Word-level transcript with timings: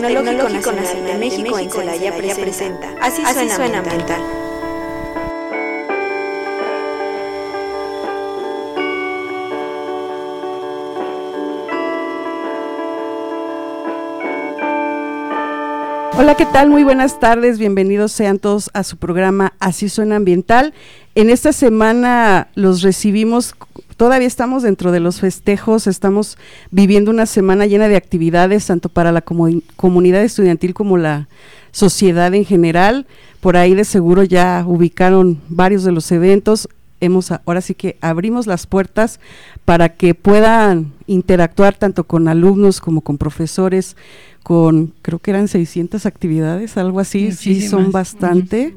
Tecnológico 0.00 0.72
Nacional 0.72 1.06
de 1.06 1.18
México 1.18 1.58
en 1.58 1.70
Celaya 1.70 2.16
presenta. 2.16 2.94
Así 3.00 3.22
suena 3.50 3.78
ambiental. 3.78 4.37
Hola, 16.20 16.34
¿qué 16.34 16.46
tal? 16.46 16.68
Muy 16.68 16.82
buenas 16.82 17.20
tardes, 17.20 17.60
bienvenidos 17.60 18.10
sean 18.10 18.40
todos 18.40 18.70
a 18.74 18.82
su 18.82 18.96
programa 18.96 19.52
Así 19.60 19.88
Suena 19.88 20.16
Ambiental. 20.16 20.74
En 21.14 21.30
esta 21.30 21.52
semana 21.52 22.48
los 22.56 22.82
recibimos, 22.82 23.54
todavía 23.96 24.26
estamos 24.26 24.64
dentro 24.64 24.90
de 24.90 24.98
los 24.98 25.20
festejos, 25.20 25.86
estamos 25.86 26.36
viviendo 26.72 27.12
una 27.12 27.24
semana 27.24 27.66
llena 27.66 27.86
de 27.86 27.94
actividades, 27.94 28.66
tanto 28.66 28.88
para 28.88 29.12
la 29.12 29.20
comunidad 29.20 30.24
estudiantil 30.24 30.74
como 30.74 30.98
la 30.98 31.28
sociedad 31.70 32.34
en 32.34 32.44
general. 32.44 33.06
Por 33.38 33.56
ahí 33.56 33.74
de 33.74 33.84
seguro 33.84 34.24
ya 34.24 34.64
ubicaron 34.66 35.40
varios 35.48 35.84
de 35.84 35.92
los 35.92 36.10
eventos. 36.10 36.68
Hemos 37.00 37.30
ahora 37.30 37.60
sí 37.60 37.74
que 37.74 37.96
abrimos 38.00 38.46
las 38.46 38.66
puertas 38.66 39.20
para 39.64 39.90
que 39.90 40.14
puedan 40.14 40.92
interactuar 41.06 41.74
tanto 41.76 42.04
con 42.04 42.28
alumnos 42.28 42.80
como 42.80 43.00
con 43.00 43.18
profesores, 43.18 43.96
con 44.42 44.94
creo 45.02 45.18
que 45.18 45.30
eran 45.30 45.48
600 45.48 46.06
actividades, 46.06 46.76
algo 46.76 47.00
así, 47.00 47.32
sí 47.32 47.66
son 47.66 47.92
bastante. 47.92 48.74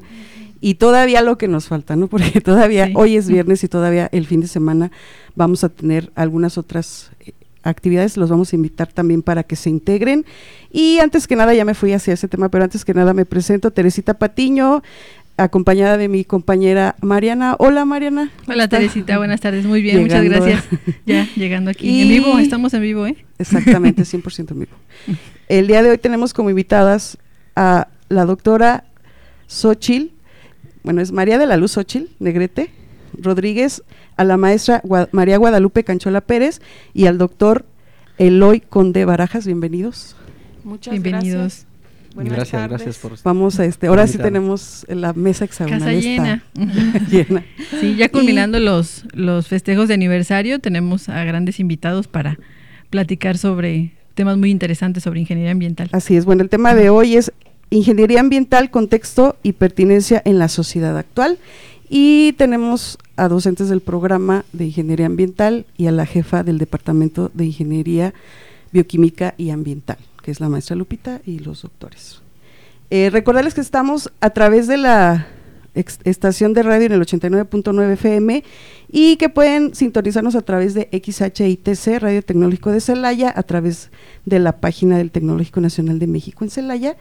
Y 0.60 0.74
todavía 0.74 1.22
lo 1.22 1.38
que 1.38 1.48
nos 1.48 1.66
falta, 1.66 1.96
¿no? 1.96 2.06
Porque 2.08 2.40
todavía 2.40 2.90
hoy 2.94 3.16
es 3.16 3.28
viernes 3.28 3.64
y 3.64 3.68
todavía 3.68 4.08
el 4.12 4.26
fin 4.26 4.40
de 4.40 4.46
semana 4.46 4.92
vamos 5.34 5.64
a 5.64 5.68
tener 5.68 6.12
algunas 6.14 6.56
otras 6.56 7.10
eh, 7.20 7.32
actividades, 7.64 8.16
los 8.16 8.30
vamos 8.30 8.52
a 8.52 8.56
invitar 8.56 8.92
también 8.92 9.22
para 9.22 9.42
que 9.42 9.56
se 9.56 9.70
integren. 9.70 10.24
Y 10.70 10.98
antes 10.98 11.26
que 11.26 11.36
nada, 11.36 11.52
ya 11.54 11.64
me 11.64 11.74
fui 11.74 11.92
hacia 11.92 12.14
ese 12.14 12.28
tema, 12.28 12.48
pero 12.48 12.64
antes 12.64 12.84
que 12.84 12.94
nada 12.94 13.12
me 13.12 13.24
presento, 13.24 13.70
Teresita 13.70 14.14
Patiño, 14.14 14.82
acompañada 15.36 15.96
de 15.96 16.08
mi 16.08 16.24
compañera 16.24 16.96
Mariana. 17.00 17.56
Hola 17.58 17.84
Mariana. 17.84 18.30
Hola 18.46 18.68
Teresita, 18.68 19.18
buenas 19.18 19.40
tardes, 19.40 19.64
muy 19.64 19.82
bien, 19.82 20.02
muchas 20.02 20.24
gracias. 20.24 20.64
Ya 21.06 21.28
llegando 21.36 21.70
aquí. 21.70 22.02
En 22.02 22.08
vivo, 22.08 22.38
estamos 22.38 22.74
en 22.74 22.82
vivo, 22.82 23.06
¿eh? 23.06 23.16
Exactamente, 23.38 24.02
100% 24.04 24.50
en 24.52 24.60
vivo. 24.60 24.72
El 25.48 25.66
día 25.66 25.82
de 25.82 25.90
hoy 25.90 25.98
tenemos 25.98 26.32
como 26.32 26.50
invitadas 26.50 27.18
a 27.56 27.88
la 28.08 28.24
doctora 28.24 28.84
Xochil, 29.46 30.12
bueno, 30.82 31.00
es 31.00 31.12
María 31.12 31.38
de 31.38 31.46
la 31.46 31.56
Luz 31.56 31.72
Xochil 31.72 32.10
Negrete 32.18 32.70
Rodríguez, 33.18 33.82
a 34.16 34.24
la 34.24 34.36
maestra 34.36 34.82
María 35.12 35.38
Guadalupe 35.38 35.84
Canchola 35.84 36.20
Pérez 36.20 36.60
y 36.94 37.06
al 37.06 37.18
doctor 37.18 37.64
Eloy 38.18 38.60
Conde 38.60 39.04
Barajas. 39.04 39.46
Bienvenidos. 39.46 40.16
Muchas 40.64 40.92
Bienvenidos. 40.92 41.66
Buenas 42.14 42.34
gracias, 42.34 42.68
gracias 42.68 42.98
por. 42.98 43.12
Vamos 43.22 43.58
a 43.58 43.64
este. 43.64 43.86
Ahora 43.86 44.06
sí 44.06 44.18
tenemos 44.18 44.84
la 44.88 45.12
mesa 45.12 45.44
hexagonal. 45.44 45.80
Casa 45.80 45.92
llena. 45.92 46.44
llena. 47.10 47.44
Sí, 47.80 47.96
ya 47.96 48.10
culminando 48.10 48.60
los, 48.60 49.04
los 49.12 49.48
festejos 49.48 49.88
de 49.88 49.94
aniversario, 49.94 50.58
tenemos 50.58 51.08
a 51.08 51.24
grandes 51.24 51.58
invitados 51.58 52.06
para 52.06 52.38
platicar 52.90 53.38
sobre 53.38 53.92
temas 54.14 54.36
muy 54.36 54.50
interesantes 54.50 55.02
sobre 55.02 55.20
ingeniería 55.20 55.52
ambiental. 55.52 55.88
Así 55.92 56.16
es. 56.16 56.24
Bueno, 56.24 56.42
el 56.42 56.48
tema 56.48 56.74
de 56.74 56.90
hoy 56.90 57.16
es 57.16 57.32
ingeniería 57.70 58.20
ambiental, 58.20 58.70
contexto 58.70 59.36
y 59.42 59.52
pertinencia 59.52 60.22
en 60.24 60.38
la 60.38 60.48
sociedad 60.48 60.96
actual. 60.96 61.38
Y 61.88 62.32
tenemos 62.34 62.98
a 63.16 63.28
docentes 63.28 63.68
del 63.68 63.80
programa 63.80 64.44
de 64.52 64.66
ingeniería 64.66 65.06
ambiental 65.06 65.66
y 65.76 65.86
a 65.86 65.92
la 65.92 66.06
jefa 66.06 66.42
del 66.42 66.58
departamento 66.58 67.30
de 67.34 67.46
ingeniería 67.46 68.14
bioquímica 68.70 69.34
y 69.36 69.50
ambiental 69.50 69.98
que 70.22 70.30
es 70.30 70.40
la 70.40 70.48
maestra 70.48 70.76
Lupita, 70.76 71.20
y 71.26 71.40
los 71.40 71.62
doctores. 71.62 72.22
Eh, 72.90 73.10
recordarles 73.10 73.54
que 73.54 73.60
estamos 73.60 74.12
a 74.20 74.30
través 74.30 74.66
de 74.66 74.76
la 74.76 75.26
estación 75.74 76.52
de 76.52 76.62
radio 76.62 76.86
en 76.86 76.92
el 76.92 77.00
89.9 77.00 77.92
FM 77.92 78.44
y 78.90 79.16
que 79.16 79.28
pueden 79.30 79.74
sintonizarnos 79.74 80.34
a 80.34 80.42
través 80.42 80.74
de 80.74 80.88
XHITC, 80.92 81.98
Radio 82.00 82.22
Tecnológico 82.22 82.70
de 82.70 82.80
Celaya, 82.80 83.32
a 83.34 83.42
través 83.42 83.90
de 84.26 84.38
la 84.38 84.60
página 84.60 84.98
del 84.98 85.10
Tecnológico 85.10 85.60
Nacional 85.60 85.98
de 85.98 86.06
México 86.06 86.44
en 86.44 86.50
Celaya. 86.50 86.96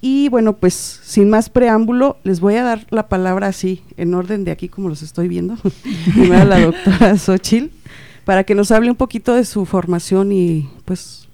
Y 0.00 0.28
bueno, 0.28 0.52
pues 0.52 1.00
sin 1.02 1.28
más 1.30 1.50
preámbulo, 1.50 2.18
les 2.22 2.38
voy 2.38 2.54
a 2.54 2.62
dar 2.62 2.86
la 2.90 3.08
palabra 3.08 3.48
así, 3.48 3.82
en 3.96 4.14
orden 4.14 4.44
de 4.44 4.52
aquí 4.52 4.68
como 4.68 4.88
los 4.88 5.02
estoy 5.02 5.26
viendo, 5.26 5.56
primero 6.14 6.44
la 6.44 6.60
doctora 6.60 7.16
Xochil, 7.18 7.72
para 8.24 8.44
que 8.44 8.54
nos 8.54 8.70
hable 8.70 8.90
un 8.90 8.96
poquito 8.96 9.34
de 9.34 9.44
su 9.44 9.64
formación 9.64 10.30
y 10.30 10.68
pues 10.84 11.25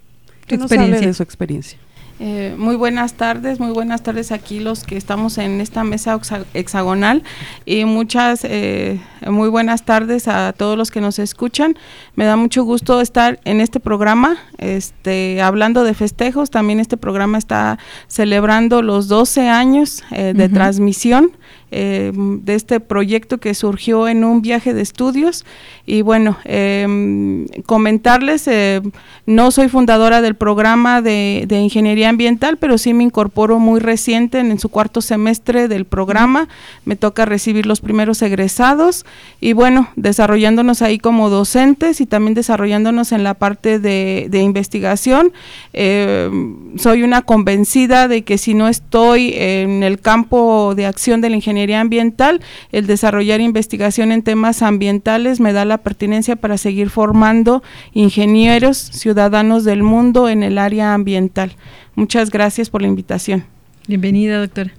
que 0.46 0.58
nos 0.58 0.70
hable 0.72 1.00
de 1.00 1.14
su 1.14 1.22
experiencia. 1.22 1.78
Eh, 2.24 2.54
muy 2.56 2.76
buenas 2.76 3.14
tardes, 3.14 3.58
muy 3.58 3.72
buenas 3.72 4.04
tardes 4.04 4.30
aquí 4.30 4.60
los 4.60 4.84
que 4.84 4.96
estamos 4.96 5.38
en 5.38 5.60
esta 5.60 5.82
mesa 5.82 6.20
hexagonal 6.54 7.24
y 7.64 7.84
muchas 7.84 8.44
eh, 8.44 9.00
muy 9.26 9.48
buenas 9.48 9.84
tardes 9.84 10.28
a 10.28 10.52
todos 10.52 10.78
los 10.78 10.92
que 10.92 11.00
nos 11.00 11.18
escuchan. 11.18 11.76
Me 12.14 12.24
da 12.24 12.36
mucho 12.36 12.62
gusto 12.62 13.00
estar 13.00 13.40
en 13.44 13.60
este 13.60 13.80
programa, 13.80 14.36
este, 14.58 15.42
hablando 15.42 15.82
de 15.82 15.94
festejos. 15.94 16.50
También 16.50 16.78
este 16.78 16.96
programa 16.96 17.38
está 17.38 17.80
celebrando 18.06 18.82
los 18.82 19.08
12 19.08 19.48
años 19.48 20.04
eh, 20.12 20.32
de 20.32 20.48
transmisión 20.48 21.32
eh, 21.74 22.12
de 22.14 22.54
este 22.54 22.80
proyecto 22.80 23.38
que 23.38 23.54
surgió 23.54 24.06
en 24.06 24.24
un 24.24 24.42
viaje 24.42 24.74
de 24.74 24.82
estudios. 24.82 25.46
Y 25.86 26.02
bueno, 26.02 26.36
em, 26.44 27.46
comentarles, 27.64 28.46
eh, 28.46 28.82
no 29.24 29.50
soy 29.50 29.68
fundadora 29.68 30.20
del 30.20 30.34
programa 30.34 31.00
de, 31.00 31.46
ingeniería 31.50 32.10
ambiental, 32.10 32.58
pero 32.58 32.76
sí 32.76 32.92
me 32.92 33.04
incorporo 33.04 33.58
muy 33.58 33.80
reciente 33.80 34.38
en, 34.38 34.58
su 34.58 34.68
cuarto 34.68 35.00
semestre 35.00 35.66
del 35.66 35.86
programa. 35.86 36.46
Me 36.84 36.94
toca 36.94 37.24
recibir 37.24 37.64
los 37.64 37.80
primeros 37.80 38.20
egresados 38.20 39.06
y 39.40 39.54
bueno, 39.54 39.88
desarrollándonos 39.96 40.82
ahí 40.82 40.98
como 40.98 41.30
docentes 41.30 42.02
y 42.02 42.06
también 42.06 42.34
desarrollándonos 42.34 43.12
en 43.12 43.24
la 43.24 43.32
parte 43.32 43.78
de, 43.78 44.26
de 44.28 44.42
investigación. 44.42 45.32
Em, 45.72 46.76
soy 46.76 47.02
una 47.02 47.22
convencida 47.22 48.08
de 48.08 48.22
que 48.22 48.36
si 48.36 48.52
no 48.52 48.68
estoy 48.68 49.32
en 49.36 49.82
el 49.82 50.00
campo 50.00 50.74
de 50.76 50.84
acción 50.84 51.22
de 51.22 51.30
la 51.30 51.36
ingeniería, 51.36 51.61
ambiental, 51.70 52.40
el 52.72 52.86
desarrollar 52.86 53.40
investigación 53.40 54.12
en 54.12 54.22
temas 54.22 54.62
ambientales 54.62 55.40
me 55.40 55.52
da 55.52 55.64
la 55.64 55.78
pertinencia 55.78 56.36
para 56.36 56.58
seguir 56.58 56.90
formando 56.90 57.62
ingenieros, 57.92 58.76
ciudadanos 58.76 59.64
del 59.64 59.82
mundo 59.82 60.28
en 60.28 60.42
el 60.42 60.58
área 60.58 60.94
ambiental. 60.94 61.52
Muchas 61.94 62.30
gracias 62.30 62.70
por 62.70 62.82
la 62.82 62.88
invitación. 62.88 63.44
Bienvenida, 63.86 64.38
doctora. 64.38 64.72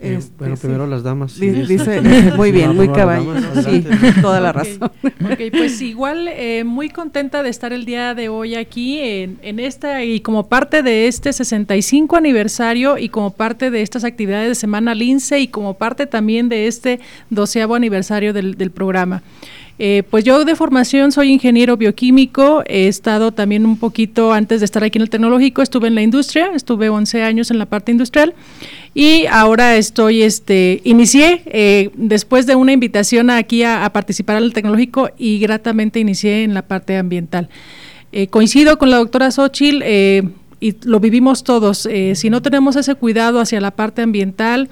Eh, 0.00 0.16
este, 0.18 0.32
bueno, 0.38 0.56
primero 0.56 0.86
las 0.86 1.02
damas. 1.02 1.38
Dice, 1.38 2.00
muy 2.36 2.52
bien, 2.52 2.74
muy 2.74 2.88
caballo. 2.88 3.34
Sí, 3.62 3.84
toda 4.22 4.40
la 4.40 4.52
razón. 4.52 4.90
Ok, 5.04 5.40
pues 5.52 5.80
igual 5.82 6.28
eh, 6.28 6.64
muy 6.64 6.88
contenta 6.88 7.42
de 7.42 7.50
estar 7.50 7.72
el 7.72 7.84
día 7.84 8.14
de 8.14 8.30
hoy 8.30 8.54
aquí 8.54 8.98
en, 8.98 9.38
en, 9.42 9.58
esta 9.58 10.02
y 10.02 10.20
como 10.20 10.48
parte 10.48 10.82
de 10.82 11.06
este 11.06 11.32
65 11.32 12.16
aniversario 12.16 12.96
y 12.96 13.10
como 13.10 13.30
parte 13.30 13.70
de 13.70 13.82
estas 13.82 14.04
actividades 14.04 14.48
de 14.48 14.54
Semana 14.54 14.94
Lince 14.94 15.38
y 15.38 15.48
como 15.48 15.74
parte 15.74 16.06
también 16.06 16.48
de 16.48 16.66
este 16.66 17.00
doceavo 17.28 17.74
aniversario 17.74 18.32
del, 18.32 18.56
del 18.56 18.70
programa. 18.70 19.22
Eh, 19.82 20.02
pues 20.10 20.24
yo 20.24 20.44
de 20.44 20.54
formación 20.56 21.10
soy 21.10 21.32
ingeniero 21.32 21.78
bioquímico, 21.78 22.62
he 22.66 22.86
estado 22.86 23.32
también 23.32 23.64
un 23.64 23.78
poquito 23.78 24.30
antes 24.30 24.60
de 24.60 24.66
estar 24.66 24.84
aquí 24.84 24.98
en 24.98 25.02
el 25.02 25.08
tecnológico, 25.08 25.62
estuve 25.62 25.88
en 25.88 25.94
la 25.94 26.02
industria, 26.02 26.50
estuve 26.54 26.90
11 26.90 27.22
años 27.22 27.50
en 27.50 27.58
la 27.58 27.64
parte 27.64 27.90
industrial 27.90 28.34
y 28.92 29.24
ahora 29.24 29.76
estoy, 29.76 30.20
este, 30.20 30.82
inicié 30.84 31.40
eh, 31.46 31.88
después 31.94 32.44
de 32.44 32.56
una 32.56 32.72
invitación 32.72 33.30
aquí 33.30 33.62
a, 33.62 33.90
participar 33.90 34.36
en 34.36 34.42
el 34.42 34.52
tecnológico 34.52 35.08
y 35.16 35.38
gratamente 35.38 35.98
inicié 35.98 36.44
en 36.44 36.52
la 36.52 36.60
parte 36.60 36.98
ambiental. 36.98 37.48
Eh, 38.12 38.26
coincido 38.26 38.76
con 38.76 38.90
la 38.90 38.98
doctora 38.98 39.30
Xochil 39.30 39.82
y 40.60 40.74
lo 40.82 41.00
vivimos 41.00 41.42
todos, 41.42 41.88
si 42.16 42.28
no 42.28 42.42
tenemos 42.42 42.76
ese 42.76 42.96
cuidado 42.96 43.40
hacia 43.40 43.62
la 43.62 43.70
parte 43.70 44.02
ambiental, 44.02 44.68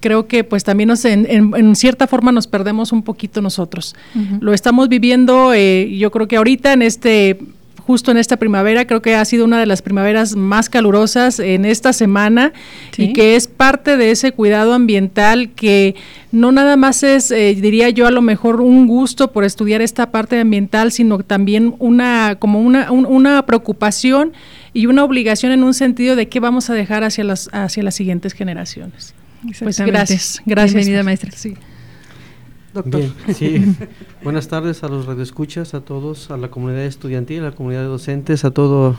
creo 0.00 0.26
que 0.26 0.44
pues 0.44 0.64
también 0.64 0.88
nos, 0.88 1.04
en, 1.04 1.76
cierta 1.76 2.06
forma 2.06 2.32
nos 2.32 2.46
perdemos 2.46 2.92
un 2.92 3.02
poquito 3.02 3.40
nosotros. 3.40 3.94
Lo 4.40 4.52
estamos 4.52 4.88
viviendo, 4.88 5.52
eh, 5.54 5.96
yo 5.96 6.10
creo 6.10 6.28
que 6.28 6.36
ahorita 6.36 6.72
en 6.72 6.82
este 6.82 7.38
justo 7.86 8.10
en 8.10 8.16
esta 8.16 8.36
primavera, 8.36 8.84
creo 8.84 9.00
que 9.00 9.14
ha 9.14 9.24
sido 9.24 9.44
una 9.44 9.60
de 9.60 9.66
las 9.66 9.80
primaveras 9.80 10.34
más 10.34 10.68
calurosas 10.68 11.38
en 11.38 11.64
esta 11.64 11.92
semana 11.92 12.52
y 12.96 13.12
que 13.12 13.36
es 13.36 13.46
parte 13.46 13.96
de 13.96 14.10
ese 14.10 14.32
cuidado 14.32 14.74
ambiental 14.74 15.50
que 15.50 15.94
no 16.32 16.50
nada 16.50 16.76
más 16.76 17.04
es, 17.04 17.30
eh, 17.30 17.54
diría 17.54 17.88
yo, 17.90 18.08
a 18.08 18.10
lo 18.10 18.22
mejor 18.22 18.60
un 18.60 18.88
gusto 18.88 19.30
por 19.30 19.44
estudiar 19.44 19.82
esta 19.82 20.10
parte 20.10 20.40
ambiental, 20.40 20.90
sino 20.90 21.20
también 21.20 21.76
una, 21.78 22.36
como 22.40 22.60
una, 22.60 22.90
una 22.90 23.46
preocupación 23.46 24.32
y 24.72 24.86
una 24.86 25.04
obligación 25.04 25.52
en 25.52 25.62
un 25.62 25.72
sentido 25.72 26.16
de 26.16 26.28
qué 26.28 26.40
vamos 26.40 26.68
a 26.70 26.74
dejar 26.74 27.04
hacia 27.04 27.22
las, 27.22 27.48
hacia 27.52 27.84
las 27.84 27.94
siguientes 27.94 28.32
generaciones. 28.32 29.14
Pues 29.42 29.78
gracias, 29.80 30.42
gracias. 30.46 30.74
Bienvenida, 30.74 31.02
maestra. 31.02 31.30
Sí. 31.32 31.54
doctor. 32.72 33.00
Bien, 33.00 33.34
sí. 33.34 33.76
Buenas 34.22 34.48
tardes 34.48 34.82
a 34.82 34.88
los 34.88 35.06
radioescuchas, 35.06 35.74
a 35.74 35.80
todos, 35.80 36.30
a 36.30 36.36
la 36.36 36.48
comunidad 36.48 36.84
estudiantil, 36.84 37.40
a 37.40 37.50
la 37.50 37.52
comunidad 37.52 37.82
de 37.82 37.88
docentes, 37.88 38.44
a 38.44 38.50
todo, 38.50 38.98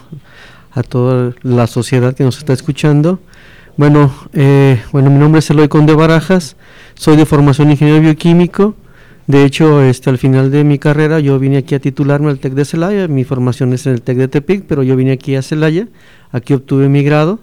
a 0.71 0.83
toda 0.83 1.33
la 1.41 1.67
sociedad 1.67 2.13
que 2.13 2.23
nos 2.23 2.37
está 2.37 2.53
escuchando. 2.53 3.19
Bueno, 3.77 4.13
eh, 4.33 4.81
bueno, 4.91 5.09
mi 5.09 5.19
nombre 5.19 5.39
es 5.39 5.49
Eloy 5.49 5.67
Conde 5.67 5.93
Barajas, 5.93 6.55
soy 6.95 7.15
de 7.15 7.25
formación 7.25 7.71
ingeniero 7.71 8.01
bioquímico. 8.01 8.75
De 9.27 9.43
hecho, 9.43 9.81
este, 9.81 10.09
al 10.09 10.17
final 10.17 10.51
de 10.51 10.63
mi 10.63 10.79
carrera 10.79 11.19
yo 11.19 11.37
vine 11.37 11.57
aquí 11.57 11.75
a 11.75 11.79
titularme 11.79 12.29
al 12.29 12.39
TEC 12.39 12.53
de 12.53 12.63
Celaya, 12.63 13.07
mi 13.09 13.25
formación 13.25 13.73
es 13.73 13.85
en 13.85 13.93
el 13.93 14.01
TEC 14.01 14.17
de 14.17 14.27
Tepic, 14.29 14.63
pero 14.65 14.83
yo 14.83 14.95
vine 14.95 15.11
aquí 15.11 15.35
a 15.35 15.41
Celaya, 15.41 15.89
aquí 16.31 16.53
obtuve 16.53 16.87
mi 16.87 17.03
grado 17.03 17.39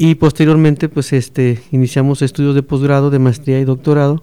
y 0.00 0.14
posteriormente 0.14 0.88
pues 0.88 1.12
este 1.12 1.60
iniciamos 1.72 2.22
estudios 2.22 2.54
de 2.54 2.62
posgrado, 2.62 3.10
de 3.10 3.18
maestría 3.18 3.58
y 3.58 3.64
doctorado 3.64 4.22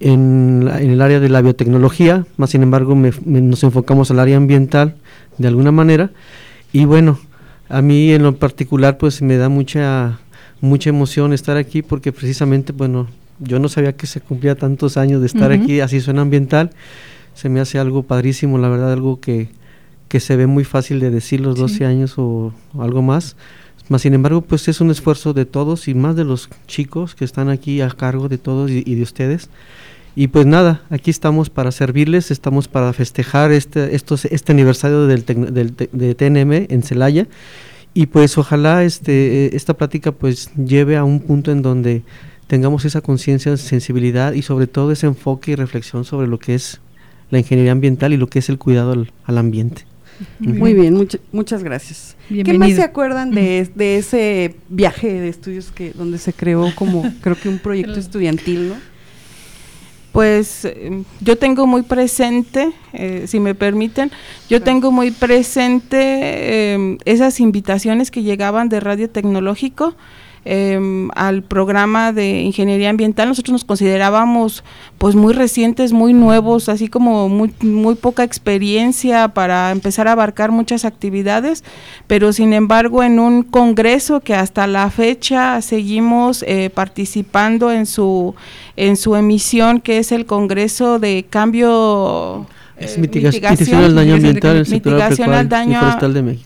en, 0.00 0.68
el 0.80 1.00
área 1.00 1.20
de 1.20 1.28
la 1.28 1.40
biotecnología, 1.40 2.26
más 2.36 2.50
sin 2.50 2.64
embargo 2.64 2.96
nos 3.24 3.62
enfocamos 3.62 4.10
al 4.10 4.18
área 4.18 4.36
ambiental 4.36 4.96
de 5.38 5.48
alguna 5.48 5.70
manera. 5.70 6.10
Y 6.72 6.84
bueno, 6.84 7.18
a 7.68 7.80
mí 7.80 8.12
en 8.12 8.24
lo 8.24 8.36
particular 8.36 8.98
pues 8.98 9.22
me 9.22 9.36
da 9.36 9.48
mucha 9.48 10.18
mucha 10.60 10.90
emoción 10.90 11.32
estar 11.32 11.56
aquí 11.56 11.82
porque 11.82 12.10
precisamente 12.10 12.72
bueno, 12.72 13.06
yo 13.38 13.60
no 13.60 13.68
sabía 13.68 13.96
que 13.96 14.08
se 14.08 14.20
cumplía 14.20 14.56
tantos 14.56 14.96
años 14.96 15.20
de 15.20 15.28
estar 15.28 15.52
aquí, 15.52 15.78
así 15.78 16.00
suena 16.00 16.22
ambiental, 16.22 16.70
se 17.34 17.48
me 17.48 17.60
hace 17.60 17.78
algo 17.78 18.02
padrísimo, 18.02 18.58
la 18.58 18.68
verdad 18.68 18.92
algo 18.92 19.20
que, 19.20 19.48
que 20.08 20.18
se 20.18 20.34
ve 20.34 20.48
muy 20.48 20.64
fácil 20.64 20.98
de 20.98 21.10
decir 21.10 21.40
los 21.40 21.56
12 21.56 21.86
años 21.86 22.14
o 22.16 22.52
algo 22.76 23.00
más 23.00 23.36
más 23.90 24.02
sin 24.02 24.14
embargo, 24.14 24.42
pues 24.42 24.68
es 24.68 24.80
un 24.80 24.90
esfuerzo 24.90 25.32
de 25.32 25.44
todos 25.44 25.88
y 25.88 25.94
más 25.94 26.16
de 26.16 26.24
los 26.24 26.50
chicos 26.66 27.14
que 27.14 27.24
están 27.24 27.48
aquí 27.48 27.80
a 27.80 27.88
cargo 27.88 28.28
de 28.28 28.38
todos 28.38 28.70
y, 28.70 28.82
de 28.82 29.02
ustedes. 29.02 29.48
Y 30.14 30.28
pues 30.28 30.46
nada, 30.46 30.82
aquí 30.90 31.10
estamos 31.10 31.48
para 31.48 31.70
servirles, 31.70 32.30
estamos 32.30 32.66
para 32.66 32.92
festejar 32.92 33.52
este, 33.52 33.94
estos, 33.94 34.24
este 34.24 34.52
aniversario 34.52 35.06
del, 35.06 35.24
del 35.24 35.74
de 35.92 36.14
TNM 36.14 36.72
en 36.72 36.82
Celaya. 36.82 37.28
Y 37.94 38.06
pues 38.06 38.36
ojalá 38.36 38.84
este, 38.84 39.56
esta 39.56 39.74
plática 39.74 40.12
pues 40.12 40.50
lleve 40.56 40.96
a 40.96 41.04
un 41.04 41.20
punto 41.20 41.50
en 41.50 41.62
donde 41.62 42.02
tengamos 42.46 42.84
esa 42.84 43.00
conciencia, 43.00 43.56
sensibilidad 43.56 44.32
y 44.32 44.42
sobre 44.42 44.66
todo 44.66 44.92
ese 44.92 45.06
enfoque 45.06 45.52
y 45.52 45.54
reflexión 45.54 46.04
sobre 46.04 46.26
lo 46.26 46.38
que 46.38 46.54
es 46.54 46.80
la 47.30 47.38
ingeniería 47.38 47.72
ambiental 47.72 48.12
y 48.12 48.16
lo 48.16 48.26
que 48.26 48.38
es 48.40 48.48
el 48.48 48.58
cuidado 48.58 49.06
al 49.24 49.38
ambiente. 49.38 49.84
Muy 50.38 50.74
bien, 50.74 51.08
muchas 51.32 51.62
gracias. 51.62 52.16
¿Qué 52.28 52.58
más 52.58 52.72
se 52.72 52.82
acuerdan 52.82 53.30
de, 53.30 53.96
ese 53.96 54.56
viaje 54.68 55.20
de 55.20 55.28
estudios 55.28 55.70
que 55.70 55.92
donde 55.92 56.18
se 56.18 56.32
creó 56.32 56.74
como 56.74 57.04
creo 57.20 57.36
que 57.36 57.48
un 57.48 57.58
proyecto 57.58 57.98
estudiantil, 57.98 58.70
¿no? 58.70 58.74
Pues 60.12 60.64
em, 60.64 61.04
yo 61.20 61.36
tengo 61.36 61.66
muy 61.66 61.82
presente, 61.82 62.72
eh, 62.92 63.24
si 63.26 63.40
me 63.40 63.54
permiten, 63.54 64.10
yo 64.48 64.62
tengo 64.62 64.90
muy 64.90 65.10
presente 65.10 66.72
em, 66.72 66.98
esas 67.04 67.40
invitaciones 67.40 68.10
que 68.10 68.22
llegaban 68.22 68.68
de 68.68 68.80
Radio 68.80 69.10
Tecnológico 69.10 69.94
Em, 70.44 71.10
al 71.16 71.42
programa 71.42 72.12
de 72.12 72.40
ingeniería 72.42 72.90
ambiental. 72.90 73.28
Nosotros 73.28 73.52
nos 73.52 73.64
considerábamos 73.64 74.62
pues 74.96 75.16
muy 75.16 75.34
recientes, 75.34 75.92
muy 75.92 76.14
nuevos, 76.14 76.68
así 76.68 76.88
como 76.88 77.28
muy, 77.28 77.52
muy 77.60 77.96
poca 77.96 78.22
experiencia 78.22 79.28
para 79.28 79.72
empezar 79.72 80.06
a 80.06 80.12
abarcar 80.12 80.52
muchas 80.52 80.84
actividades, 80.84 81.64
pero 82.06 82.32
sin 82.32 82.52
embargo 82.52 83.02
en 83.02 83.18
un 83.18 83.42
congreso 83.42 84.20
que 84.20 84.34
hasta 84.34 84.66
la 84.68 84.88
fecha 84.90 85.60
seguimos 85.60 86.44
eh, 86.46 86.70
participando 86.72 87.72
en 87.72 87.84
su, 87.84 88.34
en 88.76 88.96
su 88.96 89.16
emisión, 89.16 89.80
que 89.80 89.98
es 89.98 90.12
el 90.12 90.24
Congreso 90.24 90.98
de 90.98 91.26
Cambio 91.28 92.46
es 92.78 92.96
eh, 92.96 93.00
mitigación, 93.00 93.84
al 93.84 93.94
daño 93.94 94.14
ambiental, 94.14 94.56
en 94.56 94.70
mitigación 94.70 95.32
al 95.32 95.48
daño 95.48 95.80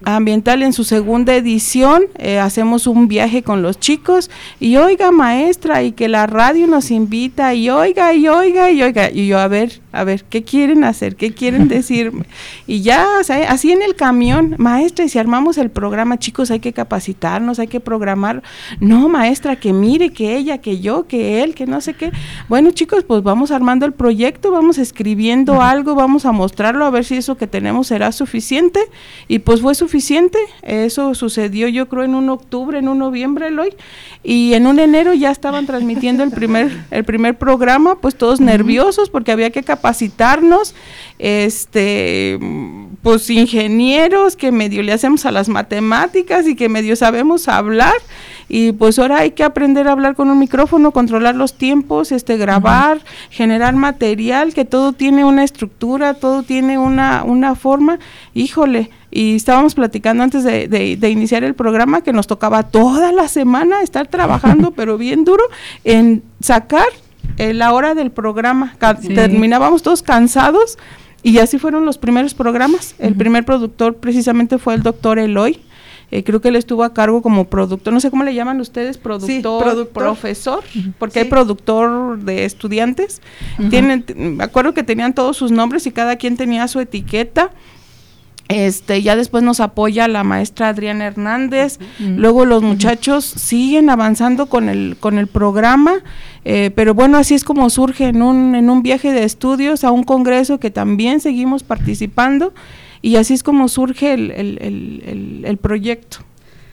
ambiental 0.04 0.62
en 0.62 0.72
su 0.72 0.84
segunda 0.84 1.34
edición. 1.34 2.04
Eh, 2.18 2.38
hacemos 2.38 2.86
un 2.86 3.08
viaje 3.08 3.42
con 3.42 3.62
los 3.62 3.78
chicos 3.78 4.30
y 4.58 4.76
oiga 4.76 5.10
maestra 5.10 5.82
y 5.82 5.92
que 5.92 6.08
la 6.08 6.26
radio 6.26 6.66
nos 6.66 6.90
invita 6.90 7.54
y 7.54 7.68
oiga 7.70 8.14
y 8.14 8.28
oiga 8.28 8.70
y 8.70 8.82
oiga 8.82 9.10
y 9.10 9.26
yo 9.26 9.38
a 9.38 9.48
ver 9.48 9.80
a 9.92 10.04
ver 10.04 10.24
qué 10.24 10.42
quieren 10.42 10.84
hacer, 10.84 11.16
qué 11.16 11.34
quieren 11.34 11.68
decirme 11.68 12.24
y 12.66 12.80
ya 12.80 13.06
así 13.48 13.72
en 13.72 13.82
el 13.82 13.94
camión 13.94 14.54
maestra 14.58 15.04
y 15.04 15.08
si 15.08 15.18
armamos 15.18 15.58
el 15.58 15.70
programa 15.70 16.18
chicos 16.18 16.50
hay 16.50 16.60
que 16.60 16.72
capacitarnos, 16.72 17.58
hay 17.58 17.68
que 17.68 17.80
programar. 17.80 18.42
No 18.80 19.08
maestra 19.08 19.56
que 19.56 19.72
mire 19.72 20.10
que 20.10 20.36
ella, 20.36 20.58
que 20.58 20.80
yo, 20.80 21.06
que 21.06 21.42
él, 21.42 21.54
que 21.54 21.66
no 21.66 21.80
sé 21.80 21.94
qué. 21.94 22.10
Bueno 22.48 22.70
chicos 22.70 23.04
pues 23.04 23.22
vamos 23.22 23.50
armando 23.50 23.84
el 23.84 23.92
proyecto, 23.92 24.50
vamos 24.50 24.78
escribiendo 24.78 25.60
algo, 25.60 25.94
vamos 25.94 26.21
a 26.24 26.32
mostrarlo 26.32 26.84
a 26.84 26.90
ver 26.90 27.04
si 27.04 27.16
eso 27.16 27.36
que 27.36 27.46
tenemos 27.46 27.88
será 27.88 28.12
suficiente 28.12 28.80
y 29.28 29.40
pues 29.40 29.60
fue 29.60 29.74
suficiente. 29.74 30.38
Eso 30.62 31.14
sucedió 31.14 31.68
yo 31.68 31.88
creo 31.88 32.04
en 32.04 32.14
un 32.14 32.28
octubre, 32.30 32.78
en 32.78 32.88
un 32.88 32.98
noviembre, 32.98 33.48
hoy 33.58 33.74
y 34.22 34.54
en 34.54 34.66
un 34.66 34.78
enero 34.78 35.14
ya 35.14 35.30
estaban 35.30 35.66
transmitiendo 35.66 36.22
el 36.22 36.30
primer 36.30 36.70
el 36.90 37.04
primer 37.04 37.38
programa, 37.38 37.96
pues 38.00 38.14
todos 38.14 38.40
nerviosos 38.40 39.10
porque 39.10 39.32
había 39.32 39.50
que 39.50 39.62
capacitarnos, 39.62 40.74
este 41.18 42.38
pues 43.02 43.28
ingenieros 43.30 44.36
que 44.36 44.52
medio 44.52 44.82
le 44.82 44.92
hacemos 44.92 45.26
a 45.26 45.32
las 45.32 45.48
matemáticas 45.48 46.46
y 46.46 46.54
que 46.54 46.68
medio 46.68 46.96
sabemos 46.96 47.48
hablar 47.48 47.94
y 48.48 48.72
pues 48.72 48.98
ahora 48.98 49.18
hay 49.18 49.32
que 49.32 49.44
aprender 49.44 49.88
a 49.88 49.92
hablar 49.92 50.14
con 50.14 50.30
un 50.30 50.38
micrófono, 50.38 50.92
controlar 50.92 51.34
los 51.34 51.54
tiempos, 51.54 52.12
este 52.12 52.36
grabar, 52.36 53.00
generar 53.30 53.74
material, 53.74 54.54
que 54.54 54.64
todo 54.64 54.92
tiene 54.92 55.24
una 55.24 55.44
estructura, 55.44 56.14
todo 56.14 56.42
tiene 56.42 56.78
una, 56.78 57.24
una 57.24 57.54
forma, 57.54 57.98
híjole, 58.34 58.90
y 59.10 59.36
estábamos 59.36 59.74
platicando 59.74 60.22
antes 60.22 60.42
de, 60.42 60.68
de, 60.68 61.10
iniciar 61.10 61.44
el 61.44 61.54
programa 61.54 62.00
que 62.00 62.14
nos 62.14 62.26
tocaba 62.26 62.62
toda 62.62 63.12
la 63.12 63.28
semana 63.28 63.82
estar 63.82 64.06
trabajando, 64.06 64.70
pero 64.76 64.96
bien 64.96 65.24
duro, 65.24 65.44
en 65.84 66.22
sacar 66.40 66.86
eh, 67.38 67.52
la 67.54 67.72
hora 67.72 67.94
del 67.94 68.10
programa. 68.10 68.74
Terminábamos 69.14 69.82
todos 69.82 70.02
cansados 70.02 70.78
y 71.22 71.38
así 71.38 71.58
fueron 71.58 71.84
los 71.84 71.98
primeros 71.98 72.34
programas. 72.34 72.94
El 72.98 73.14
primer 73.14 73.44
productor 73.44 73.96
precisamente 73.96 74.58
fue 74.58 74.74
el 74.74 74.82
doctor 74.82 75.18
Eloy. 75.18 75.60
Eh, 76.12 76.24
creo 76.24 76.42
que 76.42 76.48
él 76.48 76.56
estuvo 76.56 76.84
a 76.84 76.92
cargo 76.92 77.22
como 77.22 77.46
productor, 77.46 77.90
no 77.90 77.98
sé 77.98 78.10
cómo 78.10 78.22
le 78.22 78.34
llaman 78.34 78.60
ustedes, 78.60 78.98
productor, 78.98 79.88
profesor, 79.88 80.62
porque 80.98 81.20
hay 81.20 81.24
productor 81.24 82.18
de 82.18 82.44
estudiantes. 82.44 83.22
Tienen, 83.70 84.04
me 84.14 84.44
acuerdo 84.44 84.74
que 84.74 84.82
tenían 84.82 85.14
todos 85.14 85.38
sus 85.38 85.50
nombres 85.52 85.86
y 85.86 85.90
cada 85.90 86.16
quien 86.16 86.36
tenía 86.36 86.68
su 86.68 86.80
etiqueta. 86.80 87.50
Este, 88.48 89.00
ya 89.00 89.16
después 89.16 89.42
nos 89.42 89.60
apoya 89.60 90.06
la 90.06 90.22
maestra 90.22 90.68
Adriana 90.68 91.06
Hernández. 91.06 91.78
Luego 91.98 92.44
los 92.44 92.62
muchachos 92.62 93.24
siguen 93.24 93.88
avanzando 93.88 94.50
con 94.50 94.68
el, 94.68 94.98
con 95.00 95.16
el 95.16 95.28
programa, 95.28 95.94
eh, 96.44 96.70
pero 96.74 96.92
bueno, 96.92 97.16
así 97.16 97.32
es 97.32 97.42
como 97.42 97.70
surge 97.70 98.08
en 98.08 98.20
un, 98.20 98.54
en 98.54 98.68
un 98.68 98.82
viaje 98.82 99.12
de 99.12 99.24
estudios 99.24 99.82
a 99.82 99.90
un 99.90 100.02
congreso 100.02 100.60
que 100.60 100.70
también 100.70 101.20
seguimos 101.20 101.62
participando 101.62 102.52
y 103.02 103.16
así 103.16 103.34
es 103.34 103.42
como 103.42 103.68
surge 103.68 104.14
el, 104.14 104.30
el, 104.30 105.42
el, 105.44 105.56
proyecto. 105.58 106.18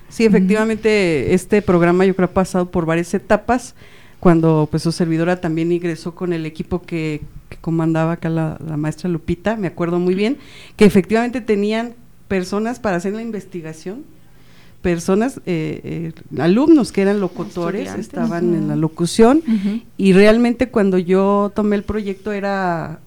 Sí, 0.10 0.26
efectivamente, 0.26 1.34
este 1.34 1.64
programa 1.64 2.06
yo 2.06 2.16
creo 2.16 2.28
ha 2.28 2.32
pasado 2.32 2.70
por 2.70 2.86
varias 2.86 3.14
etapas. 3.16 3.74
Cuando 4.20 4.68
pues 4.70 4.84
su 4.84 4.92
servidora 4.92 5.40
también 5.42 5.72
ingresó 5.72 6.14
con 6.14 6.34
el 6.34 6.46
equipo 6.46 6.82
que, 6.82 7.22
comandaba 7.62 8.14
acá 8.14 8.30
la, 8.30 8.58
maestra 8.78 9.10
Lupita, 9.10 9.56
me 9.56 9.68
acuerdo 9.68 9.98
muy 10.00 10.14
bien, 10.14 10.38
que 10.76 10.86
efectivamente 10.86 11.42
tenían 11.42 11.96
personas 12.28 12.80
para 12.80 12.98
hacer 12.98 13.14
la 13.14 13.22
investigación, 13.22 14.04
personas, 14.82 15.38
eh, 15.46 15.82
eh, 15.84 16.40
alumnos 16.40 16.92
que 16.92 17.02
eran 17.02 17.20
locutores, 17.20 17.96
estaban 17.96 18.54
en 18.54 18.68
la 18.68 18.76
locución, 18.76 19.42
y 19.98 20.14
realmente 20.14 20.70
cuando 20.70 20.98
yo 20.98 21.52
tomé 21.56 21.78
el 21.78 21.84
proyecto 21.84 22.34
era, 22.34 23.00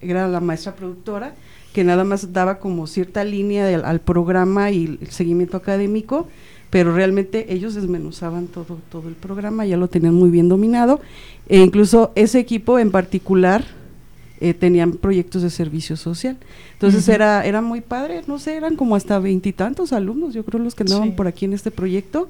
era 0.00 0.28
la 0.28 0.40
maestra 0.40 0.74
productora, 0.76 1.34
que 1.72 1.84
nada 1.84 2.04
más 2.04 2.32
daba 2.32 2.58
como 2.58 2.86
cierta 2.86 3.24
línea 3.24 3.68
al 3.78 4.00
programa 4.00 4.70
y 4.70 4.98
el 5.00 5.08
seguimiento 5.08 5.56
académico, 5.56 6.28
pero 6.70 6.94
realmente 6.94 7.52
ellos 7.52 7.74
desmenuzaban 7.74 8.46
todo, 8.46 8.78
todo 8.90 9.08
el 9.08 9.14
programa, 9.14 9.66
ya 9.66 9.76
lo 9.76 9.88
tenían 9.88 10.14
muy 10.14 10.30
bien 10.30 10.48
dominado, 10.48 11.00
e 11.48 11.58
incluso 11.58 12.12
ese 12.14 12.38
equipo 12.38 12.78
en 12.78 12.90
particular 12.90 13.64
eh, 14.40 14.54
tenían 14.54 14.92
proyectos 14.92 15.42
de 15.42 15.50
servicio 15.50 15.96
social. 15.96 16.38
Entonces 16.72 17.08
era, 17.08 17.44
era 17.44 17.60
muy 17.60 17.80
padre, 17.80 18.22
no 18.26 18.38
sé, 18.38 18.56
eran 18.56 18.76
como 18.76 18.96
hasta 18.96 19.18
veintitantos 19.18 19.92
alumnos, 19.92 20.34
yo 20.34 20.44
creo 20.44 20.62
los 20.62 20.74
que 20.74 20.84
andaban 20.84 21.12
por 21.12 21.26
aquí 21.26 21.44
en 21.44 21.52
este 21.52 21.70
proyecto, 21.70 22.28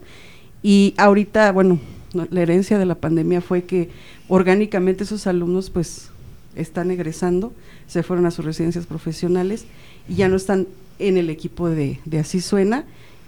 y 0.63 0.95
ahorita, 0.99 1.53
bueno, 1.53 1.79
la 2.13 2.41
herencia 2.43 2.79
de 2.79 2.87
la 2.87 2.97
pandemia 2.97 3.41
fue 3.41 3.63
que 3.65 3.89
orgánicamente 4.29 5.05
esos 5.05 5.27
alumnos 5.27 5.71
pues 5.71 6.10
están 6.57 6.91
egresando, 6.91 7.53
se 7.87 8.03
fueron 8.03 8.27
a 8.27 8.31
sus 8.31 8.45
residencias 8.45 8.87
profesionales 8.87 9.67
y 10.09 10.17
ya 10.17 10.29
no 10.29 10.37
están 10.37 10.67
en 10.99 11.17
el 11.17 11.31
equipo 11.31 11.69
de, 11.69 11.99
Así 12.19 12.41
Suena 12.41 12.85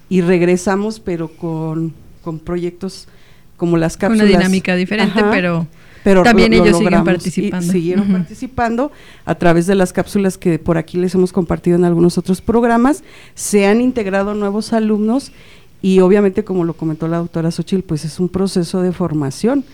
y 0.09 0.21
regresamos 0.21 1.00
pero 1.00 1.29
con, 1.29 1.95
con 2.23 2.38
proyectos 2.38 3.09
como 3.57 3.76
las 3.76 3.97
cápsulas. 3.97 4.29
Una 4.29 4.38
dinámica 4.38 4.75
diferente, 4.75 5.23
pero 5.31 5.67
pero 6.05 6.23
también 6.23 6.52
ellos 6.52 6.79
siguen 6.79 7.05
participando. 7.05 7.73
siguieron 7.73 8.12
participando 8.12 8.93
a 9.25 9.35
través 9.35 9.67
de 9.67 9.75
las 9.75 9.93
cápsulas 9.93 10.37
que 10.37 10.59
por 10.59 10.79
aquí 10.79 10.99
les 10.99 11.14
hemos 11.14 11.33
compartido 11.33 11.76
en 11.76 11.85
algunos 11.85 12.19
otros 12.19 12.41
programas. 12.41 13.05
Se 13.35 13.67
han 13.67 13.81
integrado 13.81 14.35
nuevos 14.35 14.73
alumnos 14.73 15.33
y 15.81 16.00
obviamente, 16.00 16.45
como 16.45 16.64
lo 16.64 16.75
comentó 16.75 17.09
la 17.09 17.19
doctora 17.19 17.50
Xochil, 17.50 17.83
pues 17.83 18.05
es 18.05 18.19
un 18.21 18.29
proceso 18.29 18.83
de 18.83 18.93
formación. 18.93 19.64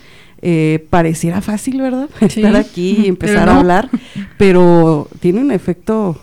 Eh, 0.40 0.86
pareciera 0.90 1.40
fácil, 1.40 1.80
¿verdad? 1.80 2.08
Estar 2.20 2.56
aquí 2.56 2.96
y 3.02 3.08
empezar 3.08 3.48
a 3.48 3.58
hablar, 3.58 3.90
pero 4.36 5.08
tiene 5.20 5.40
un 5.40 5.50
efecto 5.50 6.16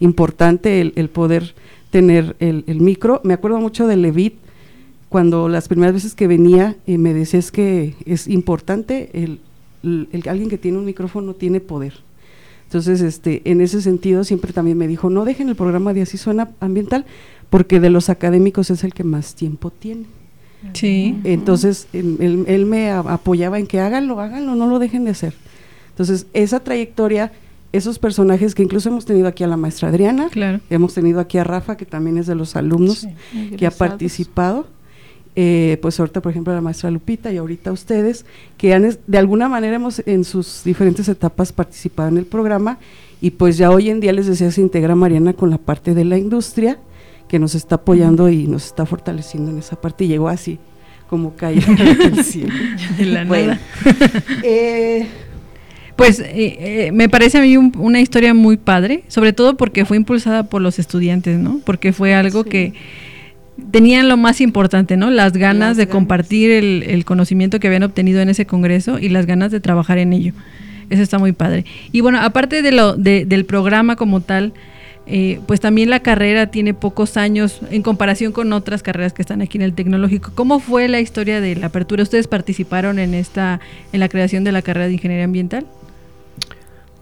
importante 0.00 0.80
el, 0.80 1.08
poder 1.08 1.54
tener 1.90 2.36
el, 2.40 2.80
micro. 2.80 3.20
Me 3.24 3.34
acuerdo 3.34 3.58
mucho 3.58 3.86
de 3.86 3.96
Levit, 3.96 4.34
cuando 5.08 5.48
las 5.48 5.68
primeras 5.68 5.94
veces 5.94 6.14
que 6.14 6.26
venía 6.26 6.76
eh, 6.86 6.98
me 6.98 7.14
decías 7.14 7.50
que 7.50 7.94
es 8.04 8.28
importante 8.28 9.08
el, 9.14 9.40
alguien 10.28 10.50
que 10.50 10.58
tiene 10.58 10.78
un 10.78 10.84
micrófono 10.84 11.34
tiene 11.34 11.60
poder. 11.60 11.94
Entonces, 12.64 13.00
este, 13.00 13.40
en 13.50 13.62
ese 13.62 13.80
sentido, 13.80 14.24
siempre 14.24 14.52
también 14.52 14.76
me 14.76 14.86
dijo, 14.86 15.08
no 15.08 15.24
dejen 15.24 15.48
el 15.48 15.56
programa 15.56 15.94
de 15.94 16.02
Así 16.02 16.18
Suena 16.18 16.50
Ambiental, 16.60 17.06
porque 17.48 17.80
de 17.80 17.88
los 17.88 18.10
académicos 18.10 18.68
es 18.68 18.84
el 18.84 18.92
que 18.92 19.04
más 19.04 19.34
tiempo 19.34 19.70
tiene. 19.70 20.04
Sí. 20.72 21.18
Entonces, 21.24 21.88
él, 21.92 22.66
me 22.66 22.90
apoyaba 22.90 23.58
en 23.58 23.66
que 23.66 23.80
háganlo, 23.80 24.20
háganlo, 24.20 24.54
no 24.54 24.66
lo 24.66 24.78
dejen 24.78 25.04
de 25.04 25.10
hacer. 25.10 25.34
Entonces, 25.90 26.26
esa 26.32 26.60
trayectoria, 26.60 27.32
esos 27.72 27.98
personajes 27.98 28.54
que 28.54 28.62
incluso 28.62 28.88
hemos 28.88 29.04
tenido 29.04 29.28
aquí 29.28 29.44
a 29.44 29.46
la 29.46 29.56
maestra 29.56 29.88
Adriana, 29.88 30.28
claro. 30.30 30.60
hemos 30.70 30.94
tenido 30.94 31.20
aquí 31.20 31.38
a 31.38 31.44
Rafa, 31.44 31.76
que 31.76 31.86
también 31.86 32.18
es 32.18 32.26
de 32.26 32.34
los 32.34 32.56
alumnos 32.56 33.06
que 33.56 33.66
ha 33.66 33.70
participado. 33.70 34.66
Eh, 35.40 35.78
pues 35.80 36.00
ahorita, 36.00 36.20
por 36.20 36.32
ejemplo, 36.32 36.52
la 36.52 36.60
maestra 36.60 36.90
Lupita 36.90 37.32
y 37.32 37.36
ahorita 37.36 37.70
ustedes, 37.70 38.26
que 38.56 38.74
han, 38.74 38.96
de 39.06 39.18
alguna 39.18 39.48
manera 39.48 39.76
hemos 39.76 40.02
en 40.04 40.24
sus 40.24 40.62
diferentes 40.64 41.08
etapas 41.08 41.52
participado 41.52 42.08
en 42.08 42.18
el 42.18 42.26
programa 42.26 42.78
y 43.20 43.30
pues 43.30 43.56
ya 43.56 43.70
hoy 43.70 43.88
en 43.88 44.00
día 44.00 44.12
les 44.12 44.26
decía, 44.26 44.50
se 44.50 44.60
integra 44.60 44.96
Mariana 44.96 45.34
con 45.34 45.50
la 45.50 45.58
parte 45.58 45.94
de 45.94 46.04
la 46.04 46.18
industria 46.18 46.78
que 47.28 47.38
nos 47.38 47.54
está 47.54 47.76
apoyando 47.76 48.28
y 48.28 48.46
nos 48.46 48.66
está 48.66 48.86
fortaleciendo 48.86 49.50
en 49.50 49.58
esa 49.58 49.80
parte 49.80 50.04
y 50.04 50.08
llegó 50.08 50.28
así 50.28 50.58
como 51.08 51.34
caída 51.34 51.66
del 51.72 52.24
cielo. 52.24 52.54
De 52.96 53.04
la 53.06 53.24
nada. 53.24 53.58
Eh, 54.42 55.06
pues 55.96 56.20
eh, 56.20 56.26
eh, 56.34 56.90
me 56.92 57.08
parece 57.08 57.38
a 57.38 57.40
mí 57.42 57.56
una 57.56 58.00
historia 58.00 58.32
muy 58.32 58.56
padre, 58.56 59.02
sobre 59.08 59.32
todo 59.32 59.56
porque 59.56 59.84
fue 59.84 59.96
impulsada 59.96 60.44
por 60.44 60.62
los 60.62 60.78
estudiantes, 60.78 61.38
¿no? 61.38 61.60
Porque 61.64 61.92
fue 61.92 62.14
algo 62.14 62.44
que 62.44 62.72
tenían 63.72 64.08
lo 64.08 64.16
más 64.16 64.40
importante, 64.40 64.96
¿no? 64.96 65.10
Las 65.10 65.32
ganas 65.32 65.76
de 65.76 65.88
compartir 65.88 66.50
el, 66.52 67.04
conocimiento 67.04 67.58
que 67.58 67.66
habían 67.66 67.82
obtenido 67.82 68.20
en 68.20 68.28
ese 68.28 68.46
congreso 68.46 69.00
y 69.00 69.08
las 69.08 69.26
ganas 69.26 69.50
de 69.50 69.58
trabajar 69.58 69.98
en 69.98 70.12
ello. 70.12 70.34
Eso 70.88 71.02
está 71.02 71.18
muy 71.18 71.32
padre. 71.32 71.64
Y 71.90 72.00
bueno, 72.00 72.20
aparte 72.20 72.62
de 72.62 72.70
lo, 72.70 72.94
del 72.94 73.44
programa 73.44 73.96
como 73.96 74.20
tal, 74.20 74.52
eh, 75.10 75.40
pues 75.46 75.60
también 75.60 75.88
la 75.88 76.00
carrera 76.00 76.48
tiene 76.48 76.74
pocos 76.74 77.16
años 77.16 77.60
en 77.70 77.82
comparación 77.82 78.30
con 78.32 78.52
otras 78.52 78.82
carreras 78.82 79.14
que 79.14 79.22
están 79.22 79.40
aquí 79.40 79.56
en 79.56 79.62
el 79.62 79.72
tecnológico. 79.72 80.32
¿Cómo 80.34 80.60
fue 80.60 80.86
la 80.86 81.00
historia 81.00 81.40
de 81.40 81.56
la 81.56 81.68
apertura? 81.68 82.02
¿Ustedes 82.02 82.28
participaron 82.28 82.98
en 82.98 83.14
esta, 83.14 83.58
en 83.94 84.00
la 84.00 84.10
creación 84.10 84.44
de 84.44 84.52
la 84.52 84.60
carrera 84.60 84.86
de 84.86 84.92
ingeniería 84.92 85.24
ambiental? 85.24 85.64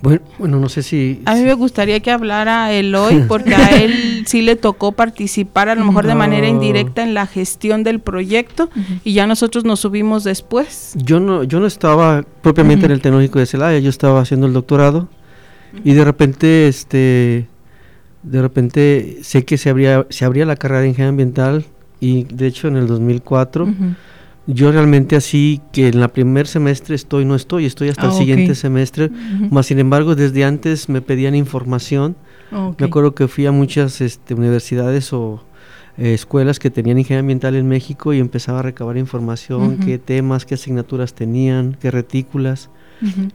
Bueno, 0.03 0.21
bueno, 0.39 0.61
no 0.61 0.69
sé 0.69 0.85
si... 0.85 1.21
A 1.25 1.35
mí 1.35 1.43
me 1.43 1.55
gustaría 1.55 1.99
que 1.99 2.13
hablara 2.13 2.71
Eloy, 2.71 3.25
porque 3.29 3.57
a 3.57 3.77
él 3.77 4.23
sí 4.27 4.41
le 4.41 4.55
tocó 4.55 4.93
participar 4.93 5.69
a 5.69 5.75
lo 5.75 5.85
mejor 5.85 6.07
de 6.07 6.15
manera 6.15 6.47
indirecta 6.47 7.03
en 7.03 7.13
la 7.13 7.27
gestión 7.27 7.83
del 7.83 7.99
proyecto 7.99 8.71
y 9.03 9.15
ya 9.15 9.27
nosotros 9.27 9.65
nos 9.65 9.81
subimos 9.81 10.23
después. 10.23 10.93
Yo 10.95 11.19
no, 11.19 11.43
yo 11.43 11.59
no 11.59 11.67
estaba 11.67 12.25
propiamente 12.41 12.87
en 12.87 12.93
el 12.93 13.01
tecnológico 13.01 13.41
de 13.41 13.47
Celaya, 13.47 13.81
yo 13.81 13.91
estaba 13.91 14.21
haciendo 14.21 14.47
el 14.47 14.53
doctorado 14.53 15.09
y 15.83 15.95
de 15.95 16.05
repente 16.05 16.69
este 16.69 17.49
de 18.27 18.43
repente 18.43 19.19
sé 19.23 19.45
que 19.45 19.57
se 19.57 19.71
abría, 19.71 20.07
se 20.11 20.25
abría 20.25 20.45
la 20.47 20.57
carrera 20.57 20.81
de 20.81 20.89
ingeniería 20.89 21.11
ambiental 21.11 21.65
y 22.01 22.25
de 22.25 22.47
hecho 22.47 22.69
en 22.69 22.77
el 22.77 22.87
2004 22.87 23.69
yo 24.47 24.71
realmente 24.71 25.17
así 25.17 25.61
que 25.73 25.89
en 25.89 26.01
la 26.01 26.09
primer 26.09 26.47
semestre 26.47 26.95
estoy, 26.95 27.25
no 27.25 27.35
estoy, 27.35 27.67
estoy 27.67 27.89
hasta 27.89 28.05
el 28.05 28.11
ah, 28.11 28.15
siguiente 28.15 28.55
semestre, 28.55 29.11
más 29.51 29.67
sin 29.67 29.79
embargo 29.81 30.15
desde 30.15 30.45
antes 30.45 30.89
me 30.89 31.03
pedían 31.03 31.35
información. 31.35 32.17
Ah, 32.53 32.73
me 32.79 32.87
acuerdo 32.87 33.15
que 33.15 33.27
fui 33.27 33.47
a 33.47 33.53
muchas 33.53 34.01
este, 34.01 34.35
universidades 34.35 35.13
o 35.13 35.43
eh, 35.99 36.15
escuelas 36.15 36.61
que 36.61 36.71
tenían 36.71 36.99
ingeniería 36.99 37.21
ambiental 37.21 37.57
en 37.57 37.67
México 37.67 38.13
y 38.13 38.21
empezaba 38.21 38.61
a 38.61 38.63
recabar 38.63 38.97
información, 38.99 39.79
qué 39.79 39.99
temas, 39.99 40.47
qué 40.47 40.55
asignaturas 40.55 41.15
tenían, 41.15 41.77
qué 41.81 41.91
retículas. 41.91 42.71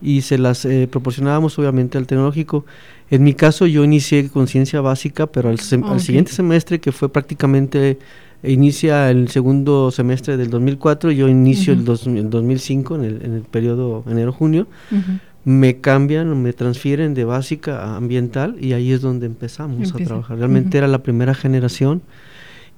Y 0.02 0.22
se 0.22 0.40
las 0.40 0.66
eh, 0.66 0.88
proporcionábamos 0.92 1.60
obviamente 1.60 2.00
al 2.00 2.08
tecnológico. 2.08 2.66
En 3.12 3.24
mi 3.24 3.34
caso 3.34 3.68
yo 3.68 3.84
inicié 3.84 4.30
con 4.30 4.48
ciencia 4.48 4.80
básica, 4.80 5.28
pero 5.28 5.50
al, 5.50 5.60
siguiente 5.60 6.32
semestre, 6.32 6.80
que 6.80 6.94
fue 6.94 7.12
prácticamente, 7.12 8.00
inicia 8.42 9.12
el 9.12 9.28
segundo 9.28 9.92
semestre 9.92 10.38
del 10.38 10.50
2004, 10.50 11.12
yo 11.12 11.28
inicio 11.28 11.74
el, 11.74 11.84
2005, 11.84 12.96
en 12.96 13.04
el, 13.04 13.22
en 13.26 13.34
el 13.34 13.42
periodo 13.42 14.06
enero-junio, 14.10 14.66
me 15.44 15.82
cambian, 15.82 16.42
me 16.42 16.54
transfieren 16.54 17.14
de 17.14 17.26
básica 17.26 17.84
a 17.84 17.98
ambiental 17.98 18.56
y 18.62 18.74
ahí 18.74 18.94
es 18.94 19.02
donde 19.02 19.26
empezamos 19.26 19.94
a 19.94 19.98
trabajar. 19.98 20.38
Realmente 20.38 20.78
era 20.78 20.88
la 20.88 21.04
primera 21.04 21.34
generación 21.34 22.02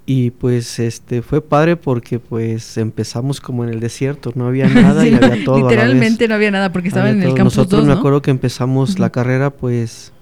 y 0.06 0.32
pues 0.32 0.80
este 0.80 1.22
fue 1.22 1.42
padre 1.42 1.76
porque 1.76 2.20
pues 2.20 2.78
empezamos 2.78 3.40
como 3.40 3.64
en 3.64 3.70
el 3.70 3.80
desierto, 3.80 4.32
no 4.36 4.48
había 4.48 4.68
nada 4.70 5.08
y 5.08 5.14
había 5.14 5.44
todo. 5.44 5.70
Literalmente 5.70 6.28
no 6.28 6.36
había 6.36 6.52
nada 6.52 6.72
porque 6.72 6.88
estaba 6.88 7.10
en 7.10 7.22
el 7.22 7.36
campus 7.36 7.58
Nosotros 7.58 7.82
2, 7.82 7.88
me 7.88 7.94
acuerdo 7.94 8.22
que 8.22 8.32
empezamos 8.32 8.98
la 8.98 9.12
carrera 9.12 9.52
pues 9.52 10.13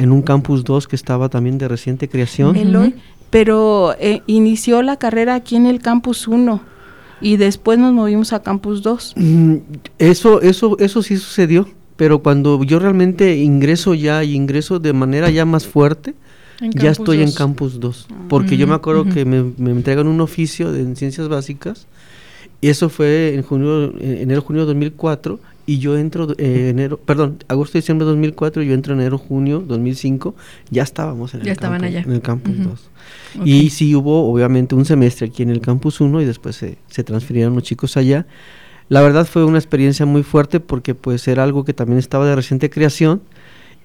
en 0.00 0.12
un 0.12 0.22
campus 0.22 0.64
2 0.64 0.88
que 0.88 0.96
estaba 0.96 1.28
también 1.28 1.58
de 1.58 1.68
reciente 1.68 2.08
creación. 2.08 2.56
pero 3.28 3.94
eh, 4.00 4.22
inició 4.26 4.82
la 4.82 4.96
carrera 4.96 5.34
aquí 5.34 5.56
en 5.56 5.66
el 5.66 5.80
campus 5.80 6.26
1 6.26 6.60
y 7.20 7.36
después 7.36 7.78
nos 7.78 7.92
movimos 7.92 8.32
a 8.32 8.42
campus 8.42 8.82
2. 8.82 9.14
Mm, 9.16 9.56
eso 9.98 10.40
eso 10.40 10.76
eso 10.78 11.02
sí 11.02 11.16
sucedió, 11.16 11.68
pero 11.96 12.20
cuando 12.20 12.64
yo 12.64 12.78
realmente 12.78 13.36
ingreso 13.36 13.94
ya 13.94 14.24
y 14.24 14.34
ingreso 14.34 14.78
de 14.78 14.92
manera 14.92 15.30
ya 15.30 15.44
más 15.44 15.66
fuerte, 15.66 16.14
ya 16.60 16.90
estoy 16.90 17.22
en 17.22 17.32
Campus 17.32 17.80
2, 17.80 18.08
porque 18.28 18.58
yo 18.58 18.66
me 18.66 18.74
acuerdo 18.74 19.04
que 19.04 19.24
me, 19.24 19.70
entregan 19.70 20.06
un 20.06 20.20
oficio 20.20 20.72
de, 20.72 20.80
en 20.80 20.94
ciencias 20.94 21.28
básicas, 21.28 21.86
y 22.60 22.68
eso 22.68 22.90
fue 22.90 23.34
en 23.34 23.42
junio, 23.42 23.94
enero, 23.98 24.42
junio 24.42 24.62
de 24.62 24.66
2004, 24.66 25.40
y 25.66 25.78
yo 25.78 25.96
entro 25.96 26.28
eh, 26.38 26.68
enero, 26.70 26.98
perdón, 26.98 27.38
agosto, 27.48 27.78
diciembre 27.78 28.04
de 28.04 28.12
2004, 28.12 28.62
yo 28.62 28.74
entro 28.74 28.94
enero, 28.94 29.18
junio 29.18 29.60
2005, 29.66 30.34
ya 30.70 30.82
estábamos 30.82 31.34
en, 31.34 31.46
el, 31.46 31.56
campus, 31.56 31.88
en 31.88 32.12
el 32.12 32.20
Campus 32.20 32.54
2. 32.64 32.90
Y 33.44 33.70
sí 33.70 33.94
hubo, 33.94 34.30
obviamente, 34.30 34.74
un 34.74 34.84
semestre 34.84 35.28
aquí 35.28 35.42
en 35.42 35.50
el 35.50 35.60
Campus 35.60 36.00
1 36.00 36.22
y 36.22 36.24
después 36.24 36.56
se, 36.56 36.78
se 36.88 37.04
transfirieron 37.04 37.54
los 37.54 37.62
chicos 37.62 37.96
allá. 37.96 38.26
La 38.88 39.02
verdad 39.02 39.26
fue 39.26 39.44
una 39.44 39.58
experiencia 39.58 40.04
muy 40.04 40.24
fuerte 40.24 40.58
porque 40.58 40.96
pues 40.96 41.28
era 41.28 41.44
algo 41.44 41.64
que 41.64 41.72
también 41.72 41.98
estaba 41.98 42.26
de 42.26 42.34
reciente 42.34 42.70
creación 42.70 43.22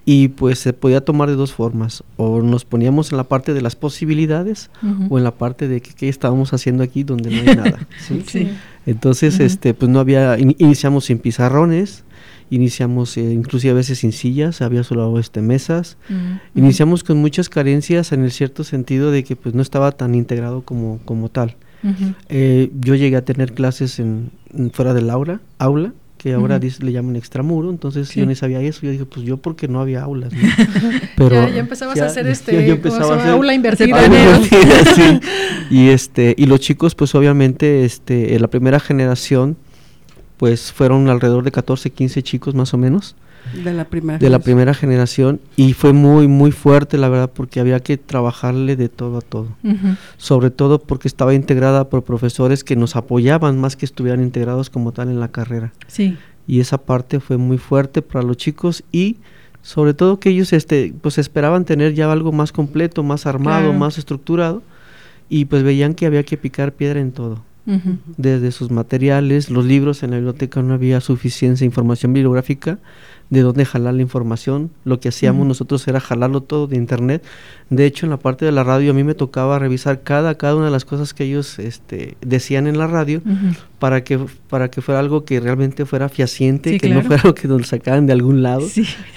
y 0.08 0.28
pues 0.28 0.60
se 0.60 0.72
podía 0.72 1.04
tomar 1.04 1.28
de 1.28 1.34
dos 1.34 1.52
formas, 1.52 2.04
o 2.16 2.40
nos 2.40 2.64
poníamos 2.64 3.10
en 3.10 3.16
la 3.18 3.24
parte 3.24 3.52
de 3.52 3.60
las 3.60 3.74
posibilidades 3.74 4.70
o 5.10 5.18
en 5.18 5.24
la 5.24 5.32
parte 5.32 5.66
de 5.66 5.80
qué 5.80 6.08
estábamos 6.08 6.52
haciendo 6.52 6.84
aquí 6.84 7.02
donde 7.02 7.28
no 7.30 7.50
hay 7.50 7.56
nada. 7.56 7.86
¿sí? 7.98 8.52
Entonces, 8.86 9.40
este, 9.40 9.74
pues 9.74 9.90
no 9.90 9.98
había, 9.98 10.38
iniciamos 10.38 11.06
sin 11.06 11.18
pizarrones, 11.18 12.04
iniciamos 12.50 13.16
eh, 13.16 13.32
inclusive 13.32 13.72
a 13.72 13.74
veces 13.74 13.98
sin 13.98 14.12
sillas, 14.12 14.62
había 14.62 14.84
solo 14.84 15.18
este, 15.18 15.42
mesas, 15.42 15.96
iniciamos 16.54 17.02
con 17.02 17.18
muchas 17.18 17.48
carencias 17.48 18.12
en 18.12 18.22
el 18.22 18.30
cierto 18.30 18.62
sentido 18.62 19.10
de 19.10 19.24
que 19.24 19.34
pues 19.34 19.56
no 19.56 19.62
estaba 19.62 19.90
tan 19.90 20.14
integrado 20.14 20.62
como, 20.62 21.00
como 21.04 21.30
tal. 21.30 21.56
Eh, 22.28 22.70
yo 22.80 22.94
llegué 22.94 23.16
a 23.16 23.24
tener 23.24 23.54
clases 23.54 23.98
en, 23.98 24.30
fuera 24.72 24.94
del 24.94 25.10
aula, 25.10 25.40
aula 25.58 25.92
que 26.26 26.34
ahora 26.34 26.58
le 26.58 26.90
llaman 26.90 27.14
extramuro, 27.14 27.70
entonces 27.70 28.12
yo 28.12 28.26
ni 28.26 28.34
sabía 28.34 28.60
eso, 28.60 28.80
yo 28.82 28.90
dije, 28.90 29.04
pues 29.04 29.24
yo 29.24 29.36
porque 29.36 29.68
no 29.68 29.80
había 29.80 30.02
aulas, 30.02 30.32
Pero 31.16 31.48
ya, 31.48 31.58
empezabas 31.58 32.00
a 32.00 32.06
hacer 32.06 32.26
este, 32.26 32.80
aula 33.28 33.54
invertida. 33.54 33.96
Y 35.70 35.88
este, 35.90 36.34
y 36.36 36.46
los 36.46 36.58
chicos, 36.58 36.96
pues 36.96 37.14
obviamente, 37.14 37.84
este, 37.84 38.34
en 38.34 38.42
la 38.42 38.48
primera 38.48 38.80
generación, 38.80 39.56
pues 40.36 40.72
fueron 40.72 41.08
alrededor 41.10 41.44
de 41.44 41.52
14, 41.52 41.90
15 41.90 42.22
chicos 42.24 42.56
más 42.56 42.74
o 42.74 42.78
menos, 42.78 43.14
de 43.52 43.72
la 43.72 43.84
primera 43.84 44.18
de 44.18 44.30
la 44.30 44.38
primera 44.38 44.74
generación 44.74 45.40
y 45.56 45.72
fue 45.72 45.92
muy 45.92 46.28
muy 46.28 46.52
fuerte 46.52 46.98
la 46.98 47.08
verdad 47.08 47.30
porque 47.32 47.60
había 47.60 47.80
que 47.80 47.96
trabajarle 47.96 48.76
de 48.76 48.88
todo 48.88 49.18
a 49.18 49.20
todo. 49.20 49.48
Sobre 50.16 50.50
todo 50.50 50.78
porque 50.78 51.08
estaba 51.08 51.34
integrada 51.34 51.88
por 51.88 52.04
profesores 52.04 52.64
que 52.64 52.76
nos 52.76 52.96
apoyaban 52.96 53.58
más 53.58 53.76
que 53.76 53.84
estuvieran 53.84 54.22
integrados 54.22 54.70
como 54.70 54.92
tal 54.92 55.08
en 55.08 55.20
la 55.20 55.28
carrera. 55.28 55.72
Sí. 55.86 56.16
Y 56.46 56.60
esa 56.60 56.78
parte 56.78 57.20
fue 57.20 57.36
muy 57.36 57.58
fuerte 57.58 58.02
para 58.02 58.24
los 58.24 58.36
chicos 58.36 58.84
y 58.92 59.16
sobre 59.62 59.94
todo 59.94 60.20
que 60.20 60.30
ellos 60.30 60.52
este 60.52 60.94
pues 61.00 61.18
esperaban 61.18 61.64
tener 61.64 61.94
ya 61.94 62.10
algo 62.10 62.32
más 62.32 62.52
completo 62.52 63.02
más 63.02 63.26
armado 63.26 63.72
más 63.72 63.98
estructurado 63.98 64.62
y 65.28 65.46
pues 65.46 65.62
veían 65.62 65.94
que 65.94 66.06
había 66.06 66.22
que 66.22 66.36
picar 66.36 66.72
piedra 66.72 67.00
en 67.00 67.12
todo. 67.12 67.42
Desde 68.16 68.52
sus 68.52 68.70
materiales, 68.70 69.50
los 69.50 69.64
libros 69.64 70.04
en 70.04 70.12
la 70.12 70.16
biblioteca 70.18 70.62
no 70.62 70.74
había 70.74 71.00
suficiencia 71.00 71.64
de 71.64 71.66
información 71.66 72.12
bibliográfica 72.12 72.78
de 73.30 73.40
dónde 73.40 73.64
jalar 73.64 73.94
la 73.94 74.02
información. 74.02 74.70
Lo 74.84 75.00
que 75.00 75.08
hacíamos 75.08 75.46
nosotros 75.46 75.86
era 75.88 76.00
jalarlo 76.00 76.42
todo 76.42 76.66
de 76.66 76.76
internet. 76.76 77.24
De 77.70 77.84
hecho, 77.84 78.06
en 78.06 78.10
la 78.10 78.18
parte 78.18 78.44
de 78.44 78.52
la 78.52 78.62
radio 78.62 78.92
a 78.92 78.94
mí 78.94 79.02
me 79.02 79.14
tocaba 79.14 79.58
revisar 79.58 80.02
cada, 80.02 80.36
cada 80.36 80.54
una 80.54 80.66
de 80.66 80.70
las 80.70 80.84
cosas 80.84 81.14
que 81.14 81.24
ellos 81.24 81.58
este, 81.58 82.16
decían 82.20 82.66
en 82.66 82.78
la 82.78 82.86
radio 82.86 83.22
para, 83.78 84.04
que, 84.04 84.20
para 84.48 84.70
que 84.70 84.80
fuera 84.80 85.00
algo 85.00 85.24
que 85.24 85.40
realmente 85.40 85.84
fuera 85.86 86.08
fiaciente, 86.08 86.78
que 86.78 86.88
no 86.88 87.02
fuera 87.02 87.22
algo 87.24 87.34
que 87.34 87.48
nos 87.48 87.66
sacaran 87.66 88.06
de 88.06 88.12
algún 88.12 88.42
lado. 88.42 88.66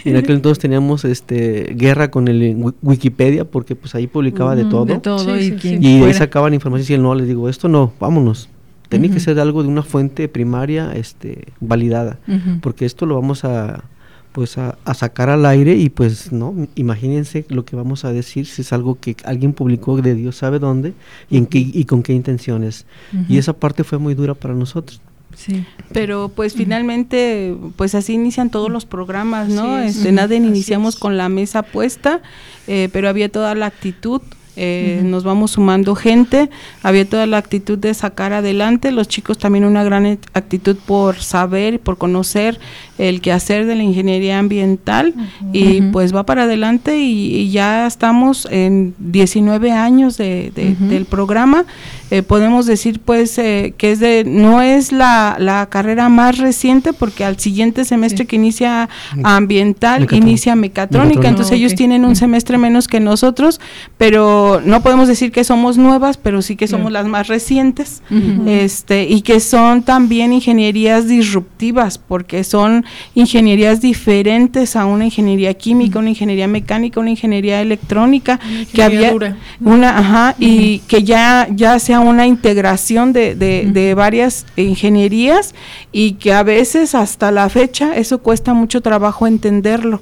En 0.03 0.15
aquel 0.15 0.37
entonces 0.37 0.59
teníamos 0.59 1.05
este, 1.05 1.73
guerra 1.75 2.09
con 2.09 2.27
el 2.27 2.73
Wikipedia 2.81 3.45
porque 3.45 3.75
pues 3.75 3.93
ahí 3.93 4.07
publicaba 4.07 4.55
de 4.55 4.65
todo. 4.65 5.37
y, 5.37 5.57
y 5.63 6.03
ahí 6.03 6.13
sacaban 6.13 6.53
información 6.53 6.87
y 6.89 6.93
él 6.95 7.03
no, 7.03 7.13
les 7.13 7.27
digo, 7.27 7.47
esto 7.47 7.67
no, 7.67 7.93
vámonos. 7.99 8.49
Tiene 8.89 9.11
que 9.11 9.19
ser 9.19 9.39
algo 9.39 9.61
de 9.61 9.69
una 9.69 9.83
fuente 9.83 10.27
primaria 10.27 10.93
este, 10.93 11.53
validada, 11.59 12.17
porque 12.61 12.85
esto 12.85 13.05
lo 13.05 13.13
vamos 13.13 13.45
a, 13.45 13.83
pues 14.31 14.57
a, 14.57 14.77
sacar 14.93 15.29
al 15.29 15.45
aire 15.45 15.75
y 15.75 15.89
pues 15.89 16.31
no, 16.31 16.55
imagínense 16.75 17.45
lo 17.49 17.65
que 17.65 17.75
vamos 17.75 18.05
a 18.05 18.13
decir 18.13 18.45
si 18.45 18.61
es 18.61 18.73
algo 18.73 18.99
que 18.99 19.15
alguien 19.23 19.53
publicó 19.53 20.01
de 20.01 20.15
Dios 20.15 20.37
sabe 20.37 20.59
dónde 20.59 20.93
y, 21.29 21.37
en 21.37 21.45
qué, 21.45 21.59
y 21.59 21.85
con 21.85 22.03
qué 22.03 22.13
intenciones. 22.13 22.85
Y 23.27 23.37
esa 23.37 23.53
parte 23.53 23.83
fue 23.83 23.97
muy 23.97 24.13
dura 24.13 24.35
para 24.35 24.53
nosotros. 24.53 25.01
Sí. 25.35 25.65
Pero 25.93 26.29
pues 26.35 26.53
finalmente, 26.53 27.55
pues 27.75 27.95
así 27.95 28.13
inician 28.13 28.49
todos 28.49 28.69
los 28.69 28.85
programas, 28.85 29.47
¿no? 29.47 29.79
este, 29.79 30.11
nada 30.11 30.35
iniciamos 30.35 30.95
con 30.95 31.17
la 31.17 31.29
mesa 31.29 31.63
puesta, 31.63 32.21
eh, 32.67 32.89
pero 32.91 33.09
había 33.09 33.29
toda 33.29 33.55
la 33.55 33.67
actitud 33.67 34.21
eh, 34.61 35.01
nos 35.05 35.23
vamos 35.23 35.51
sumando 35.51 35.95
gente, 35.95 36.49
había 36.83 37.07
toda 37.07 37.25
la 37.25 37.37
actitud 37.37 37.77
de 37.77 37.93
sacar 37.93 38.33
adelante, 38.33 38.91
los 38.91 39.07
chicos 39.07 39.37
también 39.37 39.63
una 39.63 39.85
gran 39.85 40.05
actitud 40.33 40.75
por 40.85 41.21
saber, 41.21 41.79
por 41.79 41.97
conocer 41.97 42.59
el 42.97 43.21
quehacer 43.21 43.65
de 43.65 43.75
la 43.75 43.83
ingeniería 43.83 44.37
ambiental. 44.37 45.13
Y 45.53 45.81
pues 45.93 46.13
va 46.13 46.25
para 46.25 46.43
adelante 46.43 46.99
y, 46.99 47.49
ya 47.51 47.87
estamos 47.87 48.47
en 48.51 48.93
19 48.99 49.71
años 49.71 50.17
de, 50.17 50.51
del 50.53 51.05
programa. 51.05 51.63
Eh, 52.11 52.23
podemos 52.23 52.65
decir 52.65 52.99
pues 52.99 53.37
eh, 53.37 53.75
que 53.77 53.91
es 53.91 53.99
de 53.99 54.23
no 54.25 54.61
es 54.61 54.91
la, 54.91 55.35
la, 55.37 55.67
carrera 55.67 56.09
más 56.09 56.39
reciente 56.39 56.91
porque 56.91 57.23
al 57.23 57.37
siguiente 57.37 57.85
semestre 57.85 58.25
que 58.25 58.35
inicia 58.35 58.89
ambiental 59.23 60.07
inicia 60.11 60.55
mecatrónica, 60.55 61.27
entonces 61.27 61.53
ellos 61.53 61.75
tienen 61.75 62.05
un 62.05 62.15
semestre 62.15 62.57
menos 62.57 62.87
que 62.87 62.99
nosotros, 62.99 63.61
pero 63.97 64.59
no 64.65 64.81
podemos 64.81 65.07
decir 65.07 65.31
que 65.31 65.43
somos 65.43 65.77
nuevas, 65.77 66.17
pero 66.17 66.41
sí 66.41 66.55
que 66.55 66.67
somos 66.67 66.91
las 66.91 67.05
más 67.05 67.27
recientes, 67.27 68.01
este 68.47 69.03
y 69.03 69.21
que 69.21 69.39
son 69.39 69.83
también 69.83 70.33
ingenierías 70.33 71.07
disruptivas 71.07 71.99
porque 71.99 72.43
son 72.43 72.85
ingenierías 73.13 73.81
diferentes 73.81 74.75
a 74.75 74.85
una 74.85 75.05
ingeniería 75.05 75.53
química, 75.53 75.99
una 75.99 76.09
ingeniería 76.09 76.47
mecánica, 76.47 76.99
una 76.99 77.11
ingeniería 77.11 77.61
electrónica, 77.61 78.39
que 78.73 78.81
había 78.81 79.13
una, 79.59 79.97
ajá, 79.97 80.35
y 80.39 80.79
que 80.79 81.03
ya, 81.03 81.47
ya 81.51 81.77
una 82.01 82.27
integración 82.27 83.13
de, 83.13 83.35
de, 83.35 83.93
varias 83.93 84.45
ingenierías 84.55 85.55
y 85.91 86.13
que 86.13 86.33
a 86.33 86.43
veces 86.43 86.95
hasta 86.95 87.31
la 87.31 87.49
fecha 87.49 87.95
eso 87.95 88.19
cuesta 88.19 88.53
mucho 88.53 88.81
trabajo 88.81 89.27
entenderlo. 89.27 90.01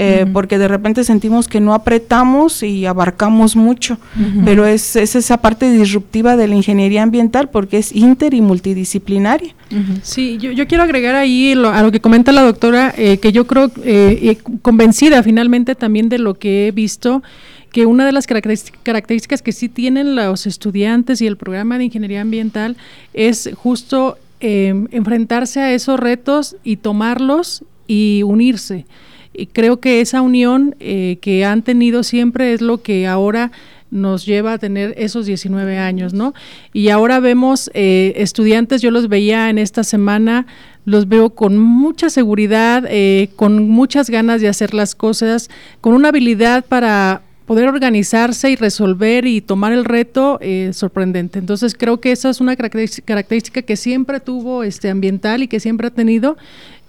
Eh, 0.00 0.26
porque 0.32 0.58
de 0.58 0.68
repente 0.68 1.02
sentimos 1.02 1.48
que 1.48 1.58
no 1.58 1.74
apretamos 1.74 2.62
y 2.62 2.86
abarcamos 2.86 3.56
mucho, 3.56 3.98
pero 4.44 4.64
es, 4.64 4.94
es, 4.94 5.16
esa 5.16 5.38
parte 5.38 5.72
disruptiva 5.72 6.36
de 6.36 6.46
la 6.46 6.54
ingeniería 6.54 7.02
ambiental 7.02 7.50
porque 7.50 7.78
es 7.78 7.92
inter 7.92 8.32
y 8.32 8.40
multidisciplinaria. 8.40 9.56
Sí, 10.02 10.38
yo, 10.38 10.52
yo, 10.52 10.68
quiero 10.68 10.84
agregar 10.84 11.16
ahí 11.16 11.52
a 11.52 11.82
lo 11.82 11.90
que 11.90 12.00
comenta 12.00 12.30
la 12.30 12.42
doctora, 12.42 12.94
eh, 12.96 13.18
que 13.18 13.32
yo 13.32 13.48
creo, 13.48 13.72
eh, 13.84 14.38
convencida 14.62 15.20
finalmente 15.24 15.74
también 15.74 16.08
de 16.08 16.20
lo 16.20 16.34
que 16.34 16.68
he 16.68 16.70
visto, 16.70 17.24
que 17.72 17.86
una 17.86 18.06
de 18.06 18.12
las 18.12 18.26
características 18.26 19.42
que 19.42 19.52
sí 19.52 19.68
tienen 19.68 20.16
los 20.16 20.46
estudiantes 20.46 21.20
y 21.20 21.26
el 21.26 21.36
programa 21.36 21.78
de 21.78 21.84
ingeniería 21.84 22.20
ambiental 22.20 22.76
es 23.14 23.50
justo 23.54 24.18
enfrentarse 24.40 25.60
a 25.60 25.72
esos 25.72 25.98
retos 25.98 26.56
y 26.62 26.76
tomarlos 26.76 27.64
y 27.88 28.22
unirse. 28.24 28.86
Y 29.32 29.46
creo 29.46 29.78
que 29.78 30.00
esa 30.00 30.20
unión 30.20 30.74
eh, 30.80 31.18
que 31.20 31.44
han 31.44 31.62
tenido 31.62 32.02
siempre 32.02 32.52
es 32.52 32.60
lo 32.60 32.82
que 32.82 33.06
ahora 33.06 33.52
nos 33.90 34.26
lleva 34.26 34.54
a 34.54 34.58
tener 34.58 34.94
esos 34.98 35.26
19 35.26 35.78
años, 35.78 36.12
¿no? 36.12 36.34
Y 36.72 36.90
ahora 36.90 37.20
vemos 37.20 37.70
eh, 37.72 38.14
estudiantes, 38.16 38.82
yo 38.82 38.90
los 38.90 39.08
veía 39.08 39.48
en 39.48 39.58
esta 39.58 39.84
semana, 39.84 40.46
los 40.84 41.08
veo 41.08 41.30
con 41.30 41.56
mucha 41.56 42.10
seguridad, 42.10 42.84
eh, 42.88 43.30
con 43.36 43.68
muchas 43.68 44.10
ganas 44.10 44.40
de 44.40 44.48
hacer 44.48 44.74
las 44.74 44.94
cosas, 44.94 45.48
con 45.80 45.94
una 45.94 46.08
habilidad 46.08 46.64
para 46.64 47.22
poder 47.48 47.66
organizarse 47.66 48.50
y 48.50 48.56
resolver 48.56 49.26
y 49.26 49.40
tomar 49.40 49.72
el 49.72 49.86
reto 49.86 50.38
sorprendente. 50.72 51.38
Entonces 51.38 51.74
creo 51.74 51.98
que 51.98 52.12
esa 52.12 52.28
es 52.28 52.42
una 52.42 52.54
característica 52.56 53.62
que 53.62 53.76
siempre 53.76 54.20
tuvo 54.20 54.62
este 54.64 54.90
ambiental 54.90 55.42
y 55.42 55.48
que 55.48 55.58
siempre 55.58 55.86
ha 55.86 55.90
tenido 55.90 56.36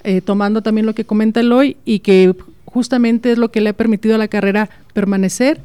eh, 0.03 0.19
tomando 0.19 0.61
también 0.61 0.85
lo 0.85 0.93
que 0.93 1.05
comenta 1.05 1.39
Eloy 1.39 1.77
y 1.85 1.99
que 1.99 2.35
justamente 2.65 3.31
es 3.31 3.37
lo 3.37 3.51
que 3.51 3.61
le 3.61 3.69
ha 3.69 3.73
permitido 3.73 4.15
a 4.15 4.17
la 4.17 4.27
carrera 4.27 4.69
permanecer 4.93 5.61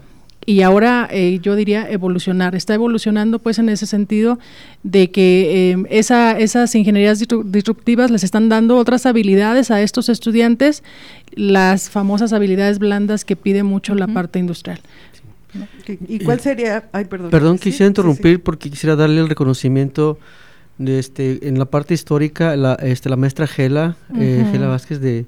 y 0.46 0.62
ahora 0.62 1.08
eh, 1.10 1.38
yo 1.42 1.56
diría 1.56 1.90
evolucionar. 1.90 2.54
Está 2.54 2.74
evolucionando 2.74 3.38
pues 3.38 3.58
en 3.58 3.68
ese 3.68 3.86
sentido 3.86 4.38
de 4.82 5.10
que 5.10 5.72
eh, 5.72 5.84
esa, 5.90 6.38
esas 6.38 6.74
ingenierías 6.74 7.22
disruptivas 7.46 8.10
les 8.10 8.24
están 8.24 8.48
dando 8.48 8.76
otras 8.76 9.06
habilidades 9.06 9.70
a 9.70 9.80
estos 9.82 10.08
estudiantes, 10.08 10.82
las 11.34 11.90
famosas 11.90 12.32
habilidades 12.32 12.78
blandas 12.78 13.24
que 13.24 13.36
pide 13.36 13.62
mucho 13.62 13.94
la 13.94 14.06
parte 14.06 14.38
industrial. 14.38 14.80
¿Y 16.08 16.18
cuál 16.20 16.40
sería? 16.40 16.88
Ay, 16.92 17.04
perdón. 17.04 17.30
Perdón, 17.30 17.58
quisiera 17.58 17.86
interrumpir 17.86 18.42
porque 18.42 18.70
quisiera 18.70 18.96
darle 18.96 19.20
el 19.20 19.28
reconocimiento 19.28 20.18
este, 20.84 21.46
en 21.46 21.58
la 21.58 21.66
parte 21.66 21.94
histórica, 21.94 22.56
la, 22.56 22.74
este, 22.74 23.08
la 23.08 23.16
maestra 23.16 23.46
Gela, 23.46 23.96
eh, 24.18 24.44
Gela 24.50 24.66
Vázquez 24.66 25.00
de, 25.00 25.26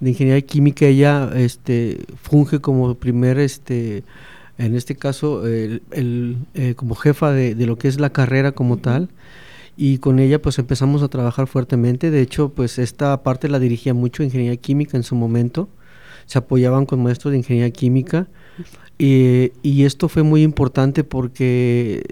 de, 0.00 0.10
Ingeniería 0.10 0.40
Química, 0.40 0.86
ella 0.86 1.30
este, 1.34 1.98
funge 2.22 2.60
como 2.60 2.94
primer, 2.94 3.38
este, 3.38 4.02
en 4.58 4.74
este 4.74 4.96
caso, 4.96 5.46
el, 5.46 5.82
eh, 6.54 6.74
como 6.76 6.94
jefa 6.94 7.32
de, 7.32 7.54
de, 7.54 7.66
lo 7.66 7.76
que 7.76 7.88
es 7.88 8.00
la 8.00 8.10
carrera 8.10 8.52
como 8.52 8.78
tal. 8.78 9.08
Y 9.76 9.98
con 9.98 10.18
ella 10.18 10.40
pues 10.40 10.58
empezamos 10.58 11.02
a 11.02 11.08
trabajar 11.08 11.46
fuertemente. 11.46 12.10
De 12.10 12.22
hecho, 12.22 12.48
pues 12.50 12.78
esta 12.78 13.22
parte 13.22 13.48
la 13.48 13.58
dirigía 13.58 13.92
mucho 13.92 14.22
Ingeniería 14.22 14.56
Química 14.56 14.96
en 14.96 15.02
su 15.02 15.14
momento. 15.14 15.68
Se 16.26 16.38
apoyaban 16.38 16.86
con 16.86 17.02
maestros 17.02 17.32
de 17.32 17.38
Ingeniería 17.38 17.70
Química. 17.70 18.28
y 18.98 19.84
esto 19.84 20.08
fue 20.08 20.22
muy 20.22 20.42
importante 20.42 21.04
porque 21.04 22.02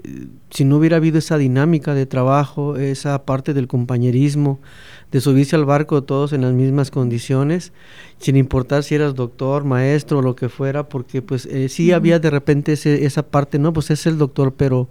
si 0.55 0.63
no 0.63 0.77
hubiera 0.77 0.97
habido 0.97 1.17
esa 1.17 1.37
dinámica 1.37 1.93
de 1.93 2.05
trabajo, 2.05 2.77
esa 2.77 3.25
parte 3.25 3.53
del 3.53 3.67
compañerismo, 3.67 4.59
de 5.11 5.19
subirse 5.21 5.55
al 5.55 5.65
barco 5.65 6.03
todos 6.03 6.33
en 6.33 6.41
las 6.41 6.53
mismas 6.53 6.91
condiciones, 6.91 7.73
sin 8.19 8.37
importar 8.37 8.83
si 8.83 8.95
eras 8.95 9.15
doctor, 9.15 9.65
maestro 9.65 10.19
o 10.19 10.21
lo 10.21 10.35
que 10.35 10.49
fuera, 10.49 10.87
porque 10.87 11.21
pues 11.21 11.45
eh, 11.45 11.69
sí 11.69 11.91
había 11.91 12.19
de 12.19 12.29
repente 12.29 12.73
esa 12.73 13.23
parte, 13.23 13.59
no, 13.59 13.73
pues 13.73 13.91
es 13.91 14.05
el 14.05 14.17
doctor, 14.17 14.53
pero 14.55 14.89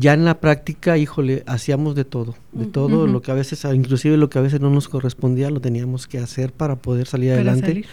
ya 0.00 0.14
en 0.14 0.24
la 0.24 0.40
práctica, 0.40 0.96
híjole, 0.96 1.42
hacíamos 1.46 1.94
de 1.94 2.04
todo, 2.04 2.34
de 2.52 2.64
todo 2.64 3.06
lo 3.06 3.20
que 3.20 3.30
a 3.30 3.34
veces, 3.34 3.64
inclusive 3.64 4.16
lo 4.16 4.30
que 4.30 4.38
a 4.38 4.42
veces 4.42 4.60
no 4.60 4.70
nos 4.70 4.88
correspondía, 4.88 5.50
lo 5.50 5.60
teníamos 5.60 6.06
que 6.06 6.18
hacer 6.18 6.52
para 6.52 6.76
poder 6.76 7.06
salir 7.06 7.32
adelante. 7.32 7.84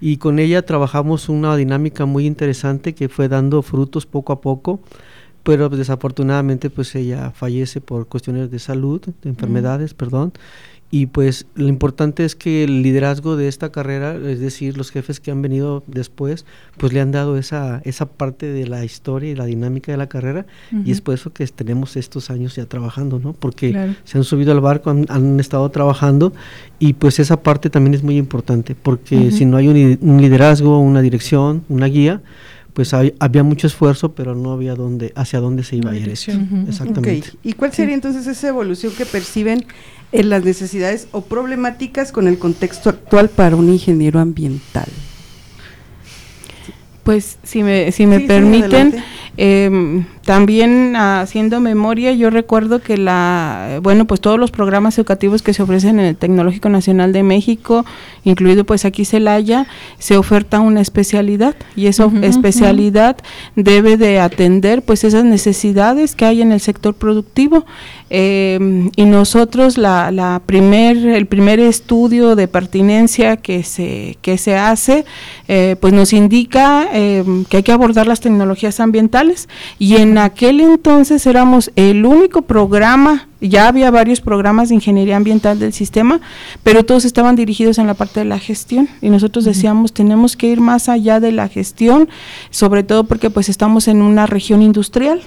Y 0.00 0.16
con 0.16 0.38
ella 0.38 0.62
trabajamos 0.62 1.28
una 1.28 1.54
dinámica 1.56 2.06
muy 2.06 2.26
interesante 2.26 2.94
que 2.94 3.10
fue 3.10 3.28
dando 3.28 3.60
frutos 3.62 4.06
poco 4.06 4.32
a 4.32 4.40
poco 4.40 4.80
pero 5.42 5.70
desafortunadamente 5.70 6.68
pues 6.68 6.94
ella 6.94 7.30
fallece 7.30 7.80
por 7.80 8.06
cuestiones 8.08 8.50
de 8.50 8.58
salud, 8.58 9.00
de 9.00 9.30
enfermedades, 9.30 9.94
perdón, 9.94 10.32
y 10.92 11.06
pues 11.06 11.46
lo 11.54 11.68
importante 11.68 12.24
es 12.24 12.34
que 12.34 12.64
el 12.64 12.82
liderazgo 12.82 13.36
de 13.36 13.46
esta 13.46 13.70
carrera, 13.70 14.16
es 14.16 14.40
decir, 14.40 14.76
los 14.76 14.90
jefes 14.90 15.20
que 15.20 15.30
han 15.30 15.40
venido 15.40 15.84
después, 15.86 16.44
pues 16.78 16.92
le 16.92 17.00
han 17.00 17.12
dado 17.12 17.36
esa, 17.36 17.80
esa 17.84 18.06
parte 18.06 18.46
de 18.46 18.66
la 18.66 18.84
historia 18.84 19.30
y 19.30 19.36
la 19.36 19.44
dinámica 19.44 19.92
de 19.92 19.98
la 19.98 20.08
carrera 20.08 20.46
y 20.84 20.90
es 20.90 21.00
por 21.00 21.14
eso 21.14 21.32
que 21.32 21.46
tenemos 21.46 21.96
estos 21.96 22.28
años 22.30 22.56
ya 22.56 22.66
trabajando, 22.66 23.20
¿no? 23.20 23.34
Porque 23.34 23.94
se 24.02 24.18
han 24.18 24.24
subido 24.24 24.50
al 24.50 24.60
barco, 24.60 24.90
han, 24.90 25.38
estado 25.38 25.68
trabajando 25.70 26.32
y 26.80 26.94
pues 26.94 27.20
esa 27.20 27.40
parte 27.40 27.70
también 27.70 27.94
es 27.94 28.02
muy 28.02 28.16
importante 28.16 28.74
porque 28.74 29.30
si 29.30 29.44
no 29.44 29.56
hay 29.58 29.68
un, 29.68 29.98
un 30.00 30.20
liderazgo, 30.20 30.80
una 30.80 31.02
dirección, 31.02 31.62
una 31.68 31.86
guía, 31.86 32.20
pues 32.72 32.94
había 32.94 33.42
mucho 33.42 33.66
esfuerzo, 33.66 34.14
pero 34.14 34.34
no 34.34 34.52
había 34.52 34.74
dónde, 34.74 35.12
hacia 35.16 35.40
dónde 35.40 35.64
se 35.64 35.76
iba 35.76 35.90
a 35.90 35.96
ir 35.96 36.08
Exactamente. 36.08 37.30
¿Y 37.42 37.54
cuál 37.54 37.72
sería 37.72 37.94
entonces 37.94 38.26
esa 38.26 38.48
evolución 38.48 38.92
que 38.96 39.06
perciben 39.06 39.64
en 40.12 40.28
las 40.28 40.44
necesidades 40.44 41.08
o 41.12 41.22
problemáticas 41.22 42.12
con 42.12 42.28
el 42.28 42.38
contexto 42.38 42.90
actual 42.90 43.28
para 43.28 43.56
un 43.56 43.68
ingeniero 43.68 44.20
ambiental? 44.20 44.88
Pues 47.02 47.38
si 47.42 47.62
me, 47.62 47.92
si 47.92 48.06
me 48.06 48.20
permiten, 48.20 49.02
em, 49.36 50.04
también 50.24 50.96
haciendo 50.96 51.60
memoria, 51.60 52.12
yo 52.12 52.30
recuerdo 52.30 52.80
que 52.80 52.96
la, 52.96 53.80
bueno, 53.82 54.04
pues 54.04 54.20
todos 54.20 54.38
los 54.38 54.50
programas 54.50 54.98
educativos 54.98 55.42
que 55.42 55.54
se 55.54 55.62
ofrecen 55.62 55.98
en 55.98 56.06
el 56.06 56.16
Tecnológico 56.16 56.68
Nacional 56.68 57.12
de 57.12 57.22
México, 57.22 57.84
incluido 58.24 58.64
pues 58.64 58.84
aquí 58.84 59.04
Celaya, 59.04 59.66
se 59.98 60.16
oferta 60.16 60.60
una 60.60 60.80
especialidad 60.80 61.54
y 61.76 61.86
esa 61.86 62.10
especialidad 62.22 63.16
debe 63.56 63.96
de 63.96 64.20
atender 64.20 64.82
pues 64.82 65.04
esas 65.04 65.24
necesidades 65.24 66.14
que 66.14 66.26
hay 66.26 66.42
en 66.42 66.52
el 66.52 66.60
sector 66.60 66.94
productivo. 66.94 67.64
Eh, 68.12 68.90
y 68.96 69.04
nosotros 69.04 69.78
la, 69.78 70.10
la 70.10 70.42
primer, 70.44 70.96
el 70.96 71.26
primer 71.26 71.60
estudio 71.60 72.34
de 72.34 72.48
pertinencia 72.48 73.36
que 73.36 73.62
se, 73.62 74.18
que 74.20 74.36
se 74.36 74.56
hace, 74.56 75.04
eh, 75.46 75.76
pues 75.80 75.92
nos 75.92 76.12
indica 76.12 76.88
eh, 76.92 77.24
que 77.48 77.58
hay 77.58 77.62
que 77.62 77.72
abordar 77.72 78.08
las 78.08 78.20
tecnologías 78.20 78.80
ambientales 78.80 79.19
y 79.78 79.96
en 79.96 80.18
aquel 80.18 80.60
entonces 80.60 81.26
éramos 81.26 81.70
el 81.76 82.06
único 82.06 82.42
programa, 82.42 83.28
ya 83.40 83.68
había 83.68 83.90
varios 83.90 84.20
programas 84.20 84.68
de 84.68 84.76
ingeniería 84.76 85.16
ambiental 85.16 85.58
del 85.58 85.72
sistema, 85.72 86.20
pero 86.62 86.84
todos 86.84 87.04
estaban 87.04 87.36
dirigidos 87.36 87.78
en 87.78 87.86
la 87.86 87.94
parte 87.94 88.20
de 88.20 88.26
la 88.26 88.38
gestión 88.38 88.88
y 89.00 89.10
nosotros 89.10 89.44
decíamos 89.44 89.92
tenemos 89.92 90.36
que 90.36 90.48
ir 90.48 90.60
más 90.60 90.88
allá 90.88 91.20
de 91.20 91.32
la 91.32 91.48
gestión, 91.48 92.08
sobre 92.50 92.82
todo 92.82 93.04
porque 93.04 93.30
pues 93.30 93.48
estamos 93.48 93.88
en 93.88 94.02
una 94.02 94.26
región 94.26 94.62
industrial. 94.62 95.22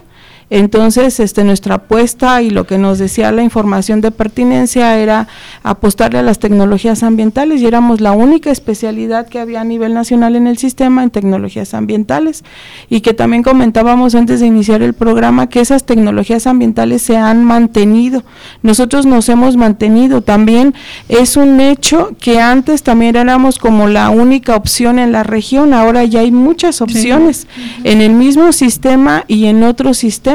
Entonces, 0.50 1.20
este, 1.20 1.44
nuestra 1.44 1.76
apuesta 1.76 2.42
y 2.42 2.50
lo 2.50 2.66
que 2.66 2.78
nos 2.78 3.00
decía 3.00 3.32
la 3.32 3.44
información 3.44 4.02
de 4.02 4.12
pertinencia 4.12 4.98
era 4.98 5.28
apostarle 5.64 6.20
a 6.20 6.24
las 6.24 6.40
tecnologías 6.40 7.04
ambientales 7.04 7.62
y 7.62 7.66
éramos 7.66 8.02
la 8.02 8.12
única 8.12 8.52
especialidad 8.52 9.28
que 9.28 9.40
había 9.40 9.62
a 9.62 9.64
nivel 9.64 9.94
nacional 9.94 10.36
en 10.36 10.48
el 10.48 10.58
sistema 10.58 11.04
en 11.04 11.10
tecnologías 11.10 11.74
ambientales. 11.74 12.44
Y 12.90 13.02
que 13.02 13.14
también 13.14 13.44
comentábamos 13.44 14.16
antes 14.16 14.40
de 14.40 14.48
iniciar 14.48 14.82
el 14.82 14.94
programa 14.94 15.48
que 15.48 15.62
esas 15.62 15.86
tecnologías 15.86 16.48
ambientales 16.48 17.02
se 17.02 17.18
han 17.18 17.44
mantenido. 17.46 18.24
Nosotros 18.62 19.06
nos 19.06 19.30
hemos 19.30 19.58
mantenido. 19.58 20.22
También 20.22 20.74
es 21.10 21.38
un 21.38 21.60
hecho 21.62 22.16
que 22.20 22.42
antes 22.42 22.84
también 22.84 23.16
éramos 23.16 23.60
como 23.60 23.88
la 23.88 24.10
única 24.10 24.56
opción 24.56 25.00
en 25.00 25.12
la 25.12 25.24
región, 25.24 25.74
ahora 25.74 26.04
ya 26.04 26.22
hay 26.22 26.32
muchas 26.32 26.82
opciones 26.82 27.48
en 27.84 28.02
el 28.02 28.14
mismo 28.14 28.52
sistema 28.52 29.24
y 29.28 29.46
en 29.46 29.64
otros 29.64 29.98
sistemas 29.98 30.33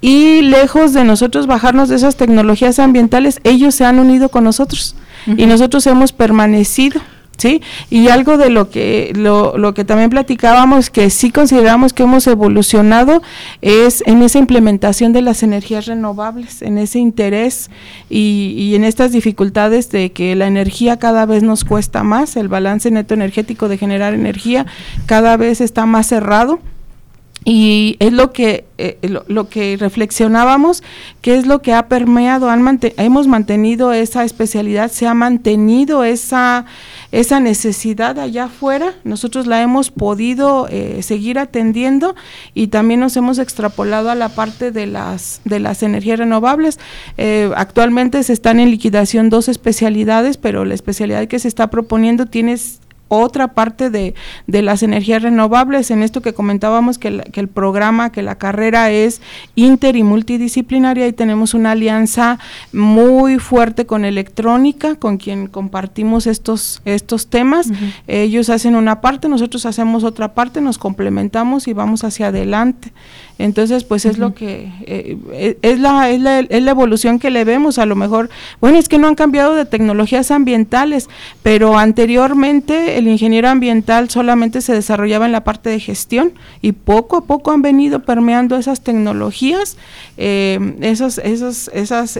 y 0.00 0.42
lejos 0.42 0.92
de 0.92 1.04
nosotros 1.04 1.46
bajarnos 1.46 1.88
de 1.88 1.96
esas 1.96 2.16
tecnologías 2.16 2.78
ambientales, 2.78 3.40
ellos 3.44 3.74
se 3.74 3.84
han 3.84 3.98
unido 3.98 4.28
con 4.28 4.44
nosotros 4.44 4.96
y 5.26 5.46
nosotros 5.46 5.86
hemos 5.86 6.12
permanecido. 6.12 7.00
¿Sí? 7.36 7.62
Y 7.90 8.10
algo 8.10 8.38
de 8.38 8.48
lo 8.48 8.70
que 8.70 9.12
lo, 9.16 9.58
lo, 9.58 9.74
que 9.74 9.84
también 9.84 10.08
platicábamos 10.08 10.88
que 10.88 11.10
sí 11.10 11.32
consideramos 11.32 11.92
que 11.92 12.04
hemos 12.04 12.28
evolucionado 12.28 13.22
es 13.60 14.04
en 14.06 14.22
esa 14.22 14.38
implementación 14.38 15.12
de 15.12 15.20
las 15.20 15.42
energías 15.42 15.86
renovables, 15.86 16.62
en 16.62 16.78
ese 16.78 17.00
interés 17.00 17.70
y, 18.08 18.54
y, 18.56 18.76
en 18.76 18.84
estas 18.84 19.10
dificultades 19.10 19.90
de 19.90 20.12
que 20.12 20.36
la 20.36 20.46
energía 20.46 21.00
cada 21.00 21.26
vez 21.26 21.42
nos 21.42 21.64
cuesta 21.64 22.04
más, 22.04 22.36
el 22.36 22.46
balance 22.46 22.88
neto 22.92 23.14
energético 23.14 23.66
de 23.66 23.78
generar 23.78 24.14
energía 24.14 24.66
cada 25.06 25.36
vez 25.36 25.60
está 25.60 25.86
más 25.86 26.06
cerrado 26.06 26.60
y 27.44 27.96
es 28.00 28.12
lo 28.12 28.32
que 28.32 28.64
eh, 28.78 28.98
lo, 29.02 29.48
que 29.48 29.76
reflexionábamos 29.76 30.82
que 31.20 31.36
es 31.36 31.46
lo 31.46 31.62
que 31.62 31.72
ha 31.74 31.88
permeado 31.88 32.48
hemos 32.96 33.26
mantenido 33.26 33.92
esa 33.92 34.24
especialidad 34.24 34.90
se 34.90 35.06
ha 35.06 35.14
mantenido 35.14 36.04
esa 36.04 36.64
esa 37.14 37.38
necesidad 37.38 38.18
allá 38.18 38.44
afuera. 38.44 38.94
Nosotros 39.04 39.46
la 39.46 39.62
hemos 39.62 39.92
podido 39.92 40.66
eh, 40.68 41.00
seguir 41.02 41.38
atendiendo 41.38 42.16
y 42.54 42.68
también 42.68 42.98
nos 42.98 43.16
hemos 43.16 43.38
extrapolado 43.38 44.10
a 44.10 44.16
la 44.16 44.30
parte 44.30 44.72
de 44.72 44.86
las 44.86 45.40
de 45.44 45.60
las 45.60 45.84
energías 45.84 46.18
renovables. 46.18 46.80
Eh, 47.16 47.52
actualmente 47.56 48.20
se 48.24 48.32
están 48.32 48.58
en 48.58 48.70
liquidación 48.70 49.30
dos 49.30 49.48
especialidades 49.48 50.38
pero 50.38 50.64
la 50.64 50.74
especialidad 50.74 51.28
que 51.28 51.38
se 51.38 51.46
está 51.46 51.68
proponiendo 51.68 52.26
tiene 52.26 52.56
otra 53.18 53.48
parte 53.48 53.90
de, 53.90 54.14
de, 54.46 54.62
las 54.62 54.82
energías 54.82 55.22
renovables, 55.22 55.90
en 55.90 56.02
esto 56.02 56.22
que 56.22 56.32
comentábamos 56.32 56.98
que, 56.98 57.18
que, 57.32 57.40
el 57.40 57.48
programa, 57.48 58.12
que 58.12 58.22
la 58.22 58.36
carrera 58.36 58.90
es 58.90 59.20
inter 59.54 59.96
y 59.96 60.02
multidisciplinaria 60.02 61.06
y 61.06 61.12
tenemos 61.12 61.54
una 61.54 61.72
alianza 61.72 62.38
muy 62.72 63.38
fuerte 63.38 63.86
con 63.86 64.04
electrónica, 64.04 64.96
con 64.96 65.16
quien 65.16 65.46
compartimos 65.46 66.26
estos, 66.26 66.82
estos 66.84 67.28
temas. 67.28 67.70
Ellos 68.06 68.50
hacen 68.50 68.76
una 68.76 69.00
parte, 69.00 69.28
nosotros 69.28 69.66
hacemos 69.66 70.04
otra 70.04 70.34
parte, 70.34 70.60
nos 70.60 70.78
complementamos 70.78 71.68
y 71.68 71.72
vamos 71.72 72.04
hacia 72.04 72.28
adelante. 72.28 72.92
Entonces, 73.38 73.82
pues 73.82 74.04
es 74.04 74.18
lo 74.18 74.32
que, 74.32 74.70
eh, 74.86 75.18
eh, 75.32 75.58
es, 75.62 75.80
la, 75.80 76.08
es, 76.10 76.20
la, 76.20 76.40
es 76.40 76.62
la 76.62 76.70
evolución 76.70 77.18
que 77.18 77.30
le 77.30 77.44
vemos, 77.44 77.78
a 77.78 77.86
lo 77.86 77.96
mejor, 77.96 78.30
bueno, 78.60 78.78
es 78.78 78.88
que 78.88 78.98
no 78.98 79.08
han 79.08 79.16
cambiado 79.16 79.54
de 79.54 79.64
tecnologías 79.64 80.30
ambientales, 80.30 81.08
pero 81.42 81.76
anteriormente 81.76 82.96
el 82.96 83.08
ingeniero 83.08 83.48
ambiental 83.48 84.08
solamente 84.08 84.60
se 84.60 84.72
desarrollaba 84.72 85.26
en 85.26 85.32
la 85.32 85.42
parte 85.42 85.68
de 85.68 85.80
gestión 85.80 86.32
y 86.62 86.72
poco 86.72 87.16
a 87.16 87.24
poco 87.24 87.50
han 87.50 87.62
venido 87.62 88.04
permeando 88.04 88.56
esas 88.56 88.82
tecnologías, 88.82 89.76
eh, 90.16 90.76
esos, 90.80 91.18
esos, 91.18 91.68
esas, 91.74 92.18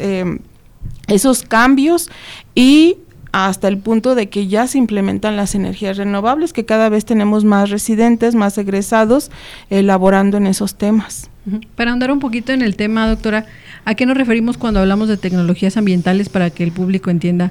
esos 1.07 1.43
cambios 1.45 2.11
y 2.57 2.97
hasta 3.35 3.67
el 3.67 3.79
punto 3.79 4.15
de 4.15 4.29
que 4.29 4.47
ya 4.47 4.69
se 4.69 4.79
implementan 4.79 5.37
las 5.37 5.57
energías 5.57 5.97
renovables, 5.97 6.53
que 6.53 6.65
cada 6.65 6.89
vez 6.89 7.05
tenemos 7.05 7.45
más 7.45 7.69
residentes, 7.69 8.37
más 8.37 8.57
egresados 8.59 9.33
elaborando 9.71 10.37
en 10.37 10.47
esos 10.47 10.77
temas. 10.77 11.29
Para 11.75 11.91
andar 11.91 12.13
un 12.13 12.21
poquito 12.21 12.53
en 12.53 12.63
el 12.63 12.77
tema, 12.77 13.09
doctora, 13.09 13.47
¿a 13.85 13.97
qué 13.97 14.07
nos 14.07 14.17
referimos 14.17 14.57
cuando 14.57 14.79
hablamos 14.79 15.09
de 15.09 15.17
tecnologías 15.17 15.77
ambientales 15.77 16.29
para 16.29 16.51
que 16.51 16.63
el 16.63 16.71
público 16.71 17.11
entienda 17.11 17.51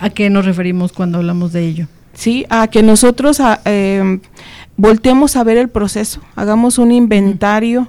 a 0.00 0.10
qué 0.10 0.30
nos 0.30 0.46
referimos 0.46 0.92
cuando 0.92 1.18
hablamos 1.18 1.52
de 1.52 1.64
ello? 1.64 1.86
Sí, 2.12 2.44
a 2.50 2.66
que 2.66 2.82
nosotros 2.82 3.40
eh, 3.66 4.18
volteemos 4.76 5.36
a 5.36 5.44
ver 5.44 5.58
el 5.58 5.68
proceso, 5.68 6.20
hagamos 6.34 6.76
un 6.78 6.90
inventario 6.90 7.86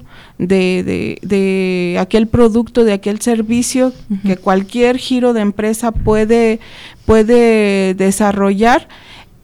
de, 0.48 1.20
de, 1.22 1.98
aquel 2.00 2.28
producto, 2.28 2.84
de 2.84 2.94
aquel 2.94 3.22
servicio 3.22 3.94
que 4.26 4.38
cualquier 4.38 4.98
giro 4.98 5.34
de 5.34 5.42
empresa 5.42 5.92
puede, 5.92 6.60
puede 7.06 7.94
desarrollar 7.94 8.88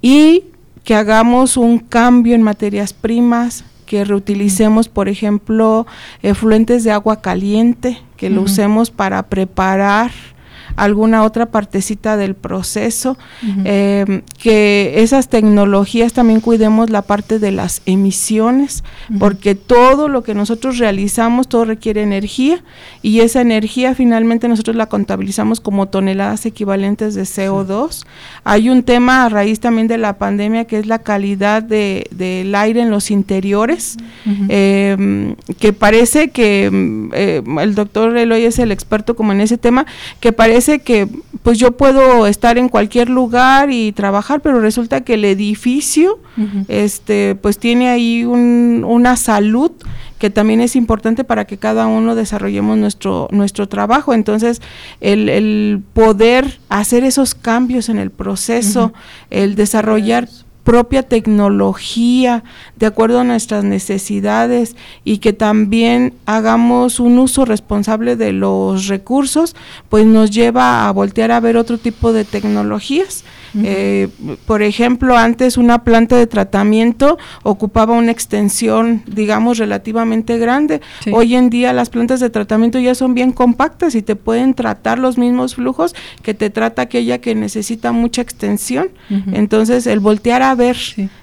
y 0.02 0.46
que 0.84 0.96
hagamos 0.96 1.56
un 1.56 1.80
cambio 1.80 2.34
en 2.34 2.42
materias 2.42 2.94
primas, 2.94 3.64
que 3.86 4.04
reutilicemos, 4.04 4.90
por 4.90 5.08
ejemplo, 5.08 5.86
efluentes 6.24 6.84
de 6.84 6.92
agua 6.92 7.22
caliente, 7.22 8.02
que 8.18 8.30
lo 8.30 8.42
usemos 8.42 8.90
para 8.90 9.24
preparar 9.24 10.12
alguna 10.78 11.24
otra 11.24 11.48
partecita 11.48 12.18
del 12.18 12.36
proceso, 12.36 13.18
em, 13.66 14.22
que 14.40 14.94
esas 14.98 15.28
tecnologías 15.28 16.14
también 16.14 16.40
cuidemos 16.40 16.92
la 16.92 17.02
parte 17.02 17.40
de 17.40 17.52
las 17.52 17.82
emisiones, 17.86 18.84
porque 19.20 19.56
todo 19.56 20.08
lo 20.08 20.24
que 20.24 20.36
nosotros 20.36 20.78
realizamos, 20.78 21.50
todo 21.50 21.66
requiere 21.66 22.04
energía 22.04 22.64
y 23.02 23.22
esa 23.22 23.42
energía 23.42 23.96
finalmente 23.96 24.48
nosotros 24.48 24.76
la 24.76 24.86
contabilizamos 24.86 25.60
como 25.60 25.88
toneladas 25.88 26.46
equivalentes 26.46 27.16
de 27.16 27.24
CO2. 27.24 28.06
Hay 28.44 28.70
un 28.70 28.84
tema 28.84 29.26
a 29.26 29.30
raíz 29.30 29.60
también 29.60 29.88
de 29.88 29.98
la 29.98 30.20
pandemia 30.20 30.66
que 30.66 30.78
es 30.78 30.86
la 30.86 31.00
calidad 31.00 31.64
de, 31.64 32.08
del 32.12 32.54
aire 32.54 32.82
en 32.82 32.92
los 32.92 33.10
interiores, 33.10 33.98
em, 34.48 35.36
que 35.60 35.74
parece 35.74 36.30
que 36.30 36.66
em, 36.66 37.10
eh, 37.14 37.42
el 37.62 37.74
doctor 37.74 38.16
Eloy 38.16 38.46
es 38.46 38.60
el 38.60 38.72
experto 38.72 39.16
como 39.16 39.32
en 39.32 39.42
ese 39.42 39.58
tema, 39.58 39.88
que 40.20 40.32
parece 40.32 40.67
que 40.80 41.08
pues 41.44 41.60
yo 41.60 41.78
puedo 41.78 42.28
estar 42.28 42.58
en 42.58 42.68
cualquier 42.68 43.10
lugar 43.10 43.72
y 43.72 43.94
trabajar, 43.94 44.42
pero 44.42 44.60
resulta 44.60 45.02
que 45.02 45.14
el 45.16 45.26
edificio 45.26 46.20
este 46.68 47.36
pues 47.36 47.58
tiene 47.58 47.90
ahí 47.90 48.26
una 48.26 49.16
salud 49.16 49.72
que 50.20 50.30
también 50.30 50.62
es 50.62 50.76
importante 50.76 51.24
para 51.24 51.46
que 51.46 51.58
cada 51.58 51.88
uno 51.88 52.16
desarrollemos 52.16 52.78
nuestro, 52.78 53.28
nuestro 53.32 53.68
trabajo. 53.68 54.14
Entonces, 54.14 54.62
el, 55.00 55.82
poder 55.94 56.60
hacer 56.70 57.04
esos 57.04 57.36
cambios 57.36 57.90
en 57.90 58.00
el 58.00 58.10
proceso, 58.10 58.94
el 59.30 59.56
desarrollar 59.56 60.28
propia 60.68 61.02
tecnología 61.02 62.44
de 62.76 62.88
acuerdo 62.88 63.22
a 63.22 63.24
nuestras 63.24 63.64
necesidades 63.64 64.76
y 65.06 65.20
que 65.20 65.32
también 65.32 66.14
hagamos 66.26 67.00
un 67.00 67.20
uso 67.20 67.46
responsable 67.46 68.18
de 68.18 68.34
los 68.34 68.88
recursos, 68.88 69.56
pues 69.88 70.06
nos 70.06 70.30
lleva 70.30 70.90
a 70.90 70.92
voltear 70.92 71.32
a 71.32 71.40
ver 71.40 71.56
otro 71.56 71.78
tipo 71.78 72.12
de 72.12 72.26
tecnologías 72.26 73.24
eh, 73.64 74.10
por 74.46 74.62
ejemplo, 74.62 75.18
antes 75.18 75.58
una 75.58 75.84
planta 75.84 76.16
de 76.16 76.28
tratamiento 76.28 77.18
ocupaba 77.44 77.94
una 77.96 78.12
extensión, 78.12 79.04
digamos, 79.08 79.58
relativamente 79.58 80.38
grande. 80.38 80.82
Hoy 81.12 81.36
en 81.36 81.50
día 81.50 81.74
las 81.74 81.90
plantas 81.90 82.20
de 82.20 82.30
tratamiento 82.30 82.80
ya 82.80 82.96
son 82.96 83.14
bien 83.14 83.32
compactas 83.32 83.96
y 83.96 84.02
te 84.02 84.16
pueden 84.16 84.54
tratar 84.54 85.00
los 85.00 85.18
mismos 85.18 85.56
flujos 85.56 85.96
que 86.22 86.34
te 86.34 86.50
trata 86.50 86.84
aquella 86.84 87.20
que 87.20 87.36
necesita 87.36 87.92
mucha 87.92 88.22
extensión. 88.22 88.90
Entonces, 89.32 89.88
el 89.88 90.00
voltear 90.00 90.42
a 90.42 90.56
ver 90.56 90.78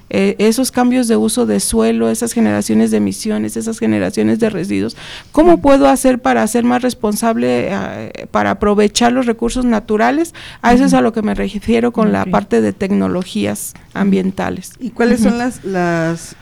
eh, 0.09 0.35
esos 0.39 0.71
cambios 0.71 1.07
de 1.07 1.17
uso 1.17 1.45
de 1.45 1.59
suelo, 1.59 2.09
esas 2.09 2.33
generaciones 2.33 2.91
de 2.91 2.97
emisiones, 2.97 3.57
esas 3.57 3.79
generaciones 3.79 4.39
de 4.39 4.49
residuos. 4.49 4.95
¿Cómo 5.31 5.61
puedo 5.61 5.87
hacer 5.87 6.19
para 6.19 6.45
ser 6.47 6.63
más 6.63 6.81
responsable, 6.81 7.69
eh, 7.71 8.27
para 8.31 8.51
aprovechar 8.51 9.11
los 9.11 9.25
recursos 9.25 9.65
naturales? 9.65 10.33
A 10.61 10.73
eso 10.73 10.85
es 10.85 10.93
a 10.93 11.01
lo 11.01 11.13
que 11.13 11.21
me 11.21 11.33
refiero 11.33 11.91
con 11.91 12.11
la 12.11 12.25
parte 12.25 12.61
de 12.61 12.73
tecnologías 12.73 13.73
ambientales. 13.93 14.73
¿Y 14.79 14.91
cuáles 14.91 15.21
son 15.21 15.37
las, 15.37 15.63
las 15.63 16.35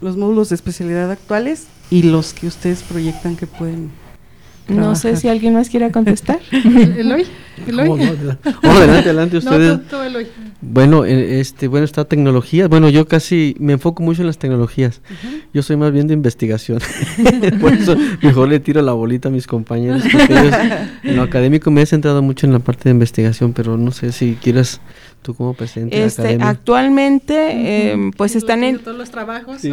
los 0.00 0.16
módulos 0.16 0.50
de 0.50 0.54
especialidad 0.54 1.10
actuales 1.10 1.66
y 1.90 2.04
los 2.04 2.34
que 2.34 2.46
ustedes 2.46 2.82
proyectan 2.82 3.36
que 3.36 3.46
pueden 3.46 3.90
no 4.68 4.94
sé 4.96 5.16
si 5.16 5.28
alguien 5.28 5.54
más 5.54 5.68
quiera 5.68 5.90
contestar. 5.90 6.38
Eloy. 6.52 7.26
Eloy. 7.66 7.88
No, 8.62 8.70
adelante, 8.70 9.08
adelante 9.08 9.36
ustedes. 9.38 9.80
Bueno, 10.60 11.04
eh, 11.04 11.40
este, 11.40 11.68
bueno, 11.68 11.84
está 11.84 12.04
tecnología. 12.04 12.68
Bueno, 12.68 12.88
yo 12.88 13.06
casi 13.06 13.54
me 13.58 13.74
enfoco 13.74 14.02
mucho 14.02 14.22
en 14.22 14.26
las 14.26 14.38
tecnologías. 14.38 15.00
Yo 15.52 15.62
soy 15.62 15.76
más 15.76 15.92
bien 15.92 16.06
de 16.06 16.14
investigación. 16.14 16.80
Por 17.60 17.72
eso 17.72 17.96
mejor 18.22 18.48
le 18.48 18.60
tiro 18.60 18.82
la 18.82 18.92
bolita 18.92 19.28
a 19.28 19.32
mis 19.32 19.46
compañeros. 19.46 20.02
en 21.02 21.16
lo 21.16 21.22
académico 21.22 21.70
me 21.70 21.82
he 21.82 21.86
centrado 21.86 22.22
mucho 22.22 22.46
en 22.46 22.52
la 22.52 22.58
parte 22.58 22.84
de 22.84 22.90
investigación, 22.90 23.52
pero 23.52 23.76
no 23.76 23.90
sé 23.92 24.12
si 24.12 24.36
quieres 24.40 24.80
¿Tú 25.22 25.34
como 25.34 25.52
presidente 25.52 26.04
este, 26.04 26.38
Actualmente, 26.40 27.90
em, 27.92 28.12
pues 28.12 28.36
están 28.36 28.64
en... 28.64 28.78
Todos 28.78 28.96
los 28.96 29.10
trabajos, 29.10 29.60
sí. 29.60 29.70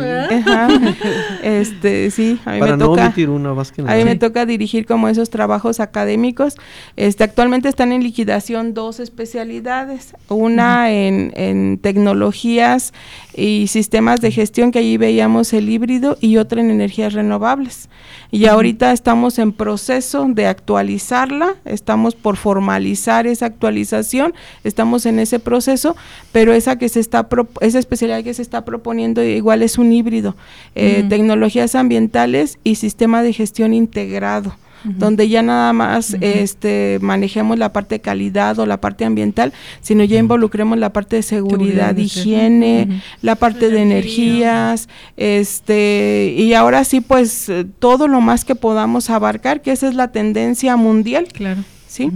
este, 1.43 2.11
sí, 2.11 2.39
a 2.45 2.53
mí 2.53 2.61
me 2.61 2.77
toca... 2.77 3.05
a 3.05 3.95
mí 3.95 4.03
me 4.03 4.15
toca 4.15 4.45
dirigir 4.45 4.85
como 4.85 5.07
esos 5.07 5.29
trabajos 5.29 5.79
académicos. 5.79 6.55
Este, 6.97 7.23
actualmente 7.23 7.69
están 7.69 7.91
en 7.91 8.03
liquidación 8.03 8.73
dos 8.73 8.99
especialidades. 8.99 10.15
Una 10.29 10.91
en, 10.91 11.31
en 11.35 11.77
tecnologías 11.77 12.93
y 13.35 13.67
sistemas 13.67 14.21
de 14.21 14.31
gestión, 14.31 14.71
que 14.71 14.79
allí 14.79 14.97
veíamos 14.97 15.53
el 15.53 15.69
híbrido, 15.69 16.17
y 16.21 16.37
otra 16.37 16.61
en 16.61 16.71
energías 16.71 17.13
renovables. 17.13 17.89
Y 18.31 18.47
ahorita 18.47 18.91
estamos 18.91 19.39
en 19.39 19.53
proceso 19.53 20.25
de 20.27 20.47
actualizarla, 20.47 21.55
estamos 21.65 22.15
por 22.15 22.37
formalizar 22.37 23.27
esa 23.27 23.45
actualización, 23.45 24.33
estamos 24.63 25.05
en 25.05 25.19
ese 25.19 25.34
proceso, 25.39 25.95
pero 26.31 26.53
esa 26.53 26.77
que 26.77 26.89
se 26.89 26.99
está 26.99 27.27
esa 27.61 27.79
especialidad 27.79 28.23
que 28.23 28.33
se 28.33 28.41
está 28.41 28.65
proponiendo 28.65 29.23
igual 29.23 29.63
es 29.63 29.77
un 29.77 29.91
híbrido, 29.91 30.35
eh, 30.75 31.05
tecnologías 31.09 31.75
ambientales 31.75 32.59
y 32.63 32.75
sistema 32.75 33.23
de 33.23 33.33
gestión 33.33 33.73
integrado 33.73 34.55
donde 34.85 35.27
ya 35.27 35.41
nada 35.41 35.73
más 35.73 36.15
este 36.21 36.99
manejemos 37.01 37.57
la 37.57 37.73
parte 37.73 37.95
de 37.95 38.01
calidad 38.01 38.59
o 38.59 38.65
la 38.65 38.79
parte 38.79 39.05
ambiental, 39.05 39.53
sino 39.81 40.03
ya 40.03 40.19
involucremos 40.19 40.77
la 40.77 40.93
parte 40.93 41.17
de 41.17 41.23
seguridad, 41.23 41.95
higiene, 41.97 43.01
la 43.21 43.35
parte 43.35 43.69
de 43.69 43.81
energías, 43.81 44.87
este 45.17 46.33
y 46.37 46.53
ahora 46.53 46.83
sí 46.83 47.01
pues 47.01 47.51
todo 47.79 48.07
lo 48.07 48.21
más 48.21 48.45
que 48.45 48.55
podamos 48.55 49.09
abarcar, 49.09 49.61
que 49.61 49.71
esa 49.71 49.87
es 49.87 49.95
la 49.95 50.11
tendencia 50.11 50.75
mundial. 50.75 51.27
Claro. 51.33 51.63
¿Sí? 51.87 52.11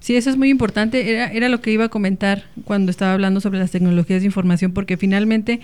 Sí, 0.00 0.16
eso 0.16 0.30
es 0.30 0.36
muy 0.36 0.50
importante. 0.50 1.10
Era, 1.10 1.28
era 1.32 1.48
lo 1.48 1.60
que 1.60 1.72
iba 1.72 1.84
a 1.84 1.88
comentar 1.88 2.44
cuando 2.64 2.90
estaba 2.90 3.12
hablando 3.12 3.40
sobre 3.40 3.58
las 3.58 3.70
tecnologías 3.70 4.20
de 4.20 4.26
información, 4.26 4.72
porque 4.72 4.96
finalmente 4.96 5.60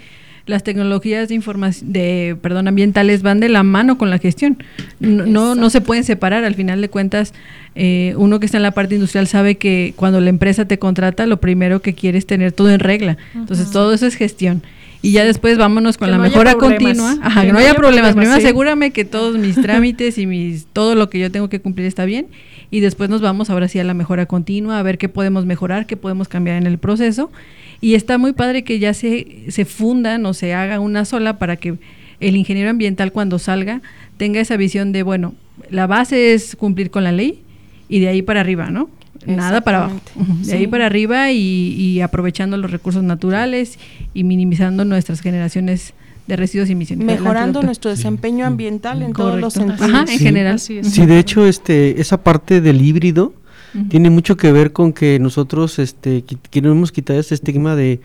las 0.47 0.64
tecnologías 0.64 1.29
de 1.29 1.35
información, 1.35 1.92
de, 1.92 2.37
perdón, 2.40 2.66
ambientales 2.68 3.23
van 3.23 3.40
de 3.40 3.49
la 3.49 3.62
mano 3.62 3.99
con 3.99 4.11
la 4.11 4.18
gestión. 4.18 4.59
No, 4.99 5.55
no, 5.55 5.71
se 5.71 5.81
pueden 5.81 6.05
separar. 6.05 6.45
Al 6.45 6.55
final 6.55 6.81
de 6.81 6.88
cuentas, 6.88 7.33
eh, 7.75 8.14
uno 8.16 8.40
que 8.40 8.47
está 8.47 8.59
en 8.59 8.64
la 8.64 8.73
parte 8.73 8.95
industrial 8.95 9.27
sabe 9.29 9.57
que 9.57 9.92
cuando 9.97 10.21
la 10.21 10.31
empresa 10.31 10.64
te 10.64 10.79
contrata, 10.79 11.27
lo 11.27 11.40
primero 11.40 11.81
que 11.81 11.95
quiere 11.95 12.18
es 12.18 12.27
tener 12.27 12.53
todo 12.53 12.71
en 12.71 12.81
regla. 12.81 13.16
Entonces, 13.35 13.71
todo 13.71 13.92
eso 13.92 14.07
es 14.07 14.16
gestión. 14.16 14.62
Y 15.03 15.12
ya 15.12 15.25
después 15.25 15.59
vámonos 15.59 15.99
con 15.99 16.11
la 16.11 16.19
mejora 16.19 16.55
continua. 16.55 17.17
Ajá, 17.21 17.43
que, 17.43 17.53
no, 17.53 17.59
haya, 17.59 17.75
problemas. 17.75 18.15
Primero 18.15 18.37
asegúrame 18.37 18.93
que 18.93 19.05
todos 19.05 19.37
mis 19.37 19.61
trámites 19.61 20.17
y 20.17 20.27
mis 20.27 20.67
todo 20.73 20.95
lo 20.95 21.11
que 21.11 21.19
yo 21.19 21.31
tengo 21.31 21.49
que 21.49 21.61
cumplir 21.61 21.87
está 21.87 22.05
bien. 22.05 22.29
Y 22.71 22.81
después 22.81 23.11
nos 23.11 23.21
vamos 23.21 23.51
ahora 23.51 23.69
sí 23.69 23.81
a 23.81 23.85
la 23.85 23.95
mejora 23.95 24.27
continua, 24.27 24.79
a 24.79 24.83
ver 24.83 24.99
qué 24.99 25.09
podemos 25.09 25.45
mejorar, 25.45 25.87
qué 25.87 25.97
podemos 25.97 26.29
cambiar 26.29 26.57
en 26.57 26.67
el 26.67 26.79
proceso 26.79 27.31
y 27.83 27.97
está 27.97 28.17
muy 28.17 28.33
padre 28.33 28.62
que 28.62 28.79
ya 28.79 28.95
se, 28.95 29.45
se 29.49 29.65
fundan 29.65 30.25
o 30.25 30.33
se 30.33 30.55
haga 30.55 30.79
una 30.79 31.05
sola 31.05 31.38
para 31.38 31.57
que 31.57 31.75
el 32.21 32.37
ingeniero 32.37 32.71
ambiental 32.71 33.11
cuando 33.11 33.41
salga 33.41 33.83
tenga 34.17 34.41
esa 34.41 34.57
visión 34.57 34.93
de, 34.93 35.03
bueno, 35.03 35.35
la 35.69 35.88
base 35.88 36.33
es 36.33 36.55
cumplir 36.55 36.93
con 36.93 37.03
la 37.03 37.11
ley 37.11 37.43
y 37.88 37.99
de 37.99 38.09
ahí 38.09 38.23
para 38.23 38.41
arriba, 38.41 38.71
¿no? 38.71 38.88
Nada 39.27 39.61
para 39.61 39.85
abajo. 39.85 40.01
De 40.45 40.55
ahí 40.55 40.67
para 40.67 40.87
arriba 40.87 41.31
y, 41.31 42.01
aprovechando 42.01 42.57
los 42.57 42.71
recursos 42.71 43.03
naturales 43.03 43.79
y 44.15 44.25
minimizando 44.25 44.85
nuestras 44.85 45.21
generaciones 45.21 45.95
de 46.27 46.37
residuos 46.37 46.69
y 46.69 46.73
emisiones. 46.73 47.07
Mejorando 47.07 47.63
nuestro 47.63 47.91
desempeño 47.91 48.47
ambiental 48.47 49.03
en 49.03 49.13
todos 49.13 49.41
los 49.41 49.55
sentidos. 49.55 49.83
Ajá, 49.83 50.05
en 50.11 50.19
general. 50.19 50.59
Sí, 50.59 50.81
de 50.81 51.19
hecho, 51.19 51.47
este, 51.47 52.01
esa 52.01 52.23
parte 52.23 52.61
del 52.61 52.81
híbrido 52.81 53.35
tiene 53.89 54.11
mucho 54.11 54.37
que 54.37 54.53
ver 54.53 54.73
con 54.73 54.93
que 54.93 55.19
nosotros 55.19 55.79
este, 55.79 56.25
queremos 56.51 56.93
quitar 56.93 57.17
ese 57.17 57.35
estigma 57.35 57.75
de 57.75 58.01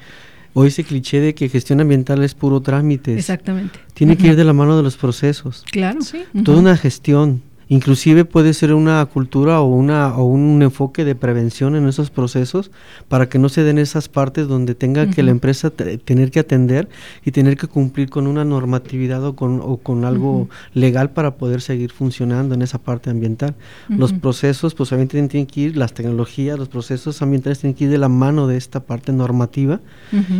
o 0.54 0.66
ese 0.66 0.84
cliché 0.84 1.20
de 1.20 1.36
que 1.36 1.50
gestión 1.50 1.82
ambiental 1.82 2.24
es 2.24 2.34
puro 2.34 2.62
trámite. 2.62 3.16
Exactamente. 3.16 3.78
Tiene 3.94 4.18
que 4.18 4.28
ir 4.28 4.36
de 4.36 4.44
la 4.44 4.54
mano 4.54 4.76
de 4.76 4.82
los 4.82 4.98
procesos. 4.98 5.64
Claro, 5.72 6.02
sí. 6.02 6.24
Toda 6.44 6.58
una 6.58 6.76
gestión. 6.76 7.44
Inclusive 7.70 8.26
puede 8.26 8.54
ser 8.54 8.74
una 8.74 9.06
cultura 9.06 9.60
o, 9.62 9.66
una, 9.66 10.16
o 10.16 10.24
un 10.24 10.62
enfoque 10.62 11.04
de 11.04 11.16
prevención 11.16 11.76
en 11.76 11.88
esos 11.88 12.10
procesos 12.10 12.72
para 13.08 13.28
que 13.28 13.40
no 13.40 13.50
se 13.50 13.64
den 13.64 13.78
esas 13.78 14.08
partes 14.08 14.48
donde 14.48 14.76
tenga 14.76 15.10
que 15.10 15.24
la 15.24 15.32
empresa 15.32 15.70
tener 15.70 16.32
que 16.32 16.40
atender 16.40 16.88
y 17.26 17.32
tener 17.32 17.58
que 17.58 17.68
cumplir 17.68 18.10
con 18.10 18.28
una 18.28 18.46
normatividad 18.46 19.24
o 19.26 19.36
con, 19.36 19.62
o 19.62 19.78
con 19.78 20.06
algo 20.06 20.48
legal 20.74 21.12
para 21.12 21.36
poder 21.36 21.62
seguir 21.62 21.92
funcionando 21.92 22.56
en 22.56 22.62
esa 22.62 22.78
parte 22.78 23.10
ambiental. 23.10 23.56
Los 23.90 24.14
procesos, 24.14 24.74
pues 24.74 24.92
obviamente 24.92 25.22
tienen 25.28 25.48
que 25.48 25.62
ir, 25.62 25.78
las 25.78 25.94
tecnologías, 25.94 26.58
los 26.58 26.70
procesos 26.70 27.22
ambientales 27.22 27.60
tienen 27.60 27.76
que 27.76 27.86
ir 27.86 27.90
de 27.90 27.98
la 27.98 28.10
mano 28.10 28.48
de 28.48 28.58
esta 28.58 28.82
parte 28.82 29.12
normativa 29.12 29.82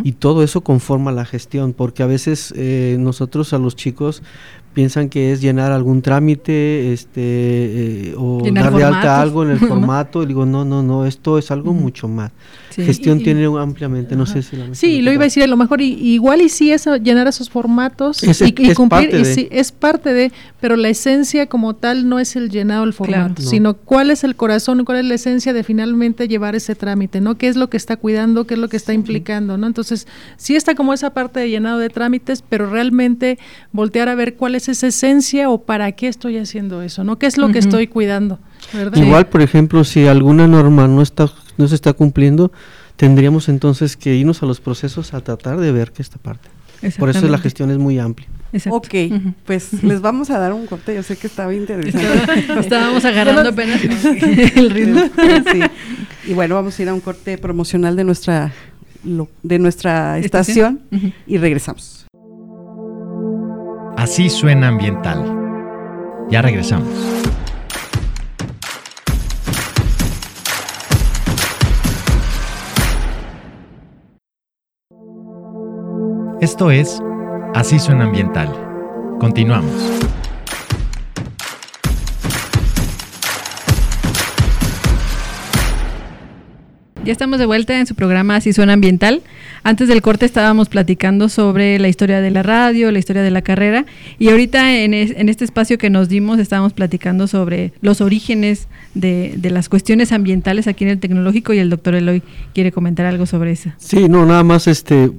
y 0.04 0.14
todo 0.14 0.44
eso 0.44 0.62
conforma 0.62 1.12
la 1.12 1.26
gestión, 1.26 1.74
porque 1.74 2.04
a 2.04 2.08
veces 2.08 2.54
eh, 2.56 2.96
nosotros 3.00 3.54
a 3.54 3.58
los 3.58 3.76
chicos 3.76 4.24
piensan 4.78 5.10
que 5.10 5.32
es 5.32 5.42
llenar 5.42 5.72
algún 5.72 6.04
trámite 6.04 6.94
este 6.94 7.16
eh, 7.16 8.16
o 8.16 8.44
dar 8.54 8.72
de 8.72 8.84
alta 8.84 9.20
algo 9.20 9.42
en 9.42 9.50
el 9.50 9.58
formato 9.72 10.22
y 10.22 10.28
digo 10.28 10.46
no 10.46 10.66
no 10.66 10.84
no 10.84 11.08
esto 11.08 11.40
es 11.40 11.50
algo 11.50 11.74
mucho 11.74 12.08
más 12.08 12.32
gestión 12.84 13.22
tiene 13.24 13.46
ampliamente 13.46 14.16
no 14.16 14.26
sé 14.26 14.42
si 14.42 14.56
la 14.56 14.74
sí 14.74 15.02
lo 15.02 15.12
iba 15.12 15.24
a 15.24 15.26
decir 15.26 15.44
a 15.44 15.48
lo 15.48 15.58
mejor 15.58 15.82
igual 15.82 16.42
y 16.42 16.50
sí 16.50 16.72
es 16.72 16.88
llenar 17.04 17.28
esos 17.28 17.50
formatos 17.50 18.22
y, 18.24 18.74
cumplir 18.74 19.14
y 19.16 19.26
sí, 19.26 19.48
es 19.52 19.72
parte 19.72 20.14
de 20.14 20.32
pero 20.62 20.76
la 20.76 20.90
esencia 20.90 21.48
como 21.48 21.76
tal 21.76 22.08
no 22.08 22.20
es 22.20 22.36
el 22.36 22.50
llenado 22.50 22.86
del 22.86 22.94
formato 22.94 23.42
sino 23.42 23.76
cuál 23.76 24.12
es 24.12 24.24
el 24.24 24.36
corazón 24.36 24.86
cuál 24.86 25.00
es 25.00 25.06
la 25.06 25.16
esencia 25.16 25.54
de 25.54 25.64
finalmente 25.64 26.28
llevar 26.28 26.56
ese 26.56 26.76
trámite 26.76 27.22
no 27.22 27.38
qué 27.38 27.48
es 27.48 27.56
lo 27.56 27.70
que 27.70 27.78
está 27.78 27.98
cuidando 27.98 28.46
qué 28.46 28.54
es 28.54 28.60
lo 28.60 28.70
que 28.70 28.78
está 28.78 28.94
implicando 28.94 29.58
no 29.58 29.68
entonces 29.68 30.08
sí 30.38 30.56
está 30.56 30.76
como 30.76 30.94
esa 30.94 31.12
parte 31.12 31.40
de 31.40 31.50
llenado 31.50 31.80
de 31.80 31.90
trámites 31.90 32.44
pero 32.48 32.70
realmente 32.70 33.40
voltear 33.72 34.10
a 34.10 34.16
ver 34.16 34.36
cuál 34.36 34.56
es 34.56 34.70
esa 34.70 34.88
esencia 34.88 35.50
o 35.50 35.64
para 35.64 35.92
qué 35.92 36.08
estoy 36.08 36.38
haciendo 36.38 36.82
eso, 36.82 37.04
¿no? 37.04 37.18
¿Qué 37.20 37.26
es 37.26 37.38
lo 37.38 37.50
que 37.50 37.60
estoy 37.60 37.88
cuidando? 37.88 38.40
Igual, 38.96 39.28
por 39.28 39.42
ejemplo, 39.42 39.84
si 39.84 40.08
alguna 40.08 40.48
norma 40.48 40.88
no 40.88 41.02
está 41.02 41.30
no 41.58 41.68
se 41.68 41.76
está 41.76 41.94
cumpliendo, 41.94 42.52
tendríamos 42.96 43.50
entonces 43.50 43.98
que 43.98 44.16
irnos 44.16 44.44
a 44.44 44.46
los 44.46 44.60
procesos 44.60 45.14
a 45.14 45.22
tratar 45.22 45.60
de 45.60 45.72
ver 45.72 45.92
que 45.92 46.02
esta 46.02 46.18
parte. 46.18 46.50
Por 47.00 47.10
eso 47.10 47.28
la 47.28 47.38
gestión 47.38 47.72
es 47.72 47.78
muy 47.78 47.98
amplia. 48.00 48.28
Ok, 48.70 48.94
pues 49.46 49.74
les 49.84 50.02
vamos 50.02 50.30
a 50.30 50.40
dar 50.40 50.54
un 50.54 50.66
corte, 50.68 50.96
yo 50.96 51.04
sé 51.04 51.18
que 51.18 51.28
estaba 51.28 51.54
interesante. 51.54 52.60
Estábamos 52.60 53.04
agarrando 53.04 53.50
apenas 53.50 53.84
el 54.56 54.70
ritmo. 54.70 55.02
Y 56.26 56.34
bueno, 56.34 56.56
vamos 56.56 56.78
a 56.80 56.82
ir 56.82 56.90
a 56.90 56.94
un 56.94 57.02
corte 57.02 57.38
promocional 57.38 57.96
de 57.96 58.04
nuestra 58.04 58.54
de 59.44 59.60
nuestra 59.60 60.18
estación, 60.18 60.82
y 61.26 61.38
regresamos. 61.38 62.06
Así 63.96 64.30
suena 64.30 64.68
ambiental. 64.68 65.24
Ya 66.30 66.42
regresamos. 66.42 67.27
Esto 76.40 76.70
es 76.70 77.02
Así 77.56 77.80
suena 77.80 78.04
ambiental. 78.04 78.54
Continuamos. 79.20 79.72
Ya 87.04 87.12
estamos 87.12 87.40
de 87.40 87.48
vuelta 87.48 87.80
en 87.80 87.88
su 87.88 87.96
programa 87.96 88.36
Así 88.36 88.54
suena 88.54 88.74
ambiental. 88.74 89.24
Antes 89.64 89.88
del 89.88 90.04
corte 90.04 90.28
estábamos 90.28 90.70
platicando 90.70 91.28
sobre 91.28 91.80
la 91.80 91.88
historia 91.88 92.22
de 92.22 92.30
la 92.30 92.44
radio, 92.44 92.92
la 92.92 93.00
historia 93.00 93.24
de 93.24 93.32
la 93.32 93.42
carrera 93.42 93.86
y 94.20 94.30
ahorita 94.30 94.76
en, 94.76 94.94
este 94.94 95.44
espacio 95.44 95.80
que 95.80 95.90
nos 95.90 96.08
dimos 96.08 96.38
estábamos 96.38 96.74
platicando 96.74 97.26
sobre 97.28 97.74
los 97.82 98.00
orígenes 98.00 98.68
de, 98.94 99.40
las 99.42 99.70
cuestiones 99.70 100.12
ambientales 100.12 100.68
aquí 100.68 100.84
en 100.84 100.92
el 100.92 101.00
tecnológico 101.00 101.54
y 101.54 101.60
el 101.60 101.70
doctor 101.72 101.96
Eloy 101.96 102.22
quiere 102.54 102.72
comentar 102.72 103.08
algo 103.08 103.26
sobre 103.26 103.54
eso. 103.54 103.72
Sí, 103.78 104.08
no, 104.08 104.26
nada 104.26 104.44
más 104.44 104.68
este 104.68 105.10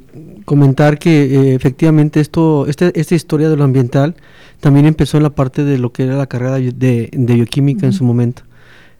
comentar 0.48 0.98
que 0.98 1.24
eh, 1.24 1.54
efectivamente 1.54 2.20
esto, 2.20 2.66
este, 2.66 2.98
esta 2.98 3.14
historia 3.14 3.50
de 3.50 3.56
lo 3.56 3.64
ambiental 3.64 4.16
también 4.60 4.86
empezó 4.86 5.18
en 5.18 5.22
la 5.22 5.30
parte 5.30 5.62
de 5.62 5.76
lo 5.76 5.92
que 5.92 6.04
era 6.04 6.16
la 6.16 6.26
carrera 6.26 6.54
de, 6.54 6.72
de 6.72 7.34
bioquímica 7.34 7.84
en 7.84 7.92
su 7.92 8.02
momento. 8.02 8.42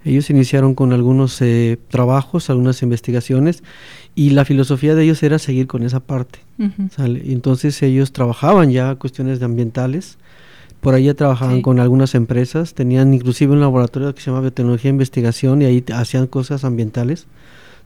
Ellos 0.05 0.29
iniciaron 0.31 0.75
con 0.75 0.93
algunos 0.93 1.41
eh, 1.41 1.79
trabajos, 1.89 2.51
algunas 2.51 2.83
investigaciones, 2.83 3.63
y 4.15 4.31
la 4.31 4.45
filosofía 4.45 4.95
de 4.95 5.05
ellos 5.05 5.23
era 5.23 5.39
seguir 5.39 5.67
con 5.67 5.83
esa 5.83 6.01
parte. 6.01 6.41
entonces 6.59 7.83
ellos 7.83 8.13
trabajaban 8.13 8.71
ya 8.71 8.95
cuestiones 8.97 9.39
de 9.39 9.47
ambientales, 9.47 10.19
por 10.81 10.95
ahí 10.95 11.05
ya 11.05 11.15
trabajaban 11.15 11.63
con 11.63 11.81
algunas 11.81 12.15
empresas, 12.15 12.75
tenían 12.75 13.13
inclusive 13.15 13.53
un 13.53 13.61
laboratorio 13.61 14.15
que 14.15 14.21
se 14.21 14.31
llama 14.31 14.43
Biotecnología 14.43 14.91
e 14.91 14.95
Investigación 14.95 15.63
y 15.63 15.65
ahí 15.65 15.85
hacían 15.93 16.27
cosas 16.27 16.65
ambientales. 16.65 17.27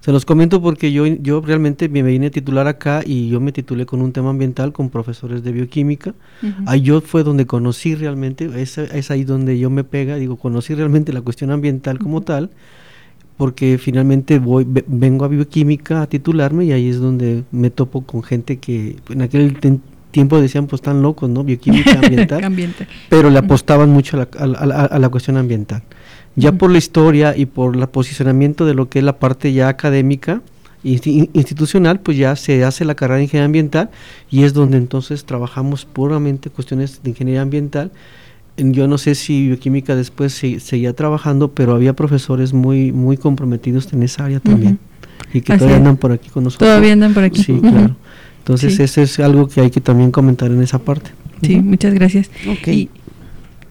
Se 0.03 0.11
los 0.11 0.25
comento 0.25 0.61
porque 0.61 0.91
yo, 0.91 1.07
yo 1.07 1.41
realmente 1.41 1.89
me 1.89 2.03
vine 2.03 2.27
a 2.27 2.31
titular 2.31 2.67
acá 2.67 3.03
y 3.07 3.29
yo 3.29 3.39
me 3.39 3.53
titulé 3.53 3.87
con 3.87 4.03
un 4.03 4.13
tema 4.13 4.31
ambiental 4.31 4.73
con 4.73 4.91
profesores 4.91 5.45
de 5.45 5.53
bioquímica. 5.53 6.13
Ahí 6.67 6.81
yo 6.81 7.01
fue 7.01 7.23
donde 7.23 7.47
conocí 7.47 7.95
realmente, 7.95 8.51
es, 8.61 8.79
es, 8.79 9.11
ahí 9.13 9.23
donde 9.23 9.61
yo 9.61 9.71
me 9.71 9.85
pega, 9.85 10.17
digo, 10.17 10.35
conocí 10.35 10.75
realmente 10.75 11.13
la 11.13 11.21
cuestión 11.21 11.53
ambiental 11.53 12.01
como 12.01 12.21
tal, 12.21 12.51
porque 13.37 13.79
finalmente 13.79 14.41
voy, 14.41 14.67
vengo 14.67 15.25
a 15.25 15.29
bioquímica 15.29 16.03
a 16.03 16.09
titularme 16.09 16.65
y 16.65 16.73
ahí 16.73 16.89
es 16.89 16.99
donde 16.99 17.45
me 17.53 17.71
topo 17.71 18.03
con 18.03 18.25
gente 18.25 18.59
que 18.59 18.97
en 19.09 19.23
aquel 19.23 19.57
tiempo 20.11 20.41
decían 20.41 20.67
pues 20.67 20.81
están 20.81 21.01
locos, 21.01 21.31
¿no? 21.31 21.45
Bioquímica 21.45 22.01
ambiental, 22.03 22.43
pero 23.09 23.31
le 23.31 23.39
apostaban 23.39 23.91
mucho 23.91 24.17
a 24.17 24.47
la, 24.47 24.65
a 24.67 24.99
la 24.99 25.09
cuestión 25.11 25.37
ambiental. 25.37 25.85
Ya 26.35 26.53
por 26.53 26.71
la 26.71 26.79
historia 26.79 27.37
y 27.37 27.47
por 27.47 27.77
el 27.77 27.87
posicionamiento 27.89 28.65
de 28.65 28.75
lo 28.75 28.89
que 28.89 29.01
es 29.01 29.05
la 29.05 29.19
parte 29.19 29.53
ya 29.53 29.69
académica, 29.69 30.41
institucional, 30.83 32.01
pues 32.01 32.17
ya 32.17 32.35
se 32.37 32.65
hace 32.65 32.85
la 32.85 32.95
carrera 32.95 33.19
de 33.19 33.25
ingeniería 33.25 33.47
ambiental 33.47 33.91
y 34.31 34.43
es 34.43 34.53
donde 34.53 34.79
entonces 34.79 35.25
trabajamos 35.25 35.85
puramente 35.85 36.51
cuestiones 36.51 37.03
de 37.03 37.11
ingeniería 37.11 37.43
ambiental. 37.43 37.93
Yo 38.57 38.89
no 38.89 38.99
sé 38.99 39.15
si 39.15 39.49
bioquímica 39.49 39.95
después 39.95 40.33
seguía 40.33 40.93
trabajando, 40.95 41.53
pero 41.53 41.75
había 41.75 41.95
profesores 41.95 42.53
muy 42.53 42.93
muy 42.93 43.17
comprometidos 43.17 43.93
en 43.93 44.03
esa 44.03 44.25
área 44.25 44.41
también 44.41 44.79
y 45.33 45.41
que 45.41 45.57
todavía 45.57 45.77
andan 45.77 45.97
por 45.97 46.13
aquí 46.13 46.29
con 46.31 46.45
nosotros. 46.45 46.69
Todavía 46.69 46.93
andan 46.93 47.15
por 47.15 47.25
aquí. 47.25 47.43
Sí, 47.43 47.59
claro. 47.61 47.97
Entonces 48.39 48.81
eso 48.81 49.01
es 49.03 49.21
algo 49.21 49.49
que 49.49 49.61
hay 49.61 49.71
que 49.71 49.81
también 49.81 50.11
comentar 50.11 50.51
en 50.51 50.63
esa 50.63 50.79
parte. 50.81 51.13
Sí, 51.43 51.61
muchas 51.61 51.95
gracias. 51.95 52.31
Okay. 52.59 52.91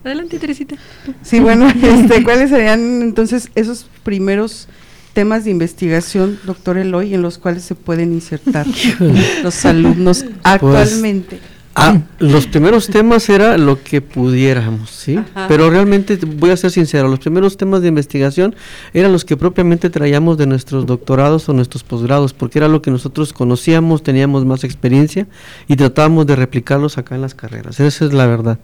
Adelante, 0.04 0.40
Teresita. 0.40 0.76
Sí, 1.22 1.40
bueno, 1.40 1.68
este, 1.82 2.24
¿cuáles 2.24 2.50
serían 2.50 3.02
entonces 3.02 3.50
esos 3.56 3.88
primeros 4.04 4.68
temas 5.14 5.44
de 5.44 5.52
investigación, 5.52 6.40
doctor 6.46 6.78
Eloy, 6.78 7.14
en 7.14 7.22
los 7.22 7.38
cuales 7.38 7.64
se 7.64 7.76
pueden 7.76 8.14
insertar 8.14 8.66
los 9.44 9.66
alumnos 9.66 10.24
pues, 10.24 10.36
actualmente? 10.44 11.40
Ah, 11.74 12.02
los 12.20 12.48
primeros 12.48 12.88
temas 12.88 13.30
era 13.30 13.58
lo 13.58 13.82
que 13.82 14.02
pudiéramos, 14.02 14.90
¿sí? 14.90 15.18
Pero 15.48 15.70
realmente, 15.70 16.20
voy 16.26 16.50
a 16.50 16.58
ser 16.58 16.70
sincero, 16.70 17.08
los 17.08 17.20
primeros 17.20 17.56
temas 17.56 17.82
de 17.82 17.88
investigación 17.88 18.56
eran 18.94 19.14
los 19.14 19.24
que 19.24 19.38
propiamente 19.38 19.90
traíamos 19.90 20.38
de 20.38 20.48
nuestros 20.48 20.86
doctorados 20.86 21.48
o 21.48 21.54
nuestros 21.54 21.84
posgrados, 21.84 22.34
porque 22.34 22.60
era 22.60 22.68
lo 22.68 22.82
que 22.82 22.92
nosotros 22.92 23.32
conocíamos, 23.32 24.04
teníamos 24.04 24.46
más 24.46 24.66
experiencia 24.66 25.28
y 25.70 25.78
tratábamos 25.78 26.28
de 26.28 26.36
replicarlos 26.36 26.98
acá 26.98 27.16
en 27.16 27.22
las 27.22 27.36
carreras. 27.36 27.80
Esa 27.80 28.06
es 28.06 28.12
la 28.12 28.28
verdad. 28.28 28.60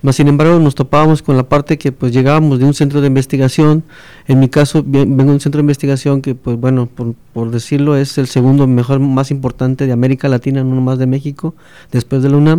Mas, 0.00 0.16
sin 0.16 0.28
embargo, 0.28 0.60
nos 0.60 0.76
topábamos 0.76 1.20
con 1.20 1.36
la 1.36 1.48
parte 1.48 1.78
que 1.78 1.90
pues 1.90 2.12
llegábamos 2.12 2.60
de 2.60 2.64
un 2.64 2.74
centro 2.74 3.00
de 3.00 3.08
investigación, 3.08 3.82
en 4.28 4.38
mi 4.38 4.48
caso 4.48 4.84
vengo 4.86 5.24
de 5.24 5.32
un 5.32 5.40
centro 5.40 5.58
de 5.58 5.62
investigación 5.62 6.22
que 6.22 6.36
pues 6.36 6.56
bueno, 6.56 6.86
por, 6.86 7.14
por 7.32 7.50
decirlo, 7.50 7.96
es 7.96 8.18
el 8.18 8.28
segundo 8.28 8.68
mejor, 8.68 9.00
más 9.00 9.32
importante 9.32 9.86
de 9.86 9.92
América 9.92 10.28
Latina, 10.28 10.62
no 10.62 10.80
más 10.80 10.98
de 10.98 11.06
México, 11.06 11.56
después 11.90 12.22
de 12.22 12.30
la 12.30 12.36
UNAM 12.36 12.51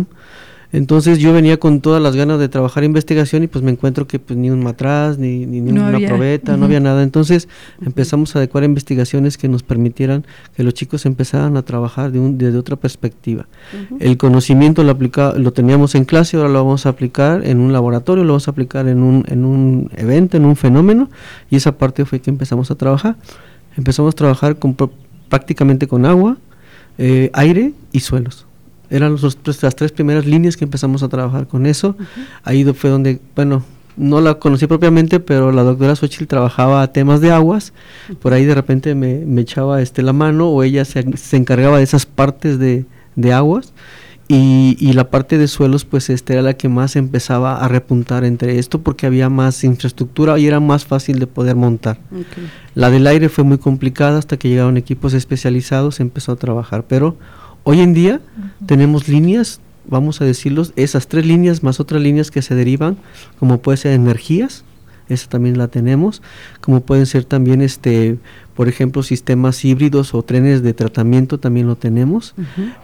entonces 0.74 1.20
yo 1.20 1.32
venía 1.32 1.56
con 1.60 1.80
todas 1.80 2.02
las 2.02 2.16
ganas 2.16 2.40
de 2.40 2.48
trabajar 2.48 2.82
investigación 2.82 3.44
y 3.44 3.46
pues 3.46 3.62
me 3.62 3.70
encuentro 3.70 4.08
que 4.08 4.18
pues 4.18 4.36
ni 4.36 4.50
un 4.50 4.60
matraz, 4.60 5.18
ni, 5.18 5.46
ni, 5.46 5.60
una 5.60 5.96
probeta, 6.00 6.56
no 6.56 6.64
había 6.64 6.80
nada. 6.80 7.04
Entonces 7.04 7.48
empezamos 7.80 8.34
a 8.34 8.40
adecuar 8.40 8.64
investigaciones 8.64 9.38
que 9.38 9.48
nos 9.48 9.62
permitieran 9.62 10.26
que 10.56 10.64
los 10.64 10.74
chicos 10.74 11.06
empezaran 11.06 11.56
a 11.56 11.62
trabajar 11.62 12.10
de 12.10 12.18
un, 12.18 12.38
desde 12.38 12.58
otra 12.58 12.74
perspectiva. 12.74 13.46
El 14.00 14.16
conocimiento 14.16 14.82
lo, 14.82 14.90
aplica, 14.90 15.34
lo 15.34 15.52
teníamos 15.52 15.94
en 15.94 16.06
clase, 16.06 16.38
ahora 16.38 16.48
lo 16.48 16.64
vamos 16.64 16.86
a 16.86 16.88
aplicar 16.88 17.46
en 17.46 17.60
un 17.60 17.72
laboratorio, 17.72 18.24
lo 18.24 18.32
vamos 18.32 18.48
a 18.48 18.50
aplicar 18.50 18.88
en 18.88 19.00
un, 19.00 19.24
en 19.28 19.44
un 19.44 19.92
evento, 19.96 20.36
en 20.36 20.44
un 20.44 20.56
fenómeno 20.56 21.08
y 21.50 21.54
esa 21.54 21.78
parte 21.78 22.04
fue 22.04 22.18
que 22.18 22.30
empezamos 22.30 22.72
a 22.72 22.74
trabajar. 22.74 23.14
Empezamos 23.76 24.12
a 24.12 24.16
trabajar 24.16 24.56
con, 24.56 24.76
prácticamente 25.28 25.86
con 25.86 26.04
agua, 26.04 26.36
eh, 26.98 27.30
aire 27.32 27.74
y 27.92 28.00
suelos 28.00 28.44
eran 28.94 29.12
los, 29.20 29.38
las 29.62 29.76
tres 29.76 29.92
primeras 29.92 30.24
líneas 30.24 30.56
que 30.56 30.64
empezamos 30.64 31.02
a 31.02 31.08
trabajar 31.08 31.46
con 31.48 31.66
eso. 31.66 31.96
Ahí 32.44 32.64
fue 32.64 32.90
donde, 32.90 33.20
bueno, 33.34 33.64
no 33.96 34.20
la 34.20 34.34
conocí 34.34 34.66
propiamente, 34.66 35.20
pero 35.20 35.52
la 35.52 35.62
doctora 35.62 35.96
Xochitl 35.96 36.26
trabajaba 36.26 36.86
temas 36.92 37.20
de 37.20 37.32
aguas. 37.32 37.72
Por 38.20 38.32
ahí 38.32 38.44
de 38.44 38.54
repente 38.54 38.94
me, 38.94 39.18
me 39.26 39.40
echaba 39.42 39.82
este, 39.82 40.02
la 40.02 40.12
mano 40.12 40.48
o 40.48 40.62
ella 40.62 40.84
se, 40.84 41.16
se 41.16 41.36
encargaba 41.36 41.78
de 41.78 41.84
esas 41.84 42.06
partes 42.06 42.58
de, 42.58 42.86
de 43.16 43.32
aguas. 43.32 43.72
Y, 44.26 44.78
y, 44.80 44.94
la 44.94 45.10
parte 45.10 45.36
de 45.36 45.46
suelos, 45.48 45.84
pues 45.84 46.08
este 46.08 46.32
era 46.32 46.40
la 46.40 46.54
que 46.54 46.70
más 46.70 46.96
empezaba 46.96 47.62
a 47.62 47.68
repuntar 47.68 48.24
entre 48.24 48.58
esto 48.58 48.80
porque 48.80 49.04
había 49.04 49.28
más 49.28 49.62
infraestructura 49.64 50.38
y 50.38 50.46
era 50.46 50.60
más 50.60 50.86
fácil 50.86 51.18
de 51.18 51.26
poder 51.26 51.56
montar. 51.56 51.98
La 52.74 52.88
del 52.88 53.06
aire 53.06 53.28
fue 53.28 53.44
muy 53.44 53.58
complicada 53.58 54.18
hasta 54.18 54.38
que 54.38 54.48
llegaron 54.48 54.78
equipos 54.78 55.12
especializados, 55.12 56.00
empezó 56.00 56.32
a 56.32 56.36
trabajar, 56.36 56.86
pero 56.88 57.18
Hoy 57.64 57.80
en 57.80 57.94
día 57.94 58.20
tenemos 58.66 59.08
líneas, 59.08 59.60
vamos 59.86 60.20
a 60.20 60.26
decirlos, 60.26 60.72
esas 60.76 61.08
tres 61.08 61.24
líneas 61.26 61.62
más 61.62 61.80
otras 61.80 62.02
líneas 62.02 62.30
que 62.30 62.42
se 62.42 62.54
derivan, 62.54 62.98
como 63.38 63.58
puede 63.58 63.78
ser 63.78 63.92
energías, 63.92 64.64
esa 65.08 65.28
también 65.28 65.56
la 65.56 65.68
tenemos, 65.68 66.22
como 66.60 66.80
pueden 66.80 67.06
ser 67.06 67.24
también, 67.24 67.62
este, 67.62 68.18
por 68.54 68.68
ejemplo, 68.68 69.02
sistemas 69.02 69.64
híbridos 69.64 70.14
o 70.14 70.22
trenes 70.22 70.62
de 70.62 70.74
tratamiento, 70.74 71.40
también 71.40 71.66
lo 71.66 71.76
tenemos, 71.76 72.34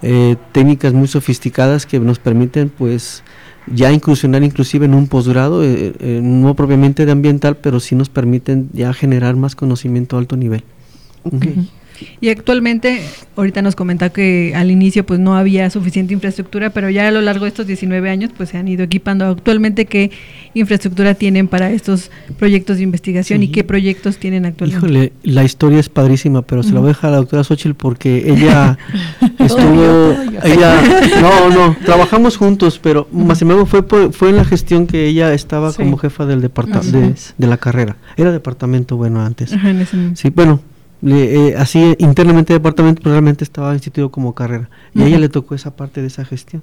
eh, 0.03 0.37
técnicas 0.53 0.95
muy 0.95 1.09
sofisticadas 1.09 1.85
que 1.85 2.01
nos 2.01 2.19
permiten, 2.19 2.71
pues, 2.71 3.23
ya 3.66 3.93
incursionar 3.93 4.43
inclusive 4.43 4.87
en 4.87 4.95
un 4.95 5.09
posgrado, 5.09 5.62
eh, 5.62 5.95
eh, 5.99 6.21
no 6.23 6.55
propiamente 6.55 7.05
de 7.05 7.12
ambiental, 7.12 7.59
pero 7.59 7.81
sí 7.81 7.95
nos 7.95 8.09
permiten 8.09 8.71
ya 8.73 8.93
generar 8.95 9.37
más 9.37 9.55
conocimiento 9.55 10.16
a 10.16 10.21
alto 10.21 10.37
nivel. 10.37 10.64
Y 12.21 12.29
actualmente, 12.29 13.03
ahorita 13.37 13.63
nos 13.63 13.77
comenta 13.77 14.11
que 14.11 14.53
al 14.55 14.71
inicio 14.71 15.05
pues 15.05 15.21
no 15.21 15.37
había 15.37 15.71
suficiente 15.71 16.15
infraestructura, 16.15 16.71
pero 16.71 16.91
ya 16.91 17.09
a 17.09 17.11
lo 17.11 17.21
largo 17.21 17.45
de 17.45 17.49
estos 17.49 17.67
19 17.67 18.11
años 18.11 18.31
pues 18.37 18.51
se 18.51 18.59
han 18.59 18.69
ido 18.69 18.85
equipando. 18.85 19.27
Actualmente, 19.27 19.87
¿qué 19.87 20.11
infraestructura 20.55 21.15
tienen 21.15 21.49
para 21.49 21.71
estos 21.71 22.11
proyectos 22.39 22.79
de 22.79 22.83
investigación 22.83 23.43
y 23.43 23.49
qué 23.49 23.65
proyectos 23.65 24.19
tienen 24.19 24.47
actualmente? 24.47 24.87
Híjole, 24.87 25.13
la 25.23 25.45
historia 25.45 25.79
es 25.79 25.89
padrísima, 25.89 26.43
pero 26.43 26.63
se 26.63 26.73
la 26.73 26.81
voy 26.81 26.91
a 26.91 26.93
dejar 26.93 27.09
a 27.09 27.13
la 27.13 27.17
doctora 27.19 27.45
Xochitl 27.45 27.75
porque 27.75 28.31
ella 28.31 28.79
estuvo, 29.39 30.15
ella, 30.45 30.83
no, 31.21 31.51
no, 31.51 31.77
trabajamos 31.85 32.37
juntos, 32.37 32.79
pero 32.83 33.09
más 33.13 33.39
sin 33.39 33.51
embargo 33.51 33.67
fue, 33.67 34.13
fue 34.13 34.31
en 34.31 34.37
la 34.37 34.45
gestión 34.45 34.87
que 34.87 35.07
ella 35.07 35.33
estaba 35.33 35.73
como 35.73 35.97
jefa 35.97 36.27
del 36.27 36.41
departamento 36.41 36.71
de, 37.37 37.47
la 37.47 37.57
carrera. 37.57 37.97
Era 38.17 38.33
departamento 38.33 38.97
bueno 38.97 39.23
antes. 39.23 39.55
sí, 40.15 40.31
bueno, 40.31 40.61
eh, 41.03 41.55
así 41.57 41.95
internamente 41.99 42.53
departamento, 42.53 43.03
pero 43.03 43.15
realmente 43.15 43.45
estaba 43.45 43.73
instituido 43.75 44.11
como 44.11 44.35
carrera. 44.35 44.69
Y 44.95 45.03
a 45.03 45.07
ella 45.07 45.19
le 45.19 45.29
tocó 45.29 45.55
esa 45.55 45.75
parte 45.75 46.01
de 46.01 46.09
esa 46.09 46.25
gestión. 46.25 46.63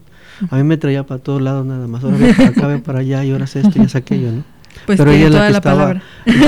A 0.49 0.57
mí 0.57 0.63
me 0.63 0.77
traía 0.77 1.03
para 1.03 1.19
todos 1.21 1.41
lados 1.41 1.65
nada 1.65 1.87
más. 1.87 2.03
Ahora 2.03 2.17
para 2.35 2.49
acá, 2.49 2.83
para 2.83 2.99
allá 2.99 3.23
y 3.23 3.31
ahora 3.31 3.45
es 3.45 3.55
esto 3.55 3.81
y 3.81 3.85
es 3.85 3.95
aquello, 3.95 4.31
¿no? 4.31 4.43
Pues 4.85 4.99
pero 4.99 5.11
ella 5.11 5.27
es 5.27 5.33
la 5.33 5.47
que 5.47 5.53
estaba 5.53 6.01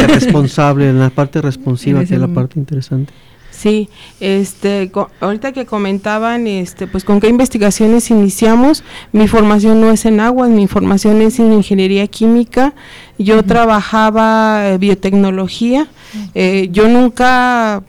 responsable, 0.08 0.90
en 0.90 1.00
la 1.00 1.10
parte 1.10 1.42
responsiva, 1.42 2.00
que 2.06 2.14
es 2.14 2.20
la 2.20 2.28
parte 2.28 2.60
interesante. 2.60 3.12
Sí, 3.52 3.89
este, 4.20 4.89
ahorita 5.20 5.52
que 5.52 5.66
comentaban, 5.66 6.47
este, 6.47 6.88
pues 6.88 7.04
con 7.04 7.20
qué 7.20 7.28
investigaciones 7.28 8.10
iniciamos, 8.10 8.84
mi 9.12 9.28
formación 9.28 9.82
no 9.82 9.91
es 9.91 10.06
en 10.06 10.22
aguas, 10.22 10.50
mi 10.50 10.68
formación 10.68 11.22
es 11.22 11.39
en 11.39 11.52
ingeniería 11.52 12.08
química, 12.08 12.74
yo 13.18 13.43
trabajaba 13.43 14.70
eh, 14.70 14.78
biotecnología, 14.78 15.88
eh, 16.36 16.70
yo 16.72 16.88
nunca 16.88 17.84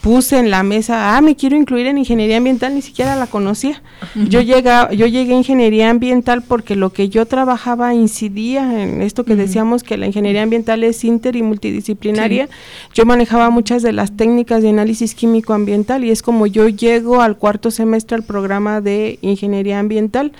puse 0.00 0.38
en 0.38 0.50
la 0.50 0.62
mesa, 0.62 1.16
ah, 1.16 1.20
me 1.20 1.36
quiero 1.36 1.56
incluir 1.56 1.86
en 1.86 1.98
ingeniería 1.98 2.36
ambiental, 2.36 2.74
ni 2.74 2.82
siquiera 2.82 3.16
la 3.16 3.26
conocía. 3.26 3.82
Yo 4.14 4.40
llega, 4.40 4.92
yo 4.92 5.06
llegué 5.06 5.34
a 5.34 5.38
ingeniería 5.38 5.90
ambiental 5.90 6.42
porque 6.42 6.76
lo 6.76 6.90
que 6.90 7.08
yo 7.08 7.26
trabajaba 7.26 7.94
incidía 7.94 8.82
en 8.82 9.02
esto 9.02 9.24
que 9.24 9.36
decíamos 9.36 9.82
que 9.82 9.96
la 9.96 10.06
ingeniería 10.06 10.42
ambiental 10.42 10.84
es 10.84 11.04
inter 11.04 11.36
y 11.36 11.42
multidisciplinaria. 11.42 12.48
Yo 12.94 13.04
manejaba 13.04 13.50
muchas 13.50 13.82
de 13.82 13.92
las 13.92 14.16
técnicas 14.16 14.62
de 14.62 14.70
análisis 14.70 15.14
químico 15.14 15.52
ambiental 15.52 16.04
y 16.04 16.10
es 16.10 16.22
como 16.22 16.46
yo 16.46 16.68
llego 16.68 17.20
al 17.20 17.36
cuarto 17.36 17.70
semestre 17.70 18.16
al 18.16 18.22
programa 18.22 18.80
de 18.80 19.18
ingeniería 19.22 19.78
ambiental. 19.78 20.32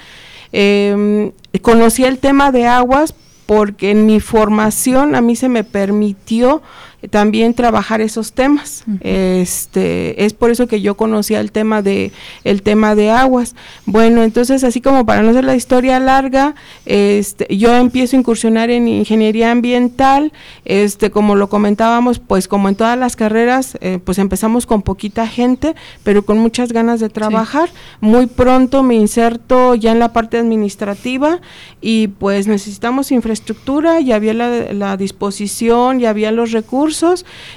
Eh, 0.53 1.33
conocí 1.63 2.05
el 2.05 2.19
tema 2.19 2.51
de 2.53 2.67
aguas 2.67 3.15
porque 3.51 3.91
en 3.91 4.07
mi 4.07 4.21
formación 4.21 5.17
a 5.17 5.21
mí 5.21 5.35
se 5.35 5.49
me 5.49 5.65
permitió 5.65 6.63
también 7.09 7.55
trabajar 7.55 8.01
esos 8.01 8.33
temas. 8.33 8.85
Este, 9.01 10.25
es 10.25 10.35
por 10.35 10.51
eso 10.51 10.67
que 10.67 10.83
yo 10.83 10.97
conocía 10.97 11.41
el 11.41 11.51
tema 11.51 11.81
de 11.81 12.13
el 12.45 12.63
tema 12.63 12.95
de 12.95 13.11
aguas. 13.11 13.55
Bueno, 13.87 14.23
entonces 14.23 14.65
así 14.65 14.81
como 14.81 15.07
para 15.07 15.23
no 15.23 15.31
hacer 15.31 15.45
la 15.45 15.55
historia 15.55 15.99
larga, 15.99 16.55
este, 16.85 17.57
yo 17.57 17.75
empiezo 17.75 18.17
a 18.17 18.21
incursionar 18.21 18.71
en 18.71 18.87
ingeniería 18.89 19.51
ambiental, 19.51 20.33
este, 20.65 21.11
como 21.11 21.37
lo 21.37 21.49
comentábamos, 21.49 22.19
pues 22.19 22.49
como 22.49 22.69
en 22.69 22.75
todas 22.75 22.99
las 22.99 23.17
carreras, 23.17 23.79
eh, 23.81 23.99
pues 24.05 24.19
empezamos 24.19 24.67
con 24.67 24.83
poquita 24.83 25.27
gente, 25.27 25.75
pero 26.05 26.25
con 26.25 26.39
muchas 26.39 26.73
ganas 26.73 27.01
de 27.01 27.09
trabajar. 27.09 27.71
Muy 28.01 28.27
pronto 28.27 28.83
me 28.83 28.95
inserto 28.95 29.75
ya 29.75 29.93
en 29.93 29.99
la 29.99 30.13
parte 30.13 30.37
administrativa 30.39 31.41
y 31.81 32.09
pues 32.09 32.47
necesitamos 32.47 33.11
infraestructura, 33.11 34.01
ya 34.01 34.17
había 34.17 34.35
la, 34.35 34.73
la 34.73 34.97
disposición, 34.97 35.99
ya 35.99 36.11
había 36.11 36.31
los 36.31 36.53
recursos, 36.53 36.90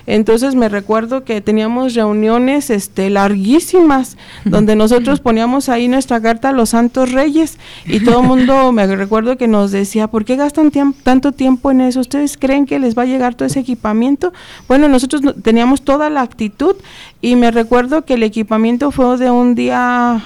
entonces 0.06 0.56
me 0.56 0.70
recuerdo 0.70 1.24
que 1.24 1.42
teníamos 1.42 1.94
reuniones 1.94 2.70
este, 2.70 3.10
larguísimas, 3.10 4.18
donde 4.46 4.76
nosotros 4.76 5.20
poníamos 5.20 5.70
ahí 5.70 5.88
nuestra 5.88 6.22
carta 6.22 6.50
a 6.50 6.52
los 6.52 6.70
santos 6.70 7.12
reyes 7.12 7.58
y 7.86 8.00
todo 8.00 8.22
el 8.22 8.28
mundo, 8.28 8.72
me 8.74 8.88
recuerdo 8.88 9.38
que 9.38 9.48
nos 9.48 9.72
decía, 9.72 10.08
¿por 10.08 10.26
qué 10.26 10.36
gastan 10.36 10.72
tanto 11.04 11.32
tiempo 11.32 11.72
en 11.72 11.82
eso? 11.82 12.00
¿Ustedes 12.00 12.38
creen 12.38 12.66
que 12.66 12.80
les 12.80 12.98
va 12.98 13.04
a 13.04 13.06
llegar 13.06 13.36
todo 13.36 13.46
ese 13.46 13.60
equipamiento? 13.60 14.34
Bueno, 14.68 14.88
nosotros 14.88 15.22
teníamos 15.42 15.84
toda 15.84 16.10
la 16.10 16.22
actitud 16.22 16.76
y 17.22 17.36
me 17.36 17.52
recuerdo 17.52 18.04
que 18.04 18.16
el 18.16 18.24
equipamiento 18.24 18.92
fue 18.92 19.18
de 19.18 19.32
un 19.32 19.56
día 19.56 20.22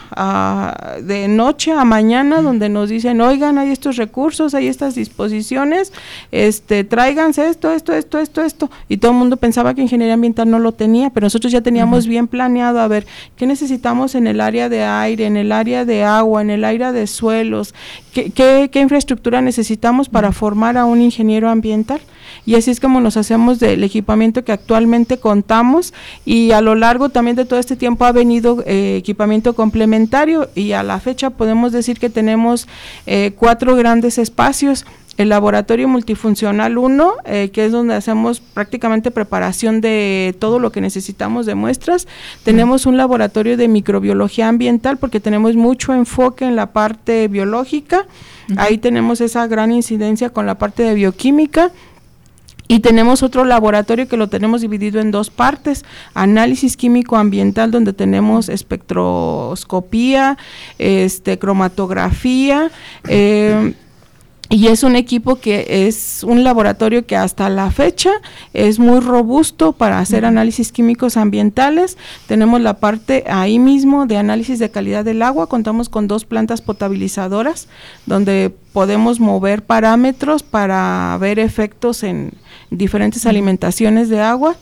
de 1.02 1.28
noche 1.28 1.72
a 1.72 1.84
mañana, 1.84 2.42
donde 2.42 2.70
nos 2.70 2.90
dicen, 2.90 3.22
oigan, 3.22 3.58
hay 3.58 3.70
estos 3.70 3.98
recursos, 3.98 4.54
hay 4.56 4.68
estas 4.68 4.96
disposiciones, 4.96 5.94
este, 6.32 6.84
tráiganse 6.84 7.48
esto, 7.50 7.72
esto, 7.72 7.94
esto, 7.94 8.20
esto, 8.20 8.42
esto. 8.42 8.72
Y 8.90 8.97
todo 8.98 9.12
el 9.12 9.18
mundo 9.18 9.38
pensaba 9.38 9.74
que 9.74 9.82
ingeniería 9.82 10.14
ambiental 10.14 10.50
no 10.50 10.60
lo 10.60 10.72
tenía, 10.72 11.10
pero 11.10 11.26
nosotros 11.26 11.52
ya 11.52 11.62
teníamos 11.62 12.08
bien 12.08 12.28
planeado, 12.28 12.80
a 12.80 12.88
ver, 12.88 13.06
¿qué 13.36 13.46
necesitamos 13.46 14.16
en 14.16 14.28
el 14.28 14.42
área 14.42 14.70
de 14.70 14.84
aire, 14.84 15.26
en 15.26 15.38
el 15.38 15.52
área 15.52 15.86
de 15.86 16.04
agua, 16.04 16.42
en 16.42 16.50
el 16.50 16.64
área 16.64 16.92
de 16.92 17.08
suelos? 17.08 17.74
¿Qué, 18.14 18.32
qué, 18.32 18.70
qué 18.72 18.82
infraestructura 18.82 19.42
necesitamos 19.42 20.10
para 20.10 20.32
formar 20.32 20.78
a 20.78 20.86
un 20.86 21.02
ingeniero 21.02 21.50
ambiental? 21.50 22.02
Y 22.46 22.56
así 22.56 22.72
es 22.72 22.80
como 22.80 23.02
nos 23.02 23.18
hacemos 23.18 23.60
del 23.60 23.84
equipamiento 23.84 24.44
que 24.44 24.52
actualmente 24.52 25.20
contamos 25.20 25.94
y 26.26 26.52
a 26.52 26.62
lo 26.62 26.76
largo 26.76 27.10
también 27.10 27.36
de 27.36 27.46
todo 27.46 27.60
este 27.60 27.76
tiempo 27.76 28.06
ha 28.06 28.12
venido 28.12 28.64
eh, 28.66 28.98
equipamiento 28.98 29.54
complementario 29.54 30.50
y 30.56 30.72
a 30.72 30.84
la 30.84 31.00
fecha 31.00 31.30
podemos 31.30 31.72
decir 31.72 32.00
que 32.00 32.10
tenemos 32.10 32.68
eh, 33.06 33.34
cuatro 33.38 33.76
grandes 33.76 34.18
espacios 34.18 34.86
el 35.18 35.30
laboratorio 35.30 35.88
multifuncional 35.88 36.78
1, 36.78 37.14
eh, 37.26 37.50
que 37.52 37.66
es 37.66 37.72
donde 37.72 37.96
hacemos 37.96 38.40
prácticamente 38.40 39.10
preparación 39.10 39.82
de 39.82 40.36
todo 40.40 40.60
lo 40.60 40.72
que 40.72 40.80
necesitamos 40.80 41.46
de 41.46 41.56
muestras. 41.56 42.08
Tenemos 42.44 42.86
un 42.86 42.98
laboratorio 42.98 43.58
de 43.58 43.68
microbiología 43.68 44.48
ambiental 44.48 44.98
porque 44.98 45.20
tenemos 45.20 45.56
mucho 45.56 45.94
enfoque 45.94 46.46
en 46.46 46.56
la 46.56 46.68
parte 46.68 47.28
biológica. 47.28 48.06
Ahí 48.56 48.78
tenemos 48.78 49.20
esa 49.20 49.46
gran 49.48 49.72
incidencia 49.72 50.30
con 50.30 50.46
la 50.46 50.56
parte 50.56 50.84
de 50.84 50.94
bioquímica. 50.94 51.72
Y 52.68 52.80
tenemos 52.80 53.24
otro 53.24 53.46
laboratorio 53.46 54.08
que 54.08 54.18
lo 54.18 54.28
tenemos 54.28 54.62
dividido 54.62 55.00
en 55.00 55.12
dos 55.12 55.30
partes, 55.30 55.86
análisis 56.14 56.76
químico 56.76 57.16
ambiental 57.16 57.72
donde 57.72 57.94
tenemos 57.94 58.50
espectroscopía, 58.50 60.38
este, 60.78 61.40
cromatografía, 61.40 62.70
eh, 63.08 63.74
y 64.50 64.68
es 64.68 64.84
un 64.84 64.96
equipo 64.96 65.36
que 65.36 65.88
es 65.88 66.24
un 66.24 66.44
laboratorio 66.44 67.06
que 67.06 67.18
hasta 67.18 67.50
la 67.50 67.70
fecha 67.70 68.12
es 68.54 68.80
muy 68.80 69.02
robusto 69.02 69.74
para 69.74 70.00
hacer 70.00 70.24
análisis 70.24 70.72
químicos 70.72 71.18
ambientales. 71.18 71.98
Tenemos 72.28 72.62
la 72.62 72.76
parte 72.76 73.26
ahí 73.28 73.60
mismo 73.60 74.06
de 74.06 74.18
análisis 74.18 74.60
de 74.60 74.72
calidad 74.72 75.04
del 75.04 75.22
agua. 75.22 75.48
Contamos 75.48 75.90
con 75.90 76.08
dos 76.08 76.24
plantas 76.24 76.62
potabilizadoras 76.62 77.68
donde 78.06 78.54
podemos 78.72 79.20
mover 79.20 79.64
parámetros 79.64 80.44
para 80.44 81.18
ver 81.20 81.40
efectos 81.40 82.04
en 82.04 82.32
diferentes 82.70 83.26
alimentaciones 83.26 84.08
de 84.08 84.22
agua 84.22 84.56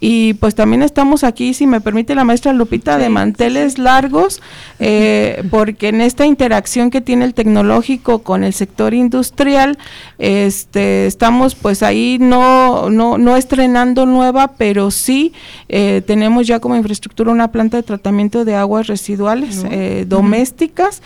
y 0.00 0.32
pues 0.34 0.54
también 0.54 0.82
estamos 0.82 1.24
aquí, 1.24 1.52
si 1.52 1.66
me 1.66 1.82
permite 1.82 2.14
la 2.14 2.24
maestra 2.24 2.54
Lupita, 2.54 2.96
de 2.96 3.10
manteles 3.10 3.78
largos, 3.78 4.40
eh, 4.78 5.44
porque 5.50 5.88
en 5.88 6.00
esta 6.00 6.24
interacción 6.24 6.90
que 6.90 7.02
tiene 7.02 7.26
el 7.26 7.34
tecnológico 7.34 8.20
con 8.20 8.42
el 8.42 8.54
sector 8.54 8.94
industrial, 8.94 9.78
este, 10.18 11.06
estamos 11.06 11.54
pues 11.54 11.82
ahí 11.82 12.16
no, 12.18 12.88
no, 12.88 13.18
no 13.18 13.36
estrenando 13.36 14.06
nueva, 14.06 14.52
pero 14.56 14.90
sí 14.90 15.34
eh, 15.68 16.02
tenemos 16.06 16.46
ya 16.46 16.60
como 16.60 16.76
infraestructura 16.76 17.30
una 17.30 17.52
planta 17.52 17.76
de 17.76 17.82
tratamiento 17.82 18.46
de 18.46 18.54
aguas 18.54 18.86
residuales 18.86 19.64
eh, 19.70 20.06
domésticas, 20.08 21.02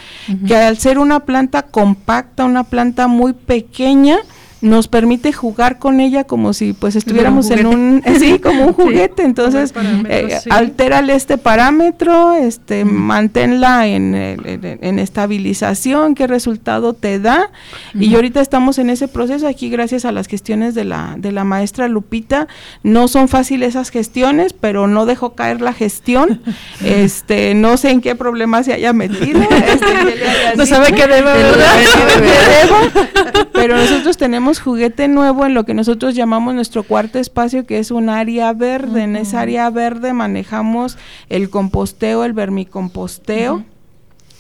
que 0.46 0.54
al 0.54 0.78
ser 0.78 0.98
una 0.98 1.20
planta 1.20 1.62
compacta, 1.62 2.44
una 2.44 2.62
planta 2.64 3.08
muy 3.08 3.32
pequeña, 3.32 4.18
nos 4.64 4.88
permite 4.88 5.32
jugar 5.32 5.78
con 5.78 6.00
ella 6.00 6.24
como 6.24 6.54
si 6.54 6.72
pues 6.72 6.96
estuviéramos 6.96 7.50
en 7.50 7.66
un 7.66 8.02
sí 8.18 8.38
como 8.38 8.66
un 8.66 8.72
juguete. 8.72 9.22
entonces 9.22 9.72
eh, 10.08 10.38
altérale 10.50 11.14
este 11.14 11.38
parámetro 11.38 12.32
este 12.32 12.84
manténla 12.84 13.86
en, 13.86 14.14
en, 14.14 14.98
estabilización 14.98 16.14
qué 16.14 16.26
resultado 16.26 16.94
te 16.94 17.20
da. 17.20 17.50
Y 17.94 18.14
ahorita 18.14 18.40
estamos 18.40 18.78
en 18.78 18.90
ese 18.90 19.06
proceso. 19.06 19.46
Aquí 19.46 19.68
gracias 19.68 20.04
a 20.04 20.12
las 20.12 20.28
gestiones 20.28 20.74
de 20.74 20.84
la 20.84 21.14
de 21.18 21.30
la 21.30 21.44
maestra 21.44 21.88
Lupita 21.88 22.48
no 22.82 23.08
son 23.08 23.28
fáciles 23.28 23.70
esas 23.70 23.90
gestiones 23.90 24.52
pero 24.52 24.86
no 24.86 25.04
dejó 25.04 25.34
caer 25.34 25.60
la 25.60 25.72
gestión. 25.72 26.40
Este 26.84 27.54
no 27.54 27.76
sé 27.76 27.90
en 27.90 28.00
qué 28.00 28.14
problema 28.14 28.62
se 28.62 28.72
haya 28.72 28.92
metido 28.92 29.40
este, 29.42 30.56
no 30.56 30.66
sabe 30.66 30.92
qué 30.92 31.06
debo, 31.06 31.28
pero 33.52 33.76
nosotros 33.76 34.16
tenemos 34.16 34.53
juguete 34.60 35.08
nuevo 35.08 35.46
en 35.46 35.54
lo 35.54 35.64
que 35.64 35.74
nosotros 35.74 36.14
llamamos 36.14 36.54
nuestro 36.54 36.82
cuarto 36.82 37.18
espacio, 37.18 37.66
que 37.66 37.78
es 37.78 37.90
un 37.90 38.08
área 38.08 38.52
verde. 38.52 39.02
En 39.02 39.16
esa 39.16 39.40
área 39.40 39.70
verde 39.70 40.12
manejamos 40.12 40.98
el 41.28 41.50
composteo, 41.50 42.24
el 42.24 42.32
vermicomposteo. 42.32 43.64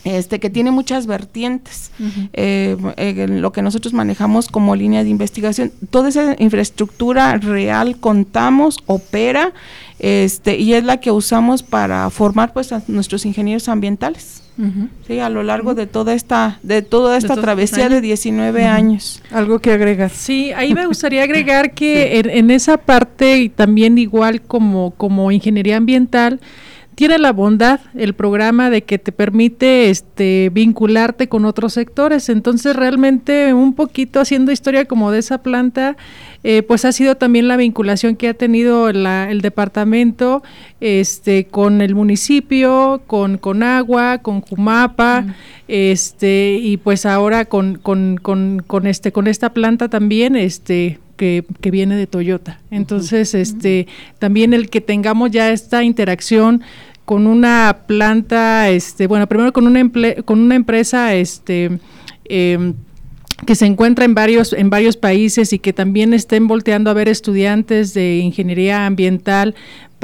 Este, 0.04 0.38
que 0.38 0.50
tiene 0.50 0.70
muchas 0.70 1.06
vertientes, 1.06 1.90
eh, 2.34 2.76
lo 3.26 3.52
que 3.52 3.62
nosotros 3.62 3.94
manejamos 3.94 4.48
como 4.48 4.76
línea 4.76 5.02
de 5.02 5.08
investigación. 5.08 5.72
Toda 5.88 6.10
esa 6.10 6.36
infraestructura 6.38 7.38
real 7.38 7.96
contamos, 7.98 8.80
opera, 8.84 9.54
este, 9.98 10.58
y 10.58 10.74
es 10.74 10.84
la 10.84 11.00
que 11.00 11.10
usamos 11.10 11.62
para 11.62 12.10
formar 12.10 12.52
pues 12.52 12.72
a 12.72 12.82
nuestros 12.86 13.24
ingenieros 13.24 13.68
ambientales. 13.68 14.42
Sí, 15.08 15.18
a 15.18 15.28
lo 15.30 15.42
largo 15.42 15.74
de 15.74 15.88
toda 15.88 16.14
esta 16.14 16.60
de 16.62 16.82
toda 16.82 17.16
esta 17.16 17.34
travesía 17.34 17.88
de 17.88 18.00
19 18.00 18.66
años. 18.66 19.20
Algo 19.32 19.58
que 19.58 19.72
agregar. 19.72 20.10
Sí, 20.10 20.52
ahí 20.52 20.74
me 20.74 20.86
gustaría 20.86 21.22
agregar 21.24 21.72
que 21.72 22.20
en, 22.20 22.50
esa 22.52 22.76
parte 22.76 23.38
y 23.38 23.48
también 23.48 23.98
igual 23.98 24.42
como 24.42 24.92
como 24.92 25.32
ingeniería 25.32 25.76
ambiental 25.76 26.40
tiene 26.94 27.18
la 27.18 27.32
bondad 27.32 27.80
el 27.94 28.14
programa 28.14 28.70
de 28.70 28.82
que 28.82 28.98
te 28.98 29.12
permite 29.12 29.90
este 29.90 30.50
vincularte 30.52 31.28
con 31.28 31.44
otros 31.44 31.72
sectores. 31.74 32.28
Entonces, 32.28 32.76
realmente 32.76 33.52
un 33.54 33.74
poquito 33.74 34.20
haciendo 34.20 34.52
historia 34.52 34.84
como 34.84 35.10
de 35.10 35.18
esa 35.18 35.38
planta, 35.38 35.96
eh, 36.42 36.62
pues 36.62 36.84
ha 36.84 36.92
sido 36.92 37.16
también 37.16 37.48
la 37.48 37.56
vinculación 37.56 38.16
que 38.16 38.28
ha 38.28 38.34
tenido 38.34 38.88
el 38.88 39.40
departamento 39.40 40.42
este, 40.80 41.46
con 41.46 41.80
el 41.80 41.94
municipio, 41.94 43.02
con, 43.06 43.38
con 43.38 43.62
agua, 43.62 44.18
con 44.18 44.40
Jumapa, 44.40 45.26
este, 45.68 46.58
y 46.60 46.76
pues 46.76 47.06
ahora 47.06 47.46
con, 47.46 47.76
con, 47.76 48.18
con, 48.20 48.62
con, 48.66 48.86
este, 48.86 49.10
con 49.10 49.26
esta 49.26 49.52
planta 49.52 49.88
también, 49.88 50.36
este, 50.36 50.98
que, 51.16 51.44
que, 51.60 51.70
viene 51.70 51.96
de 51.96 52.06
Toyota. 52.06 52.60
Entonces, 52.70 53.34
este, 53.34 53.86
también 54.18 54.52
el 54.54 54.70
que 54.70 54.80
tengamos 54.80 55.30
ya 55.30 55.50
esta 55.50 55.82
interacción 55.82 56.62
con 57.04 57.26
una 57.26 57.80
planta, 57.86 58.70
este, 58.70 59.06
bueno, 59.06 59.26
primero 59.26 59.52
con 59.52 59.66
una 59.66 59.80
con 60.24 60.40
una 60.40 60.54
empresa, 60.54 61.14
este, 61.14 61.78
eh, 62.26 62.74
que 63.44 63.54
se 63.54 63.66
encuentra 63.66 64.04
en 64.04 64.14
varios, 64.14 64.52
en 64.52 64.70
varios 64.70 64.96
países 64.96 65.52
y 65.52 65.58
que 65.58 65.72
también 65.72 66.14
estén 66.14 66.46
volteando 66.48 66.90
a 66.90 66.94
ver 66.94 67.08
estudiantes 67.08 67.94
de 67.94 68.18
ingeniería 68.18 68.86
ambiental 68.86 69.54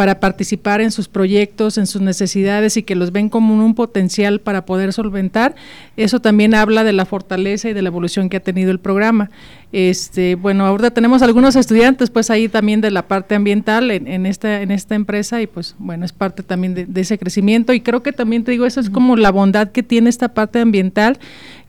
para 0.00 0.18
participar 0.18 0.80
en 0.80 0.92
sus 0.92 1.08
proyectos, 1.08 1.76
en 1.76 1.86
sus 1.86 2.00
necesidades 2.00 2.78
y 2.78 2.82
que 2.82 2.94
los 2.94 3.12
ven 3.12 3.28
como 3.28 3.54
un, 3.62 3.74
potencial 3.74 4.40
para 4.40 4.64
poder 4.64 4.94
solventar, 4.94 5.54
eso 5.98 6.20
también 6.20 6.54
habla 6.54 6.84
de 6.84 6.94
la 6.94 7.04
fortaleza 7.04 7.68
y 7.68 7.74
de 7.74 7.82
la 7.82 7.88
evolución 7.88 8.30
que 8.30 8.38
ha 8.38 8.40
tenido 8.40 8.70
el 8.70 8.78
programa. 8.78 9.30
Este, 9.72 10.36
bueno, 10.36 10.64
ahora 10.64 10.90
tenemos 10.90 11.20
algunos 11.20 11.54
estudiantes 11.54 12.08
pues 12.08 12.30
ahí 12.30 12.48
también 12.48 12.80
de 12.80 12.90
la 12.90 13.06
parte 13.08 13.34
ambiental 13.34 13.90
en, 13.90 14.24
esta, 14.24 14.62
en 14.62 14.70
esta 14.70 14.94
empresa 14.94 15.42
y 15.42 15.46
pues 15.46 15.76
bueno, 15.78 16.06
es 16.06 16.12
parte 16.12 16.42
también 16.42 16.74
de, 16.74 17.00
ese 17.00 17.18
crecimiento 17.18 17.74
y 17.74 17.82
creo 17.82 18.02
que 18.02 18.12
también 18.12 18.42
te 18.42 18.52
digo, 18.52 18.64
eso 18.64 18.80
es 18.80 18.88
como 18.88 19.16
la 19.16 19.30
bondad 19.30 19.68
que 19.70 19.82
tiene 19.82 20.08
esta 20.08 20.32
parte 20.32 20.60
ambiental 20.60 21.18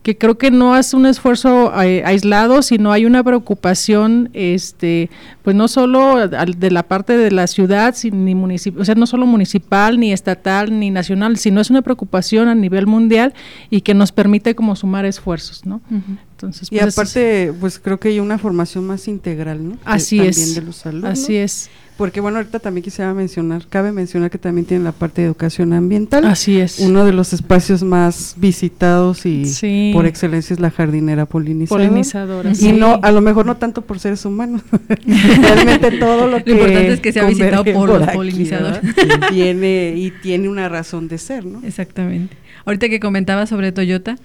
que 0.02 0.18
creo 0.18 0.36
que 0.36 0.50
no 0.50 0.76
es 0.76 0.94
un 0.94 1.06
esfuerzo 1.06 1.72
aislado, 1.72 2.62
sino 2.62 2.90
hay 2.90 3.04
una 3.04 3.22
preocupación, 3.22 4.30
este, 4.32 5.10
pues 5.42 5.54
no 5.54 5.68
solo 5.68 6.26
de 6.26 6.70
la 6.70 6.82
parte 6.82 7.16
de 7.16 7.30
la 7.30 7.46
ciudad, 7.46 7.94
ni 8.10 8.34
municipio, 8.34 8.82
o 8.82 8.84
sea, 8.84 8.96
no 8.96 9.06
solo 9.06 9.26
municipal, 9.26 10.00
ni 10.00 10.12
estatal, 10.12 10.78
ni 10.78 10.90
nacional, 10.90 11.36
sino 11.36 11.60
es 11.60 11.70
una 11.70 11.82
preocupación 11.82 12.48
a 12.48 12.54
nivel 12.54 12.86
mundial 12.86 13.32
y 13.70 13.82
que 13.82 13.94
nos 13.94 14.10
permite 14.10 14.56
como 14.56 14.74
sumar 14.74 15.04
esfuerzos, 15.04 15.64
¿no? 15.66 15.80
Entonces, 16.32 16.68
y 16.72 16.78
pues, 16.78 16.98
aparte, 16.98 17.52
pues 17.60 17.78
creo 17.78 18.00
que 18.00 18.08
hay 18.08 18.18
una 18.18 18.38
formación 18.38 18.84
más 18.84 19.06
integral, 19.06 19.68
¿no? 19.68 19.78
Así 19.84 20.18
es. 20.18 20.56
De 20.56 20.62
los 20.62 20.84
alumnos. 20.84 21.12
Así 21.12 21.36
es. 21.36 21.70
Porque 21.96 22.20
bueno, 22.20 22.38
ahorita 22.38 22.58
también 22.58 22.82
quisiera 22.82 23.12
mencionar, 23.12 23.66
cabe 23.68 23.92
mencionar 23.92 24.30
que 24.30 24.38
también 24.38 24.66
tiene 24.66 24.82
la 24.82 24.92
parte 24.92 25.20
de 25.20 25.26
educación 25.26 25.72
ambiental. 25.72 26.24
Así 26.24 26.58
es. 26.58 26.78
Uno 26.78 27.04
de 27.04 27.12
los 27.12 27.32
espacios 27.32 27.82
más 27.82 28.34
visitados 28.38 29.26
y 29.26 29.92
por 29.92 30.06
excelencia 30.06 30.54
es 30.54 30.60
la 30.60 30.70
jardinera 30.70 31.26
polinizadora. 31.26 31.88
Polinizadora. 31.88 32.52
Y 32.58 32.72
no, 32.72 32.98
a 33.02 33.12
lo 33.12 33.20
mejor 33.20 33.44
no 33.46 33.56
tanto 33.56 33.82
por 33.82 33.98
seres 33.98 34.24
humanos. 34.24 34.62
Realmente 35.06 35.98
todo 35.98 36.26
lo 36.28 36.42
que 36.42 36.50
lo 36.50 36.56
importante 36.56 36.92
es 36.94 37.00
que 37.00 37.12
sea 37.12 37.26
visitado 37.26 37.64
por, 37.64 37.88
los 37.88 38.08
polinizadores. 38.08 38.80
tiene 39.30 39.94
y 39.96 40.10
tiene 40.22 40.48
una 40.48 40.68
razón 40.68 41.08
de 41.08 41.18
ser, 41.18 41.44
¿no? 41.44 41.60
Exactamente. 41.64 42.36
Ahorita 42.64 42.88
que 42.88 43.00
comentaba 43.00 43.46
sobre 43.46 43.70
Toyota, 43.72 44.16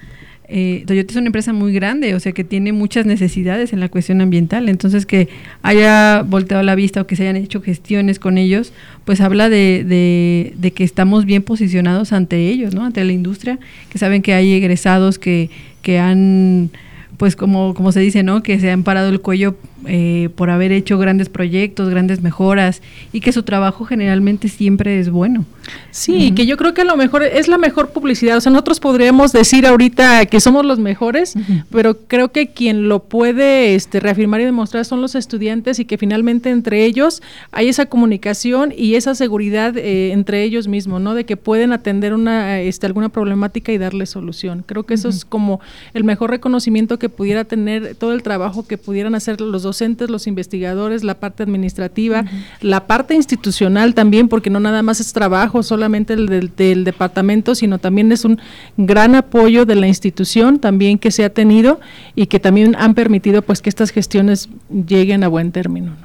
eh, 0.50 0.84
Toyota 0.88 1.12
es 1.12 1.18
una 1.18 1.26
empresa 1.26 1.52
muy 1.52 1.74
grande, 1.74 2.16
o 2.16 2.20
sea 2.22 2.32
que 2.32 2.46
tiene 2.46 2.72
muchas 2.72 3.06
necesidades 3.06 3.74
en 3.74 3.82
la 3.82 3.90
cuestión 3.90 4.22
ambiental, 4.22 4.70
entonces 4.70 5.06
que 5.06 5.28
haya 5.62 6.22
volteado 6.22 6.64
la 6.64 6.76
vista 6.76 7.02
o 7.02 7.08
que 7.08 7.18
se 7.18 7.24
hayan 7.24 7.36
hecho 7.36 7.62
gestiones 7.62 8.18
con 8.18 8.38
ellos, 8.38 8.72
pues 9.04 9.20
habla 9.20 9.50
de, 9.50 9.84
de, 9.86 10.54
de 10.58 10.72
que 10.72 10.86
estamos 10.86 11.26
bien 11.26 11.44
posicionados 11.44 12.14
ante 12.14 12.48
ellos, 12.48 12.74
¿no? 12.74 12.86
Ante 12.86 13.04
la 13.04 13.12
industria, 13.12 13.60
que 13.90 13.98
saben 13.98 14.22
que 14.22 14.34
hay 14.34 14.54
egresados 14.54 15.20
que, 15.20 15.50
que 15.82 16.00
han 16.00 16.70
pues 17.18 17.36
como, 17.36 17.74
como 17.74 17.92
se 17.92 18.00
dice, 18.00 18.24
¿no? 18.24 18.44
Que 18.44 18.60
se 18.60 18.72
han 18.72 18.84
parado 18.84 19.10
el 19.10 19.20
cuello 19.22 19.58
eh, 19.86 20.30
por 20.36 20.50
haber 20.50 20.72
hecho 20.72 20.98
grandes 20.98 21.30
proyectos, 21.30 21.90
grandes 21.90 22.22
mejoras 22.22 22.82
y 23.14 23.22
que 23.22 23.32
su 23.32 23.44
trabajo 23.44 23.86
generalmente 23.86 24.48
siempre 24.50 25.00
es 25.00 25.10
bueno. 25.10 25.46
Sí, 25.92 26.32
que 26.32 26.46
yo 26.46 26.58
creo 26.58 26.74
que 26.74 26.82
a 26.82 26.86
lo 26.86 26.96
mejor 26.96 27.24
es 27.24 27.48
la 27.48 27.58
mejor 27.58 27.90
publicidad. 27.90 28.38
O 28.38 28.42
sea, 28.42 28.52
nosotros 28.52 28.80
podríamos 28.80 29.34
decir 29.34 29.68
ahorita 29.68 30.26
que 30.26 30.40
somos 30.40 30.66
los 30.66 30.80
mejores, 30.80 31.36
pero 31.70 31.98
creo 32.08 32.32
que 32.32 32.48
quien 32.48 32.88
lo 32.88 33.04
puede 33.04 33.76
este, 33.76 34.00
reafirmar 34.00 34.42
y 34.42 34.46
demostrar 34.46 34.86
son 34.86 35.02
los 35.02 35.16
estudiantes 35.16 35.80
y 35.80 35.86
que 35.86 35.98
finalmente 35.98 36.50
entre 36.50 36.86
ellos 36.86 37.22
hay 37.52 37.68
esa 37.68 37.86
comunicación 37.86 38.74
y 38.76 38.96
esa 38.96 39.16
seguridad 39.16 39.78
eh, 39.78 40.12
entre 40.12 40.44
ellos 40.44 40.68
mismos, 40.68 41.02
¿no? 41.02 41.14
De 41.14 41.26
que 41.26 41.38
pueden 41.38 41.74
atender 41.74 42.14
una, 42.14 42.62
este, 42.62 42.86
alguna 42.86 43.10
problemática 43.10 43.72
y 43.72 43.78
darle 43.78 44.06
solución. 44.06 44.64
Creo 44.66 44.84
que 44.84 44.94
eso 44.94 45.10
es 45.10 45.26
como 45.26 45.60
el 45.94 46.04
mejor 46.04 46.30
reconocimiento 46.30 46.98
que 46.98 47.10
pudiera 47.10 47.44
tener 47.44 47.96
todo 47.96 48.14
el 48.14 48.24
trabajo 48.24 48.66
que 48.66 48.78
pudieran 48.78 49.16
hacer 49.16 49.42
los 49.42 49.66
docentes, 49.68 50.10
los 50.10 50.28
investigadores, 50.28 51.04
la 51.04 51.20
parte 51.20 51.44
administrativa, 51.44 52.24
la 52.62 52.88
parte 52.88 53.14
institucional 53.16 53.94
también, 53.94 54.30
porque 54.30 54.50
no 54.50 54.60
nada 54.60 54.82
más 54.82 55.00
es 55.00 55.12
trabajo 55.12 55.62
solamente 55.62 56.14
el 56.14 56.52
del, 56.56 56.84
departamento, 56.84 57.54
sino 57.54 57.78
también 57.78 58.12
es 58.12 58.24
un 58.24 58.40
gran 58.78 59.14
apoyo 59.16 59.66
de 59.66 59.76
la 59.76 59.88
institución 59.88 60.60
también 60.60 60.98
que 60.98 61.12
se 61.12 61.26
ha 61.26 61.30
tenido 61.30 61.80
y 62.16 62.28
que 62.28 62.40
también 62.40 62.76
han 62.78 62.94
permitido 62.94 63.42
pues 63.42 63.62
que 63.62 63.70
estas 63.70 63.92
gestiones 63.92 64.50
lleguen 64.70 65.24
a 65.24 65.28
buen 65.28 65.52
término. 65.52 65.96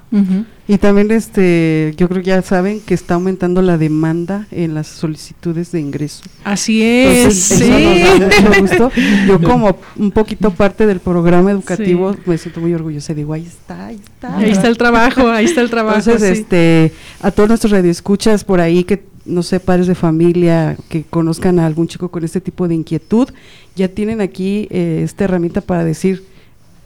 Y 0.68 0.78
también 0.78 1.10
este, 1.10 1.94
yo 1.96 2.08
creo 2.08 2.22
que 2.22 2.28
ya 2.28 2.42
saben 2.42 2.80
que 2.80 2.94
está 2.94 3.14
aumentando 3.14 3.62
la 3.62 3.78
demanda 3.78 4.46
en 4.50 4.74
las 4.74 4.86
solicitudes 4.86 5.72
de 5.72 5.80
ingreso. 5.80 6.22
Así 6.44 6.82
es. 6.82 7.34
sí. 7.34 8.04
Yo 9.26 9.40
como 9.40 9.76
un 9.96 10.10
poquito 10.12 10.50
parte 10.50 10.86
del 10.86 11.00
programa 11.00 11.50
educativo 11.50 12.14
me 12.26 12.38
siento 12.38 12.60
muy 12.60 12.74
orgullosa. 12.74 13.12
Digo, 13.12 13.32
ahí 13.32 13.44
está, 13.54 13.86
ahí 13.86 14.00
está. 14.02 14.36
Ahí 14.36 14.50
está 14.50 14.68
el 14.68 14.76
trabajo, 14.76 15.28
ahí 15.28 15.44
está 15.44 15.60
el 15.60 15.70
trabajo. 15.70 15.98
Entonces, 15.98 16.38
este, 16.38 16.92
a 17.20 17.30
todos 17.30 17.48
nuestros 17.48 17.72
radioescuchas 17.72 18.44
por 18.44 18.60
ahí 18.60 18.84
que 18.84 19.04
no 19.24 19.42
sé, 19.42 19.60
padres 19.60 19.86
de 19.86 19.94
familia 19.94 20.76
que 20.88 21.04
conozcan 21.04 21.58
a 21.58 21.66
algún 21.66 21.86
chico 21.86 22.10
con 22.10 22.24
este 22.24 22.40
tipo 22.40 22.68
de 22.68 22.74
inquietud, 22.74 23.28
ya 23.76 23.88
tienen 23.88 24.20
aquí 24.20 24.66
eh, 24.70 25.02
esta 25.04 25.24
herramienta 25.24 25.60
para 25.60 25.84
decir, 25.84 26.24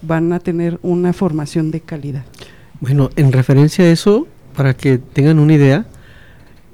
van 0.02 0.32
a 0.32 0.40
tener 0.40 0.78
una 0.82 1.12
formación 1.12 1.70
de 1.70 1.80
calidad. 1.80 2.24
Bueno, 2.80 3.10
en 3.16 3.32
referencia 3.32 3.84
a 3.84 3.88
eso, 3.88 4.26
para 4.54 4.74
que 4.74 4.98
tengan 4.98 5.38
una 5.38 5.54
idea, 5.54 5.86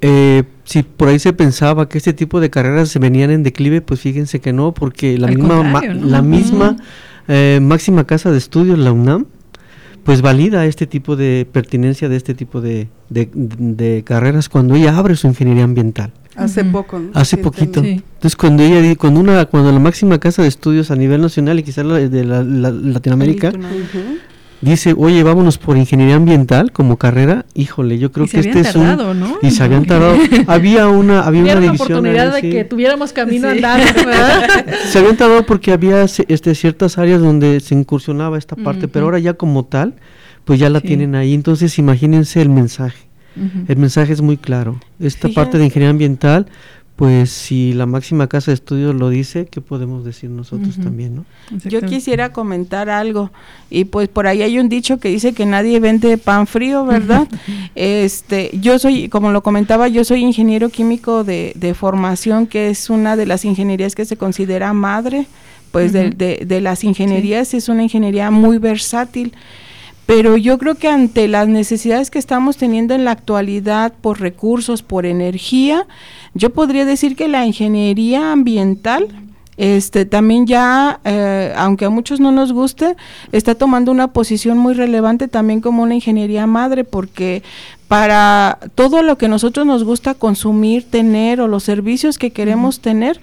eh, 0.01 0.43
si 0.65 0.83
por 0.83 1.07
ahí 1.07 1.19
se 1.19 1.31
pensaba 1.31 1.87
que 1.87 1.97
este 1.97 2.13
tipo 2.13 2.41
de 2.41 2.49
carreras 2.49 2.89
se 2.89 2.99
venían 2.99 3.31
en 3.31 3.43
declive, 3.43 3.81
pues 3.81 4.01
fíjense 4.01 4.41
que 4.41 4.51
no, 4.51 4.73
porque 4.73 5.17
la 5.17 5.27
misma, 5.27 5.81
la 5.81 6.21
misma 6.21 6.77
eh, 7.27 7.59
máxima 7.61 8.05
casa 8.05 8.31
de 8.31 8.37
estudios, 8.37 8.77
la 8.77 8.91
UNAM, 8.91 9.27
pues 10.03 10.21
valida 10.21 10.65
este 10.65 10.87
tipo 10.87 11.15
de 11.15 11.47
pertinencia 11.51 12.09
de 12.09 12.15
este 12.15 12.33
tipo 12.33 12.61
de, 12.61 12.87
de, 13.09 14.03
carreras 14.05 14.49
cuando 14.49 14.75
ella 14.75 14.97
abre 14.97 15.15
su 15.15 15.27
ingeniería 15.27 15.63
ambiental. 15.63 16.11
Hace 16.35 16.65
poco, 16.65 16.99
¿no? 16.99 17.11
Hace 17.13 17.37
poquito. 17.37 17.81
Entonces 17.83 18.35
cuando 18.35 18.63
ella 18.63 18.95
cuando 18.95 19.19
una 19.19 19.45
cuando 19.45 19.71
la 19.71 19.79
máxima 19.79 20.19
casa 20.19 20.41
de 20.41 20.47
estudios 20.47 20.91
a 20.91 20.95
nivel 20.95 21.21
nacional 21.21 21.59
y 21.59 21.63
quizás 21.63 21.85
de 22.09 22.25
la, 22.25 22.43
Latinoamérica 22.43 23.51
dice, 24.63 24.93
oye, 24.97 25.23
vámonos 25.23 25.57
por 25.57 25.77
ingeniería 25.77 26.15
ambiental 26.15 26.71
como 26.71 26.97
carrera, 26.97 27.45
híjole, 27.53 27.99
yo 27.99 28.11
creo 28.11 28.27
que 28.27 28.39
este 28.39 28.59
es 28.61 28.75
un... 28.75 28.97
¿no? 29.19 29.37
Y 29.41 29.51
se 29.51 29.63
habían 29.63 29.85
tardado. 29.85 30.15
había 30.47 30.87
una, 30.87 31.21
había 31.21 31.41
una 31.41 31.59
división. 31.59 31.91
oportunidad 31.91 32.33
de 32.33 32.41
que 32.41 32.63
tuviéramos 32.63 33.13
camino 33.13 33.49
andar, 33.49 33.81
se 34.89 34.99
habían 34.99 35.17
tardado 35.17 35.45
porque 35.45 35.71
había 35.71 36.03
este, 36.03 36.55
ciertas 36.55 36.97
áreas 36.97 37.21
donde 37.21 37.59
se 37.59 37.75
incursionaba 37.75 38.37
esta 38.37 38.55
parte, 38.55 38.87
pero 38.87 39.05
ahora 39.05 39.19
ya 39.19 39.33
como 39.33 39.65
tal, 39.65 39.95
pues 40.45 40.59
ya 40.59 40.69
la 40.69 40.81
tienen 40.81 41.15
ahí. 41.15 41.33
Entonces 41.33 41.77
imagínense 41.79 42.41
el 42.41 42.49
mensaje. 42.49 43.07
El 43.67 43.77
mensaje 43.77 44.13
es 44.13 44.21
muy 44.21 44.37
claro. 44.37 44.79
Esta 44.99 45.27
parte 45.29 45.57
de 45.57 45.65
ingeniería 45.65 45.89
ambiental 45.89 46.47
pues 46.95 47.31
si 47.31 47.73
la 47.73 47.87
máxima 47.87 48.27
casa 48.27 48.51
de 48.51 48.55
estudios 48.55 48.93
lo 48.93 49.09
dice, 49.09 49.47
¿qué 49.47 49.61
podemos 49.61 50.05
decir 50.05 50.29
nosotros 50.29 50.77
también, 50.77 51.15
no? 51.15 51.25
Yo 51.65 51.81
quisiera 51.81 52.31
comentar 52.31 52.87
algo 52.87 53.31
y 53.71 53.85
pues 53.85 54.09
por 54.09 54.27
ahí 54.27 54.43
hay 54.43 54.59
un 54.59 54.69
dicho 54.69 54.99
que 54.99 55.09
dice 55.09 55.33
que 55.33 55.47
nadie 55.47 55.79
vende 55.79 56.19
pan 56.19 56.45
frío, 56.45 56.85
¿verdad? 56.85 57.27
este, 57.75 58.51
yo 58.61 58.77
soy, 58.77 59.09
como 59.09 59.31
lo 59.31 59.41
comentaba, 59.41 59.87
yo 59.87 60.03
soy 60.03 60.21
ingeniero 60.21 60.69
químico 60.69 61.23
de, 61.23 61.53
de 61.55 61.73
formación, 61.73 62.45
que 62.45 62.69
es 62.69 62.91
una 62.91 63.15
de 63.15 63.25
las 63.25 63.43
ingenierías 63.43 63.95
que 63.95 64.05
se 64.05 64.15
considera 64.15 64.71
madre, 64.73 65.25
pues 65.71 65.91
de, 65.91 66.11
de, 66.11 66.61
las 66.61 66.83
ingenierías. 66.83 67.55
Es 67.55 67.67
una 67.67 67.81
ingeniería 67.81 68.29
muy 68.29 68.59
versátil 68.59 69.33
pero 70.05 70.37
yo 70.37 70.57
creo 70.57 70.75
que 70.75 70.89
ante 70.89 71.27
las 71.27 71.47
necesidades 71.47 72.11
que 72.11 72.19
estamos 72.19 72.57
teniendo 72.57 72.93
en 72.93 73.05
la 73.05 73.11
actualidad 73.11 73.93
por 74.01 74.19
recursos, 74.19 74.83
por 74.83 75.05
energía, 75.05 75.87
yo 76.33 76.51
podría 76.51 76.85
decir 76.85 77.15
que 77.15 77.27
la 77.27 77.45
ingeniería 77.45 78.31
ambiental 78.31 79.07
este 79.55 80.05
también 80.05 80.47
ya 80.47 80.99
eh, 81.05 81.53
aunque 81.55 81.85
a 81.85 81.91
muchos 81.91 82.19
no 82.19 82.31
nos 82.31 82.51
guste 82.51 82.95
está 83.31 83.53
tomando 83.53 83.91
una 83.91 84.07
posición 84.07 84.57
muy 84.57 84.73
relevante 84.73 85.27
también 85.27 85.61
como 85.61 85.83
una 85.83 85.93
ingeniería 85.93 86.47
madre 86.47 86.83
porque 86.83 87.43
para 87.87 88.57
todo 88.73 89.03
lo 89.03 89.19
que 89.19 89.27
nosotros 89.27 89.67
nos 89.67 89.83
gusta 89.83 90.15
consumir, 90.15 90.89
tener 90.89 91.39
o 91.39 91.47
los 91.47 91.63
servicios 91.63 92.17
que 92.17 92.31
queremos 92.31 92.79
tener, 92.79 93.21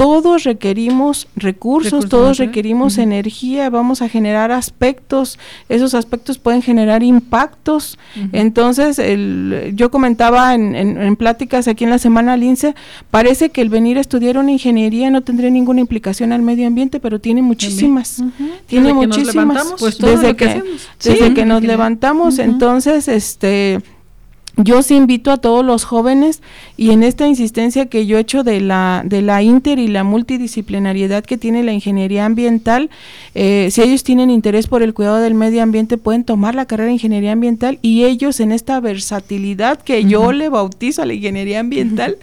todos 0.00 0.44
requerimos 0.44 1.28
recursos, 1.36 2.08
todos 2.08 2.38
requerimos 2.38 2.96
energía, 2.96 3.68
vamos 3.68 4.00
a 4.00 4.08
generar 4.08 4.50
aspectos, 4.50 5.38
esos 5.68 5.92
aspectos 5.92 6.38
pueden 6.38 6.62
generar 6.62 7.02
impactos. 7.02 7.98
Entonces, 8.32 8.98
el, 8.98 9.74
yo 9.74 9.90
comentaba 9.90 10.54
en, 10.54 10.74
en, 10.74 11.16
pláticas 11.16 11.68
aquí 11.68 11.84
en 11.84 11.90
la 11.90 11.98
semana 11.98 12.38
Lince, 12.38 12.74
parece 13.10 13.50
que 13.50 13.60
el 13.60 13.68
venir 13.68 13.98
a 13.98 14.00
estudiar 14.00 14.38
una 14.38 14.52
ingeniería 14.52 15.10
no 15.10 15.20
tendría 15.20 15.50
ninguna 15.50 15.80
implicación 15.80 16.32
al 16.32 16.40
medio 16.40 16.66
ambiente, 16.66 16.98
pero 16.98 17.18
tiene 17.18 17.42
muchísimas. 17.42 18.24
Tiene 18.64 18.94
muchísimas. 18.94 19.74
Pues 19.78 19.98
desde 19.98 20.34
que, 20.34 20.62
desde 21.04 21.34
que 21.34 21.44
nos 21.44 21.62
levantamos, 21.62 22.38
entonces, 22.38 23.06
este 23.06 23.82
yo 24.62 24.82
sí 24.82 24.96
invito 24.96 25.30
a 25.30 25.36
todos 25.36 25.64
los 25.64 25.84
jóvenes 25.84 26.42
y 26.76 26.90
en 26.90 27.02
esta 27.02 27.26
insistencia 27.26 27.86
que 27.86 28.06
yo 28.06 28.18
he 28.18 28.20
hecho 28.20 28.42
de 28.42 28.60
la, 28.60 29.02
de 29.04 29.22
la 29.22 29.42
inter 29.42 29.78
y 29.78 29.88
la 29.88 30.04
multidisciplinariedad 30.04 31.24
que 31.24 31.38
tiene 31.38 31.62
la 31.62 31.72
ingeniería 31.72 32.26
ambiental, 32.26 32.90
eh, 33.34 33.68
si 33.70 33.82
ellos 33.82 34.04
tienen 34.04 34.30
interés 34.30 34.66
por 34.66 34.82
el 34.82 34.94
cuidado 34.94 35.18
del 35.18 35.34
medio 35.34 35.62
ambiente, 35.62 35.98
pueden 35.98 36.24
tomar 36.24 36.54
la 36.54 36.66
carrera 36.66 36.88
de 36.88 36.94
ingeniería 36.94 37.32
ambiental 37.32 37.78
y 37.82 38.04
ellos 38.04 38.40
en 38.40 38.52
esta 38.52 38.80
versatilidad 38.80 39.80
que 39.80 40.04
yo 40.04 40.32
le 40.32 40.48
bautizo 40.48 41.02
a 41.02 41.06
la 41.06 41.14
ingeniería 41.14 41.60
ambiental, 41.60 42.16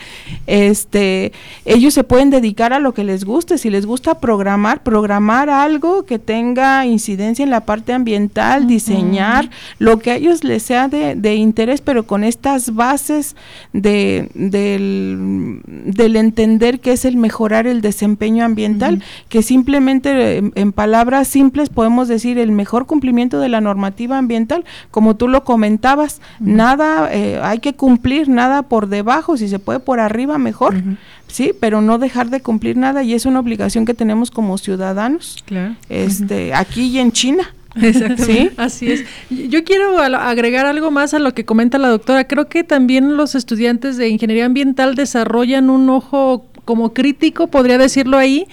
este, 0.48 1.32
ellos 1.66 1.94
se 1.94 2.04
pueden 2.04 2.30
dedicar 2.30 2.74
a 2.74 2.80
lo 2.80 2.94
que 2.94 3.04
les 3.04 3.26
guste. 3.26 3.58
Si 3.58 3.70
les 3.70 3.86
gusta 3.86 4.20
programar, 4.20 4.84
programar 4.84 5.50
algo 5.50 6.04
que 6.04 6.20
tenga 6.20 6.86
incidencia 6.86 7.44
en 7.44 7.50
la 7.50 7.62
parte 7.62 7.94
ambiental, 7.94 8.68
diseñar 8.68 9.50
lo 9.80 10.00
que 10.00 10.12
a 10.12 10.16
ellos 10.18 10.44
les 10.44 10.64
sea 10.64 10.88
de, 10.88 11.16
de 11.16 11.36
interés, 11.36 11.82
pero 11.82 12.06
con 12.06 12.24
estas 12.28 12.76
bases 12.76 13.36
de, 13.74 14.30
del, 14.36 15.62
del, 15.66 16.16
entender 16.16 16.80
que 16.80 16.92
es 16.92 17.06
el 17.06 17.18
mejorar 17.18 17.66
el 17.68 17.82
desempeño 17.82 18.46
ambiental, 18.46 19.02
que 19.30 19.42
simplemente 19.42 20.38
en, 20.38 20.72
palabras 20.72 21.28
simples 21.28 21.70
podemos 21.70 22.08
decir 22.08 22.38
el 22.38 22.52
mejor 22.52 22.86
cumplimiento 22.86 23.40
de 23.40 23.50
la 23.50 23.62
normativa 23.62 24.18
ambiental, 24.18 24.66
como 24.92 25.16
tú 25.16 25.28
lo 25.28 25.44
comentabas, 25.44 26.22
nada 26.40 27.10
eh, 27.12 27.40
hay 27.42 27.60
que 27.60 27.74
cumplir, 27.74 28.30
nada 28.30 28.64
por 28.64 28.88
debajo, 28.88 29.38
si 29.38 29.48
se 29.48 29.60
puede 29.60 29.80
por 29.80 30.00
arriba 30.00 30.38
mejor. 30.38 30.76
Sí, 31.28 31.52
pero 31.60 31.82
no 31.82 31.98
dejar 31.98 32.30
de 32.30 32.42
cumplir 32.42 32.78
nada 32.78 33.04
y 33.04 33.14
es 33.14 33.26
una 33.26 33.40
obligación 33.40 33.86
que 33.86 33.94
tenemos 33.94 34.32
como 34.32 34.58
ciudadanos, 34.58 35.44
este, 35.90 36.54
aquí 36.54 36.88
y 36.88 37.00
en 37.00 37.12
China. 37.12 37.54
Exactamente. 37.82 38.54
Así 38.58 38.92
es. 38.92 39.06
Yo 39.30 39.64
quiero 39.64 40.00
agregar 40.00 40.66
algo 40.66 40.92
más 40.92 41.14
a 41.14 41.20
lo 41.20 41.34
que 41.34 41.46
comenta 41.46 41.78
la 41.78 41.90
doctora. 41.90 42.28
Creo 42.28 42.48
que 42.48 42.64
también 42.64 43.18
los 43.18 43.36
estudiantes 43.36 43.98
de 43.98 44.10
ingeniería 44.10 44.46
ambiental 44.46 44.96
desarrollan 44.96 45.70
un 45.70 45.90
ojo 45.90 46.46
como 46.66 46.94
crítico, 46.94 47.48
podría 47.48 47.78
decirlo 47.78 48.18
ahí, 48.18 48.46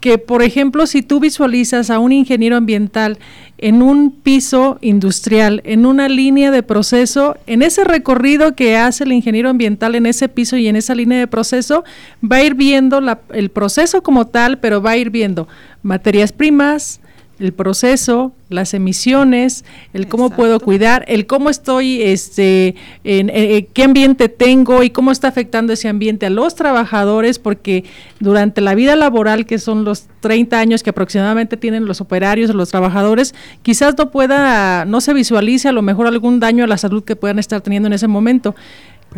que 0.00 0.18
por 0.18 0.42
ejemplo, 0.42 0.86
si 0.86 1.02
tú 1.02 1.18
visualizas 1.18 1.90
a 1.90 1.98
un 1.98 2.12
ingeniero 2.12 2.56
ambiental 2.56 3.18
en 3.58 3.82
un 3.82 4.12
piso 4.12 4.78
industrial, 4.82 5.62
en 5.64 5.86
una 5.86 6.08
línea 6.08 6.50
de 6.50 6.62
proceso, 6.62 7.36
en 7.46 7.62
ese 7.62 7.82
recorrido 7.82 8.54
que 8.54 8.76
hace 8.76 9.04
el 9.04 9.12
ingeniero 9.12 9.48
ambiental 9.48 9.94
en 9.94 10.06
ese 10.06 10.28
piso 10.28 10.56
y 10.56 10.68
en 10.68 10.76
esa 10.76 10.94
línea 10.94 11.18
de 11.18 11.26
proceso, 11.26 11.82
va 12.22 12.36
a 12.36 12.44
ir 12.44 12.54
viendo 12.54 13.00
el 13.32 13.50
proceso 13.50 14.02
como 14.02 14.26
tal, 14.26 14.58
pero 14.58 14.80
va 14.82 14.90
a 14.90 14.96
ir 14.96 15.10
viendo 15.10 15.48
materias 15.82 16.30
primas, 16.30 17.00
el 17.38 17.52
proceso, 17.52 18.32
las 18.48 18.72
emisiones, 18.72 19.64
el 19.92 20.08
cómo 20.08 20.30
puedo 20.30 20.58
cuidar, 20.58 21.04
el 21.06 21.26
cómo 21.26 21.50
estoy, 21.50 22.00
este, 22.02 22.76
en, 23.04 23.28
eh, 23.28 23.56
eh, 23.56 23.68
qué 23.72 23.84
ambiente 23.84 24.28
tengo 24.28 24.82
y 24.82 24.90
cómo 24.90 25.10
está 25.10 25.28
afectando 25.28 25.72
ese 25.72 25.88
ambiente 25.88 26.26
a 26.26 26.30
los 26.30 26.54
trabajadores, 26.54 27.38
porque 27.38 27.84
durante 28.20 28.60
la 28.62 28.74
vida 28.74 28.96
laboral, 28.96 29.44
que 29.44 29.58
son 29.58 29.84
los 29.84 30.06
30 30.20 30.58
años 30.58 30.82
que 30.82 30.90
aproximadamente 30.90 31.56
tienen 31.56 31.84
los 31.84 32.00
operarios 32.00 32.50
o 32.50 32.54
los 32.54 32.70
trabajadores, 32.70 33.34
quizás 33.62 33.96
no 33.98 34.10
pueda, 34.10 34.86
no 34.86 35.00
se 35.02 35.12
visualice 35.12 35.68
a 35.68 35.72
lo 35.72 35.82
mejor 35.82 36.06
algún 36.06 36.40
daño 36.40 36.64
a 36.64 36.66
la 36.66 36.78
salud 36.78 37.04
que 37.04 37.16
puedan 37.16 37.38
estar 37.38 37.60
teniendo 37.60 37.86
en 37.88 37.92
ese 37.92 38.08
momento. 38.08 38.54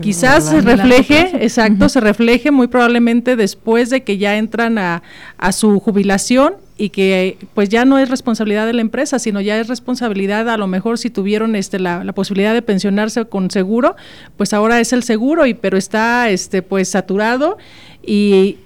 Quizás 0.00 0.44
se 0.44 0.60
refleje, 0.60 1.30
exacto, 1.44 1.88
se 1.88 2.00
refleje 2.00 2.50
muy 2.50 2.68
probablemente 2.68 3.36
después 3.36 3.90
de 3.90 4.02
que 4.04 4.18
ya 4.18 4.36
entran 4.36 4.78
a, 4.78 5.02
a 5.38 5.52
su 5.52 5.80
jubilación 5.80 6.54
y 6.78 6.90
que 6.90 7.36
pues 7.54 7.68
ya 7.68 7.84
no 7.84 7.98
es 7.98 8.08
responsabilidad 8.08 8.64
de 8.64 8.72
la 8.72 8.80
empresa, 8.80 9.18
sino 9.18 9.40
ya 9.40 9.58
es 9.58 9.66
responsabilidad 9.66 10.48
a 10.48 10.56
lo 10.56 10.68
mejor 10.68 10.96
si 10.96 11.10
tuvieron 11.10 11.56
este 11.56 11.80
la, 11.80 12.04
posibilidad 12.12 12.54
de 12.54 12.62
pensionarse 12.62 13.24
con 13.26 13.50
seguro, 13.50 13.96
pues 14.36 14.52
ahora 14.52 14.80
es 14.80 14.92
el 14.92 15.02
seguro 15.02 15.44
y 15.44 15.54
pero 15.54 15.76
está 15.76 16.30
este 16.30 16.62
pues 16.62 16.88
saturado 16.88 17.58
y 18.06 18.58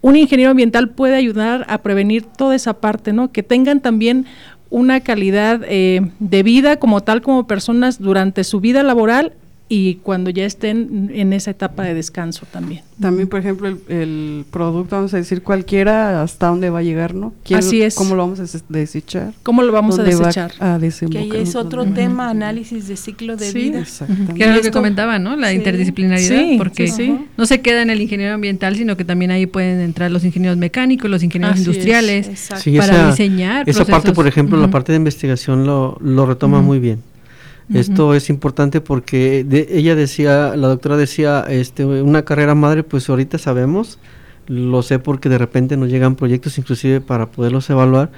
un 0.00 0.14
ingeniero 0.14 0.52
ambiental 0.52 0.90
puede 0.90 1.16
ayudar 1.16 1.66
a 1.68 1.78
prevenir 1.78 2.24
toda 2.24 2.54
esa 2.54 2.74
parte, 2.74 3.12
¿no? 3.12 3.32
Que 3.32 3.42
tengan 3.42 3.80
también 3.80 4.26
una 4.70 5.00
calidad 5.00 5.62
eh, 5.66 6.12
de 6.20 6.42
vida 6.44 6.76
como 6.76 7.02
tal 7.02 7.20
como 7.20 7.48
personas 7.48 8.00
durante 8.00 8.44
su 8.44 8.60
vida 8.60 8.84
laboral 8.84 9.32
y 9.68 9.96
cuando 9.96 10.30
ya 10.30 10.44
estén 10.44 11.10
en 11.12 11.32
esa 11.32 11.50
etapa 11.50 11.82
de 11.82 11.94
descanso 11.94 12.46
también. 12.52 12.82
También, 13.00 13.28
por 13.28 13.40
ejemplo, 13.40 13.76
el, 13.88 14.44
producto, 14.50 14.96
vamos 14.96 15.12
a 15.12 15.16
decir 15.16 15.42
cualquiera, 15.42 16.22
hasta 16.22 16.46
dónde 16.46 16.70
va 16.70 16.78
a 16.78 16.82
llegar, 16.82 17.14
¿no? 17.14 17.34
Así 17.52 17.82
es. 17.82 17.96
¿Cómo 17.96 18.14
lo 18.14 18.22
vamos 18.22 18.38
a 18.38 18.44
desechar? 18.68 19.32
¿Cómo 19.42 19.62
lo 19.62 19.72
vamos 19.72 19.98
a 19.98 20.04
desechar? 20.04 20.52
que 21.10 21.18
ahí 21.18 21.30
es 21.34 21.56
otro 21.56 21.84
tema, 21.84 22.30
análisis 22.30 22.86
de 22.86 22.96
ciclo 22.96 23.36
de 23.36 23.52
vida. 23.52 23.84
Que 24.34 24.44
era 24.44 24.54
lo 24.54 24.62
que 24.62 24.70
comentaba, 24.70 25.18
¿no? 25.18 25.36
La 25.36 25.52
interdisciplinaridad, 25.52 26.58
porque 26.58 27.18
no 27.36 27.46
se 27.46 27.60
queda 27.60 27.82
en 27.82 27.90
el 27.90 28.00
ingeniero 28.00 28.34
ambiental, 28.34 28.76
sino 28.76 28.96
que 28.96 29.04
también 29.04 29.32
ahí 29.32 29.46
pueden 29.46 29.80
entrar 29.80 30.10
los 30.10 30.24
ingenieros 30.24 30.58
mecánicos, 30.58 31.10
los 31.10 31.22
ingenieros 31.22 31.58
industriales, 31.58 32.50
para 32.78 33.10
diseñar 33.10 33.68
Esa 33.68 33.84
parte, 33.84 34.12
por 34.12 34.28
ejemplo, 34.28 34.58
la 34.58 34.70
parte 34.70 34.92
de 34.92 34.96
investigación 34.96 35.66
lo, 35.66 35.98
lo 36.00 36.24
retoma 36.24 36.62
muy 36.62 36.78
bien. 36.78 37.00
Esto 37.72 38.14
es 38.14 38.30
importante 38.30 38.80
porque 38.80 39.44
ella 39.70 39.96
decía, 39.96 40.54
la 40.56 40.68
doctora 40.68 40.96
decía, 40.96 41.44
este, 41.48 41.84
una 41.84 42.24
carrera 42.24 42.54
madre, 42.54 42.84
pues 42.84 43.08
ahorita 43.08 43.38
sabemos, 43.38 43.98
lo 44.46 44.82
sé 44.82 44.98
porque 44.98 45.28
de 45.28 45.38
repente 45.38 45.76
nos 45.76 45.88
llegan 45.88 46.14
proyectos 46.14 46.58
inclusive 46.58 47.00
para 47.00 47.26
poderlos 47.26 47.68
evaluar, 47.68 48.10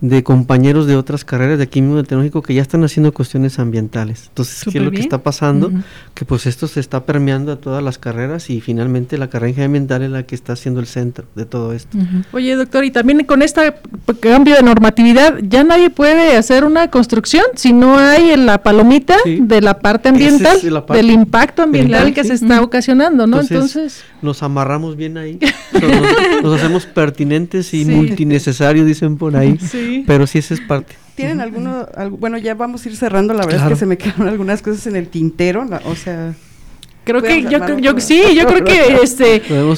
de 0.00 0.22
compañeros 0.22 0.86
de 0.86 0.96
otras 0.96 1.24
carreras 1.24 1.58
de 1.58 1.64
aquí 1.64 1.80
mismo 1.82 1.96
del 1.96 2.06
tecnológico 2.06 2.42
que 2.42 2.54
ya 2.54 2.62
están 2.62 2.84
haciendo 2.84 3.12
cuestiones 3.12 3.58
ambientales. 3.58 4.26
Entonces, 4.28 4.62
¿qué 4.70 4.78
es 4.78 4.84
lo 4.84 4.92
que 4.92 5.00
está 5.00 5.22
pasando? 5.24 5.72
Que 6.14 6.24
pues 6.24 6.46
esto 6.46 6.68
se 6.68 6.78
está 6.78 7.04
permeando 7.04 7.50
a 7.50 7.56
todas 7.56 7.82
las 7.82 7.98
carreras 7.98 8.48
y 8.48 8.60
finalmente 8.60 9.18
la 9.18 9.28
carrera 9.28 9.64
ambiental 9.64 10.02
es 10.02 10.10
la 10.10 10.22
que 10.22 10.36
está 10.36 10.54
siendo 10.54 10.78
el 10.78 10.86
centro 10.86 11.26
de 11.34 11.46
todo 11.46 11.72
esto. 11.72 11.98
Oye, 12.32 12.54
doctor, 12.54 12.84
y 12.84 12.92
también 12.92 13.24
con 13.24 13.42
este 13.42 13.74
cambio 14.20 14.54
de 14.54 14.62
normatividad, 14.62 15.38
ya 15.42 15.64
nadie 15.64 15.90
puede 15.90 16.36
hacer 16.36 16.64
una 16.64 16.88
construcción 16.90 17.44
si 17.56 17.72
no 17.72 17.98
hay 17.98 18.30
en 18.30 18.46
la 18.46 18.62
palomita 18.62 19.16
de 19.24 19.60
la 19.60 19.80
parte 19.80 20.10
ambiental, 20.10 20.60
del 20.90 21.10
impacto 21.10 21.62
ambiental 21.62 22.14
que 22.14 22.22
se 22.22 22.34
está 22.34 22.62
ocasionando, 22.62 23.26
¿no? 23.26 23.40
Entonces, 23.40 24.04
nos 24.22 24.44
amarramos 24.44 24.96
bien 24.96 25.18
ahí, 25.18 25.40
nos, 26.42 26.54
hacemos 26.54 26.86
pertinentes 26.86 27.74
y 27.74 27.84
multinecesarios, 27.84 28.86
dicen 28.86 29.16
por 29.16 29.36
ahí. 29.36 29.58
Sí. 29.58 29.87
Pero 30.06 30.26
sí, 30.26 30.38
esa 30.38 30.54
es 30.54 30.60
parte. 30.60 30.94
¿Tienen 31.14 31.40
alguno, 31.40 31.88
bueno, 32.12 32.38
ya 32.38 32.54
vamos 32.54 32.86
a 32.86 32.88
ir 32.88 32.96
cerrando, 32.96 33.34
la 33.34 33.44
verdad 33.44 33.64
es 33.64 33.72
que 33.72 33.76
se 33.76 33.86
me 33.86 33.98
quedaron 33.98 34.28
algunas 34.28 34.62
cosas 34.62 34.86
en 34.86 34.96
el 34.96 35.08
tintero, 35.08 35.66
o 35.84 35.94
sea... 35.96 36.34
Creo 37.08 37.22
que 37.22 37.42
yo, 37.44 37.78
yo 37.78 37.98
sí, 38.00 38.22
yo 38.36 38.46
creo 38.46 38.64
que 38.64 38.98
este 39.02 39.36
eh, 39.36 39.74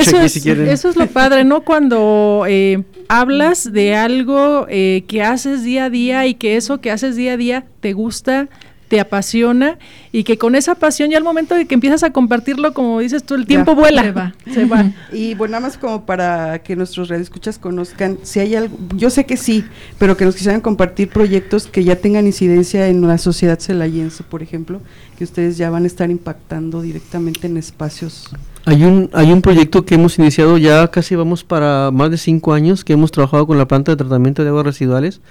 eso, 0.00 0.18
es, 0.18 0.46
eso 0.46 0.88
es 0.88 0.96
lo 0.96 1.06
padre, 1.06 1.44
¿no? 1.44 1.64
Cuando 1.64 2.46
eh, 2.48 2.82
hablas 3.08 3.70
de 3.70 3.94
algo 3.94 4.66
eh, 4.70 5.04
que 5.06 5.22
haces 5.22 5.64
día 5.64 5.84
a 5.84 5.90
día 5.90 6.26
y 6.26 6.32
que 6.32 6.56
eso 6.56 6.80
que 6.80 6.90
haces 6.90 7.14
día 7.14 7.34
a 7.34 7.36
día 7.36 7.66
te 7.80 7.92
gusta, 7.92 8.48
te 8.92 9.00
apasiona 9.00 9.78
y 10.12 10.22
que 10.22 10.36
con 10.36 10.54
esa 10.54 10.74
pasión 10.74 11.08
ya 11.08 11.16
al 11.16 11.24
momento 11.24 11.54
de 11.54 11.64
que 11.64 11.72
empiezas 11.72 12.02
a 12.02 12.10
compartirlo, 12.10 12.74
como 12.74 13.00
dices 13.00 13.24
tú, 13.24 13.36
el 13.36 13.46
tiempo 13.46 13.74
vuela. 13.74 14.02
Se 14.02 14.12
va. 14.12 14.34
Se 14.52 14.64
va. 14.66 14.92
y 15.10 15.32
bueno, 15.32 15.52
nada 15.52 15.62
más 15.62 15.78
como 15.78 16.04
para 16.04 16.58
que 16.58 16.76
nuestros 16.76 17.08
radioescuchas 17.08 17.58
conozcan, 17.58 18.18
si 18.22 18.40
hay 18.40 18.54
algo, 18.54 18.76
yo 18.94 19.08
sé 19.08 19.24
que 19.24 19.38
sí, 19.38 19.64
pero 19.98 20.18
que 20.18 20.26
nos 20.26 20.34
quisieran 20.36 20.60
compartir 20.60 21.08
proyectos 21.08 21.68
que 21.68 21.84
ya 21.84 21.96
tengan 21.96 22.26
incidencia 22.26 22.86
en 22.88 23.00
la 23.08 23.16
sociedad 23.16 23.58
celayense, 23.58 24.24
por 24.24 24.42
ejemplo, 24.42 24.82
que 25.16 25.24
ustedes 25.24 25.56
ya 25.56 25.70
van 25.70 25.84
a 25.84 25.86
estar 25.86 26.10
impactando 26.10 26.82
directamente 26.82 27.46
en 27.46 27.56
espacios. 27.56 28.28
Hay 28.66 28.84
un, 28.84 29.08
hay 29.14 29.32
un 29.32 29.40
proyecto 29.40 29.86
que 29.86 29.94
hemos 29.94 30.18
iniciado 30.18 30.58
ya 30.58 30.86
casi 30.88 31.16
vamos 31.16 31.44
para 31.44 31.90
más 31.90 32.10
de 32.10 32.18
cinco 32.18 32.52
años, 32.52 32.84
que 32.84 32.92
hemos 32.92 33.10
trabajado 33.10 33.46
con 33.46 33.56
la 33.56 33.66
planta 33.66 33.92
de 33.92 33.96
tratamiento 33.96 34.42
de 34.42 34.50
aguas 34.50 34.66
residuales 34.66 35.22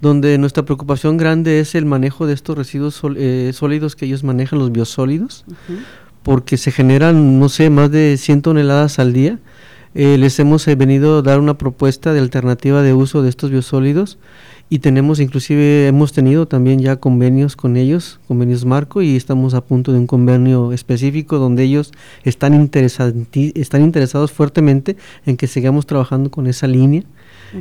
donde 0.00 0.38
nuestra 0.38 0.64
preocupación 0.64 1.16
grande 1.16 1.60
es 1.60 1.74
el 1.74 1.86
manejo 1.86 2.26
de 2.26 2.34
estos 2.34 2.56
residuos 2.56 3.00
eh, 3.16 3.50
sólidos 3.54 3.96
que 3.96 4.06
ellos 4.06 4.24
manejan, 4.24 4.58
los 4.58 4.72
biosólidos, 4.72 5.44
porque 6.22 6.56
se 6.56 6.70
generan, 6.70 7.38
no 7.38 7.48
sé, 7.48 7.70
más 7.70 7.90
de 7.90 8.16
100 8.16 8.42
toneladas 8.42 8.98
al 8.98 9.12
día. 9.12 9.38
Eh, 9.94 10.18
les 10.18 10.38
hemos 10.38 10.68
eh, 10.68 10.74
venido 10.74 11.18
a 11.18 11.22
dar 11.22 11.40
una 11.40 11.56
propuesta 11.56 12.12
de 12.12 12.20
alternativa 12.20 12.82
de 12.82 12.92
uso 12.92 13.22
de 13.22 13.30
estos 13.30 13.50
biosólidos 13.50 14.18
y 14.68 14.80
tenemos 14.80 15.20
inclusive, 15.20 15.86
hemos 15.86 16.12
tenido 16.12 16.46
también 16.46 16.80
ya 16.80 16.96
convenios 16.96 17.54
con 17.54 17.76
ellos, 17.76 18.18
convenios 18.26 18.64
marco 18.64 19.00
y 19.00 19.14
estamos 19.14 19.54
a 19.54 19.60
punto 19.60 19.92
de 19.92 19.98
un 19.98 20.08
convenio 20.08 20.72
específico 20.72 21.38
donde 21.38 21.62
ellos 21.62 21.92
están, 22.24 22.68
están 23.32 23.82
interesados 23.82 24.32
fuertemente 24.32 24.96
en 25.24 25.36
que 25.36 25.46
sigamos 25.46 25.86
trabajando 25.86 26.30
con 26.30 26.46
esa 26.48 26.66
línea. 26.66 27.04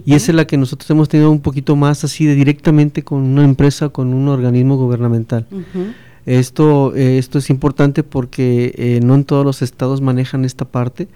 Y 0.04 0.16
esa 0.16 0.32
es 0.32 0.36
la 0.36 0.48
que 0.48 0.58
nosotros 0.58 0.90
hemos 0.90 1.08
tenido 1.08 1.30
un 1.30 1.42
poquito 1.42 1.76
más 1.76 2.04
así 2.04 2.26
de 2.26 2.34
directamente 2.34 3.04
con 3.04 3.22
una 3.22 3.44
empresa, 3.44 3.90
con 3.90 4.14
un 4.14 4.28
organismo 4.28 4.76
gubernamental. 4.76 5.46
Esto, 6.26 6.96
eh, 6.96 7.20
esto 7.20 7.38
es 7.38 7.52
importante 7.52 8.02
porque 8.02 8.74
eh, 8.78 9.00
no 9.04 9.14
en 9.14 9.26
todos 9.26 9.46
los 9.46 9.62
estados 9.62 10.02
manejan 10.02 10.44
esta 10.44 10.66
parte 10.66 11.08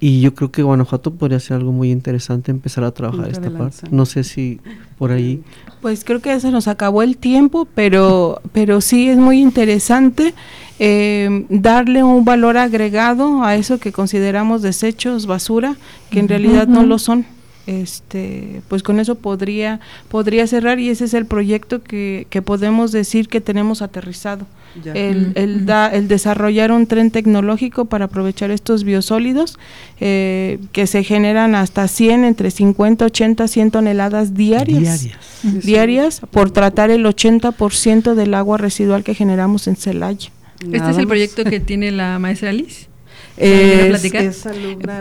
y 0.00 0.20
yo 0.20 0.34
creo 0.34 0.50
que 0.50 0.62
Guanajuato 0.62 1.14
podría 1.14 1.40
ser 1.40 1.56
algo 1.56 1.72
muy 1.72 1.90
interesante 1.90 2.50
empezar 2.50 2.84
a 2.84 2.90
trabajar 2.90 3.30
esta 3.30 3.50
parte. 3.50 3.88
No 3.90 4.06
sé 4.06 4.24
si 4.24 4.60
por 4.98 5.12
ahí. 5.12 5.42
Pues 5.80 6.04
creo 6.04 6.20
que 6.20 6.30
ya 6.30 6.40
se 6.40 6.50
nos 6.50 6.68
acabó 6.68 7.02
el 7.02 7.16
tiempo, 7.16 7.66
pero, 7.74 8.40
pero 8.52 8.80
sí 8.80 9.08
es 9.08 9.16
muy 9.16 9.40
interesante 9.40 10.34
eh, 10.78 11.46
darle 11.48 12.02
un 12.02 12.24
valor 12.24 12.56
agregado 12.56 13.44
a 13.44 13.54
eso 13.56 13.78
que 13.78 13.92
consideramos 13.92 14.62
desechos, 14.62 15.26
basura, 15.26 15.76
que 16.10 16.20
en 16.20 16.28
realidad 16.28 16.66
no 16.66 16.82
lo 16.84 16.98
son 16.98 17.26
este 17.66 18.62
pues 18.68 18.82
con 18.82 19.00
eso 19.00 19.14
podría 19.14 19.80
podría 20.08 20.46
cerrar 20.46 20.80
y 20.80 20.90
ese 20.90 21.04
es 21.04 21.14
el 21.14 21.26
proyecto 21.26 21.82
que, 21.82 22.26
que 22.30 22.42
podemos 22.42 22.92
decir 22.92 23.28
que 23.28 23.40
tenemos 23.40 23.82
aterrizado. 23.82 24.46
El, 24.92 25.32
el, 25.36 25.66
da, 25.66 25.86
el, 25.86 26.08
desarrollar 26.08 26.72
un 26.72 26.88
tren 26.88 27.12
tecnológico 27.12 27.84
para 27.84 28.06
aprovechar 28.06 28.50
estos 28.50 28.82
biosólidos 28.82 29.56
eh, 30.00 30.58
que 30.72 30.88
se 30.88 31.04
generan 31.04 31.54
hasta 31.54 31.86
100 31.86 32.24
entre 32.24 32.50
50 32.50 33.04
80 33.04 33.46
100 33.46 33.70
toneladas 33.70 34.34
diarias. 34.34 35.02
Diarias, 35.02 35.64
diarias 35.64 36.20
por 36.32 36.50
tratar 36.50 36.90
el 36.90 37.06
80% 37.06 38.14
del 38.14 38.34
agua 38.34 38.58
residual 38.58 39.04
que 39.04 39.14
generamos 39.14 39.68
en 39.68 39.76
Celaya. 39.76 40.30
Este 40.72 40.90
es 40.90 40.98
el 40.98 41.06
proyecto 41.06 41.44
que 41.44 41.60
tiene 41.60 41.92
la 41.92 42.18
maestra 42.18 42.52
Liz. 42.52 42.88
Es, 43.36 44.04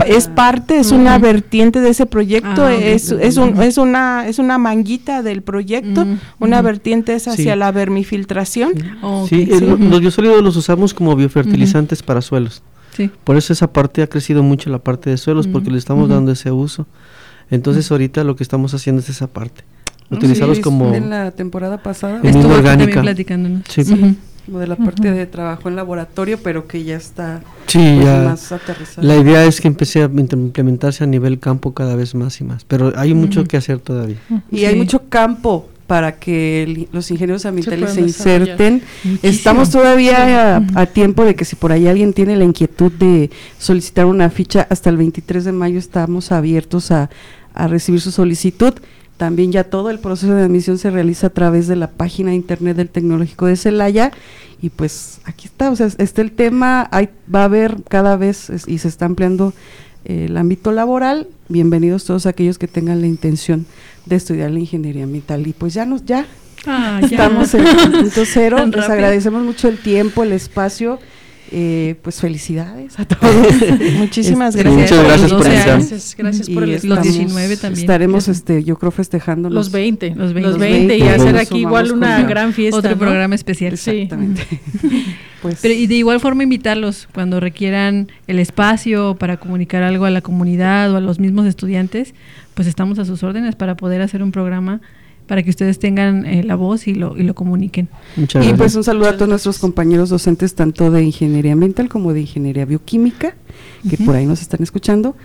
es, 0.07 0.27
parte, 0.27 0.79
es 0.79 0.91
una 0.91 1.19
vertiente 1.19 1.81
de 1.81 1.89
ese 1.89 2.07
proyecto, 2.07 2.63
ah, 2.63 2.73
es, 2.73 3.11
es, 3.11 3.37
un, 3.37 3.61
es, 3.61 3.77
una, 3.77 4.27
es 4.27 4.39
una 4.39 4.57
manguita 4.57 5.21
del 5.21 5.43
proyecto, 5.43 6.07
una 6.39 6.61
vertiente 6.63 7.13
es 7.13 7.27
hacia 7.27 7.55
la 7.55 7.71
vermifiltración. 7.71 8.73
sí, 9.29 9.45
los 9.45 10.01
biosólidos 10.01 10.41
los 10.41 10.55
usamos 10.55 10.93
como 10.93 11.15
biofertilizantes 11.15 12.01
para 12.01 12.21
suelos. 12.21 12.63
Por 13.23 13.37
eso 13.37 13.53
esa 13.53 13.71
parte 13.71 14.01
ha 14.01 14.07
crecido 14.07 14.41
mucho 14.41 14.69
la 14.69 14.79
parte 14.79 15.09
de 15.09 15.17
suelos, 15.17 15.47
porque 15.47 15.69
le 15.69 15.77
estamos 15.77 16.09
dando 16.09 16.31
ese 16.31 16.51
uso. 16.51 16.87
Entonces 17.51 17.91
ahorita 17.91 18.23
lo 18.23 18.35
que 18.35 18.43
estamos 18.43 18.73
haciendo 18.73 19.01
es 19.01 19.09
esa 19.09 19.27
parte. 19.27 19.63
Utilizarlos 20.09 20.59
como... 20.59 20.93
En 20.93 21.09
la 21.09 21.31
temporada 21.31 21.81
pasada. 21.81 22.19
Estuvo 22.23 22.53
orgánica. 22.53 23.01
platicándonos. 23.01 23.63
Sí 23.67 23.83
como 24.45 24.59
de 24.59 24.67
la 24.67 24.75
parte 24.75 25.11
de 25.11 25.25
trabajo 25.25 25.69
en 25.69 25.75
laboratorio, 25.75 26.37
pero 26.41 26.67
que 26.67 26.83
ya 26.83 26.97
está 26.97 27.41
sí, 27.67 27.99
pues, 28.01 28.23
más 28.23 28.51
aterrizado. 28.51 29.07
La 29.07 29.17
idea 29.17 29.45
es 29.45 29.61
que 29.61 29.67
empiece 29.67 30.03
a 30.03 30.05
implementarse 30.05 31.03
a 31.03 31.07
nivel 31.07 31.39
campo 31.39 31.73
cada 31.73 31.95
vez 31.95 32.15
más 32.15 32.39
y 32.41 32.43
más, 32.43 32.65
pero 32.65 32.93
hay 32.95 33.13
mucho 33.13 33.45
que 33.45 33.57
hacer 33.57 33.79
todavía. 33.79 34.17
Y 34.51 34.65
hay 34.65 34.75
mucho 34.75 35.03
campo 35.09 35.69
para 35.87 36.13
que 36.13 36.87
los 36.91 37.11
ingenieros 37.11 37.45
ambientales 37.45 37.93
se, 37.93 38.01
inserten. 38.01 38.81
Estamos 39.21 39.69
todavía 39.69 40.57
a, 40.75 40.85
tiempo 40.85 41.25
de 41.25 41.35
que 41.35 41.45
si 41.45 41.55
por 41.55 41.71
ahí 41.71 41.87
alguien 41.87 42.13
tiene 42.13 42.35
la 42.35 42.45
inquietud 42.45 42.91
de 42.91 43.29
solicitar 43.59 44.05
una 44.05 44.29
ficha, 44.29 44.65
hasta 44.69 44.89
el 44.89 44.97
23 44.97 45.45
de 45.45 45.51
mayo 45.51 45.77
estamos 45.77 46.31
abiertos 46.31 46.91
a, 46.91 47.09
a 47.53 47.67
recibir 47.67 48.01
su 48.01 48.11
solicitud. 48.11 48.73
También 49.23 49.53
ya 49.53 49.63
todo 49.63 49.89
el 49.89 49.99
proceso 49.99 50.35
de 50.35 50.43
admisión 50.43 50.77
se 50.77 50.91
realiza 50.91 51.27
a 51.27 51.29
través 51.29 51.69
de 51.69 51.77
la 51.77 51.89
página 51.89 52.31
de 52.31 52.35
internet 52.35 52.75
del 52.75 52.89
Tecnológico 52.89 53.45
de 53.45 53.55
Celaya. 53.55 54.11
Y 54.61 54.69
pues 54.69 55.21
aquí 55.23 55.47
está, 55.47 55.71
o 55.71 55.77
sea, 55.77 55.87
está 55.97 56.21
el 56.21 56.33
tema, 56.33 56.89
hay, 56.91 57.07
va 57.33 57.43
a 57.43 57.45
haber 57.45 57.83
cada 57.87 58.17
vez 58.17 58.51
y 58.67 58.79
se 58.79 58.89
está 58.89 59.05
ampliando 59.05 59.53
eh, 60.03 60.25
el 60.27 60.35
ámbito 60.35 60.73
laboral. 60.73 61.29
Bienvenidos 61.47 62.03
todos 62.03 62.25
aquellos 62.25 62.57
que 62.57 62.67
tengan 62.67 62.99
la 62.99 63.07
intención 63.07 63.65
de 64.05 64.17
estudiar 64.17 64.51
la 64.51 64.59
ingeniería 64.59 65.05
ambiental. 65.05 65.47
Y 65.47 65.53
pues 65.53 65.73
ya 65.73 65.85
nos 65.85 66.03
ya, 66.03 66.25
ah, 66.67 66.99
estamos 67.01 67.53
en 67.53 67.65
el 67.65 67.91
punto 67.91 68.23
cero. 68.25 68.57
Les 68.75 68.89
agradecemos 68.89 69.41
mucho 69.41 69.69
el 69.69 69.77
tiempo, 69.77 70.23
el 70.23 70.33
espacio 70.33 70.99
eh, 71.55 71.95
pues 72.01 72.19
felicidades 72.19 72.99
a 72.99 73.05
todos. 73.05 73.31
Muchísimas 73.97 74.55
gracias. 74.55 74.91
Muchas 74.91 75.05
gracias 75.05 75.31
por 75.31 75.43
gracias, 75.43 76.15
gracias 76.17 76.49
por 76.49 76.63
el 76.63 76.79
Los 76.83 77.01
19 77.03 77.57
también. 77.57 77.79
Estaremos, 77.79 78.27
este, 78.27 78.63
yo 78.63 78.79
creo, 78.79 78.89
festejando 78.89 79.51
los, 79.51 79.71
20, 79.71 80.15
los 80.15 80.33
20, 80.33 80.49
los 80.49 80.57
20, 80.57 80.97
y 80.97 81.01
hacer 81.03 81.37
aquí 81.37 81.59
igual 81.59 81.91
una 81.91 82.23
gran 82.23 82.53
fiesta. 82.53 82.79
Otro 82.79 82.97
programa 82.97 83.35
especial. 83.35 83.73
Exactamente. 83.73 84.47
pues. 85.43 85.59
Pero, 85.61 85.75
y 85.75 85.85
de 85.85 85.93
igual 85.93 86.19
forma 86.19 86.41
invitarlos 86.41 87.07
cuando 87.13 87.39
requieran 87.39 88.07
el 88.25 88.39
espacio 88.39 89.15
para 89.19 89.37
comunicar 89.37 89.83
algo 89.83 90.05
a 90.05 90.09
la 90.09 90.21
comunidad 90.21 90.91
o 90.91 90.97
a 90.97 91.01
los 91.01 91.19
mismos 91.19 91.45
estudiantes, 91.45 92.15
pues 92.55 92.67
estamos 92.67 92.97
a 92.97 93.05
sus 93.05 93.21
órdenes 93.21 93.55
para 93.55 93.77
poder 93.77 94.01
hacer 94.01 94.23
un 94.23 94.31
programa 94.31 94.81
para 95.27 95.43
que 95.43 95.49
ustedes 95.49 95.79
tengan 95.79 96.25
eh, 96.25 96.43
la 96.43 96.55
voz 96.55 96.87
y 96.87 96.95
lo, 96.95 97.17
y 97.17 97.23
lo 97.23 97.33
comuniquen. 97.33 97.89
y 98.17 98.53
pues 98.53 98.75
un 98.75 98.83
saludo 98.83 99.09
a 99.09 99.13
todos 99.13 99.29
nuestros 99.29 99.59
compañeros 99.59 100.09
docentes, 100.09 100.55
tanto 100.55 100.91
de 100.91 101.03
ingeniería 101.03 101.53
ambiental 101.53 101.89
como 101.89 102.13
de 102.13 102.21
ingeniería 102.21 102.65
bioquímica, 102.65 103.35
que 103.89 103.97
por 103.97 104.15
ahí 104.15 104.25
nos 104.25 104.41
están 104.41 104.61
escuchando. 104.63 105.15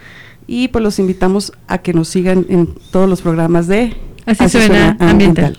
Y 0.47 0.69
pues 0.69 0.83
los 0.83 0.99
invitamos 0.99 1.53
a 1.67 1.79
que 1.79 1.93
nos 1.93 2.09
sigan 2.09 2.47
en 2.49 2.69
todos 2.91 3.09
los 3.09 3.21
programas 3.21 3.67
de 3.67 3.95
Así, 4.25 4.49
suena, 4.49 4.97
ambiental. 5.01 5.59